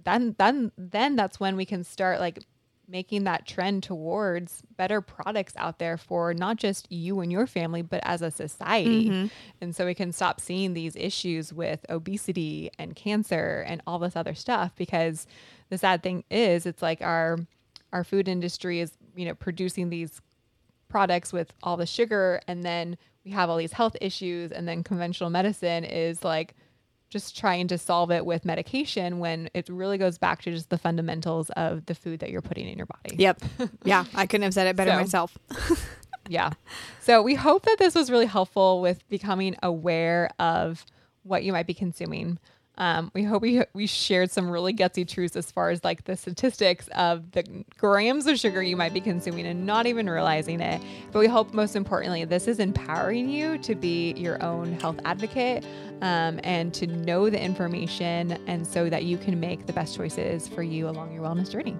then 0.03 0.35
then 0.37 0.71
then 0.77 1.15
that's 1.15 1.39
when 1.39 1.55
we 1.55 1.65
can 1.65 1.83
start 1.83 2.19
like 2.19 2.43
making 2.87 3.23
that 3.23 3.47
trend 3.47 3.83
towards 3.83 4.61
better 4.75 5.01
products 5.01 5.53
out 5.57 5.79
there 5.79 5.97
for 5.97 6.33
not 6.33 6.57
just 6.57 6.91
you 6.91 7.21
and 7.21 7.31
your 7.31 7.47
family 7.47 7.81
but 7.81 8.01
as 8.03 8.21
a 8.21 8.29
society. 8.29 9.09
Mm-hmm. 9.09 9.27
And 9.61 9.75
so 9.75 9.85
we 9.85 9.95
can 9.95 10.11
stop 10.11 10.41
seeing 10.41 10.73
these 10.73 10.95
issues 10.95 11.53
with 11.53 11.85
obesity 11.89 12.69
and 12.77 12.95
cancer 12.95 13.63
and 13.67 13.81
all 13.87 13.99
this 13.99 14.15
other 14.15 14.35
stuff 14.35 14.73
because 14.75 15.27
the 15.69 15.77
sad 15.77 16.03
thing 16.03 16.23
is 16.29 16.65
it's 16.65 16.81
like 16.81 17.01
our 17.01 17.37
our 17.91 18.03
food 18.03 18.27
industry 18.27 18.79
is 18.79 18.91
you 19.15 19.25
know 19.25 19.35
producing 19.35 19.89
these 19.89 20.21
products 20.89 21.31
with 21.31 21.53
all 21.63 21.77
the 21.77 21.85
sugar 21.85 22.41
and 22.47 22.63
then 22.63 22.97
we 23.23 23.31
have 23.31 23.49
all 23.49 23.57
these 23.57 23.73
health 23.73 23.95
issues 24.01 24.51
and 24.51 24.67
then 24.67 24.83
conventional 24.83 25.29
medicine 25.29 25.83
is 25.83 26.23
like 26.23 26.53
just 27.13 27.37
trying 27.37 27.67
to 27.69 27.77
solve 27.77 28.11
it 28.11 28.25
with 28.25 28.43
medication 28.43 29.19
when 29.19 29.49
it 29.53 29.69
really 29.69 29.97
goes 29.97 30.17
back 30.17 30.41
to 30.41 30.51
just 30.51 30.69
the 30.69 30.77
fundamentals 30.77 31.49
of 31.51 31.85
the 31.85 31.95
food 31.95 32.19
that 32.19 32.29
you're 32.31 32.41
putting 32.41 32.67
in 32.67 32.75
your 32.77 32.87
body. 32.87 33.15
Yep. 33.17 33.41
Yeah, 33.85 34.03
I 34.15 34.25
couldn't 34.25 34.43
have 34.43 34.53
said 34.53 34.67
it 34.67 34.75
better 34.75 34.91
So- 34.91 34.97
myself. 34.97 35.37
Yeah. 36.29 36.51
So 37.01 37.21
we 37.21 37.35
hope 37.35 37.65
that 37.65 37.75
this 37.79 37.95
was 37.95 38.09
really 38.09 38.27
helpful 38.27 38.79
with 38.79 39.05
becoming 39.09 39.57
aware 39.61 40.29
of 40.39 40.85
what 41.23 41.43
you 41.43 41.51
might 41.51 41.67
be 41.67 41.73
consuming. 41.73 42.39
Um, 42.77 43.11
we 43.13 43.23
hope 43.23 43.41
we 43.41 43.63
we 43.73 43.85
shared 43.85 44.31
some 44.31 44.49
really 44.49 44.73
gutsy 44.73 45.07
truths 45.07 45.35
as 45.35 45.51
far 45.51 45.69
as 45.69 45.83
like 45.83 46.05
the 46.05 46.17
statistics 46.17 46.87
of 46.95 47.31
the 47.31 47.43
grams 47.77 48.25
of 48.25 48.39
sugar 48.39 48.63
you 48.63 48.75
might 48.75 48.93
be 48.93 49.01
consuming 49.01 49.45
and 49.45 49.65
not 49.65 49.85
even 49.85 50.09
realizing 50.09 50.59
it. 50.59 50.81
But 51.11 51.19
we 51.19 51.27
hope 51.27 51.53
most 51.53 51.75
importantly, 51.75 52.25
this 52.25 52.47
is 52.47 52.59
empowering 52.59 53.29
you 53.29 53.57
to 53.59 53.75
be 53.75 54.13
your 54.13 54.41
own 54.43 54.73
health 54.79 54.99
advocate 55.05 55.63
um, 56.01 56.39
and 56.43 56.73
to 56.73 56.87
know 56.87 57.29
the 57.29 57.39
information, 57.39 58.31
and 58.47 58.65
so 58.65 58.89
that 58.89 59.03
you 59.03 59.17
can 59.17 59.39
make 59.39 59.67
the 59.67 59.73
best 59.73 59.95
choices 59.95 60.47
for 60.47 60.63
you 60.63 60.89
along 60.89 61.13
your 61.13 61.23
wellness 61.23 61.51
journey. 61.51 61.77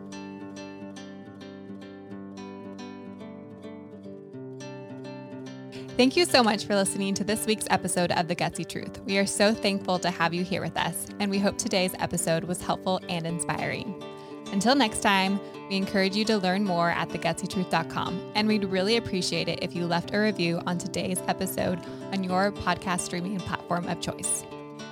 Thank 5.96 6.18
you 6.18 6.26
so 6.26 6.42
much 6.42 6.66
for 6.66 6.74
listening 6.74 7.14
to 7.14 7.24
this 7.24 7.46
week's 7.46 7.68
episode 7.70 8.12
of 8.14 8.28
The 8.28 8.36
Gutsy 8.36 8.68
Truth. 8.68 9.02
We 9.06 9.20
are 9.20 9.28
so 9.28 9.54
thankful 9.54 10.00
to 10.00 10.10
have 10.10 10.34
you 10.34 10.44
here 10.44 10.64
with 10.64 10.76
us, 10.76 11.06
and 11.20 11.30
we 11.30 11.38
hope 11.38 11.60
today's 11.60 11.94
episode 12.00 12.46
was 12.46 12.60
helpful 12.60 13.00
and 13.10 13.28
inspiring. 13.28 14.04
Until 14.52 14.74
next 14.74 15.02
time, 15.02 15.40
we 15.70 15.78
encourage 15.78 16.16
you 16.16 16.26
to 16.26 16.40
learn 16.40 16.64
more 16.64 16.90
at 16.90 17.10
thegutsytruth.com, 17.10 18.32
and 18.34 18.48
we'd 18.48 18.66
really 18.66 18.98
appreciate 18.98 19.48
it 19.48 19.60
if 19.62 19.76
you 19.76 19.86
left 19.86 20.16
a 20.16 20.18
review 20.18 20.64
on 20.66 20.80
today's 20.80 21.22
episode 21.28 21.80
on 22.12 22.24
your 22.24 22.52
podcast 22.52 23.02
streaming 23.02 23.40
platform 23.40 23.88
of 23.88 24.02
choice. 24.02 24.44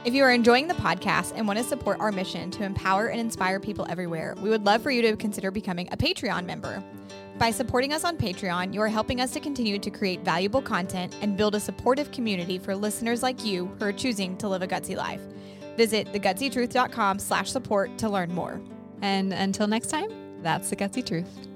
If 0.04 0.16
you 0.16 0.24
are 0.24 0.32
enjoying 0.32 0.68
the 0.68 0.74
podcast 0.74 1.34
and 1.36 1.46
want 1.46 1.60
to 1.60 1.64
support 1.64 2.00
our 2.00 2.12
mission 2.12 2.50
to 2.52 2.64
empower 2.64 3.10
and 3.10 3.20
inspire 3.20 3.60
people 3.60 3.86
everywhere, 3.88 4.34
we 4.42 4.50
would 4.50 4.66
love 4.66 4.82
for 4.82 4.90
you 4.90 5.04
to 5.04 5.16
consider 5.16 5.52
becoming 5.52 5.88
a 5.92 5.98
Patreon 5.98 6.46
member. 6.46 6.84
By 7.38 7.52
supporting 7.52 7.94
us 7.94 8.04
on 8.04 8.18
Patreon, 8.18 8.74
you 8.74 8.82
are 8.82 8.88
helping 8.88 9.22
us 9.22 9.32
to 9.34 9.40
continue 9.40 9.78
to 9.78 9.92
create 9.92 10.22
valuable 10.22 10.62
content 10.62 11.16
and 11.22 11.38
build 11.38 11.54
a 11.54 11.60
supportive 11.60 12.12
community 12.12 12.58
for 12.58 12.76
listeners 12.76 13.22
like 13.22 13.46
you 13.46 13.68
who 13.78 13.86
are 13.86 13.94
choosing 13.94 14.36
to 14.38 14.48
live 14.48 14.64
a 14.64 14.68
gutsy 14.68 14.96
life. 14.98 15.22
Visit 15.78 16.12
thegutsytruth.com 16.12 17.20
slash 17.20 17.52
support 17.52 17.96
to 18.00 18.10
learn 18.10 18.34
more. 18.34 18.60
And 19.04 19.32
until 19.32 19.68
next 19.68 19.92
time, 19.92 20.42
that's 20.42 20.72
the 20.72 20.78
gutsy 20.78 21.06
truth. 21.06 21.51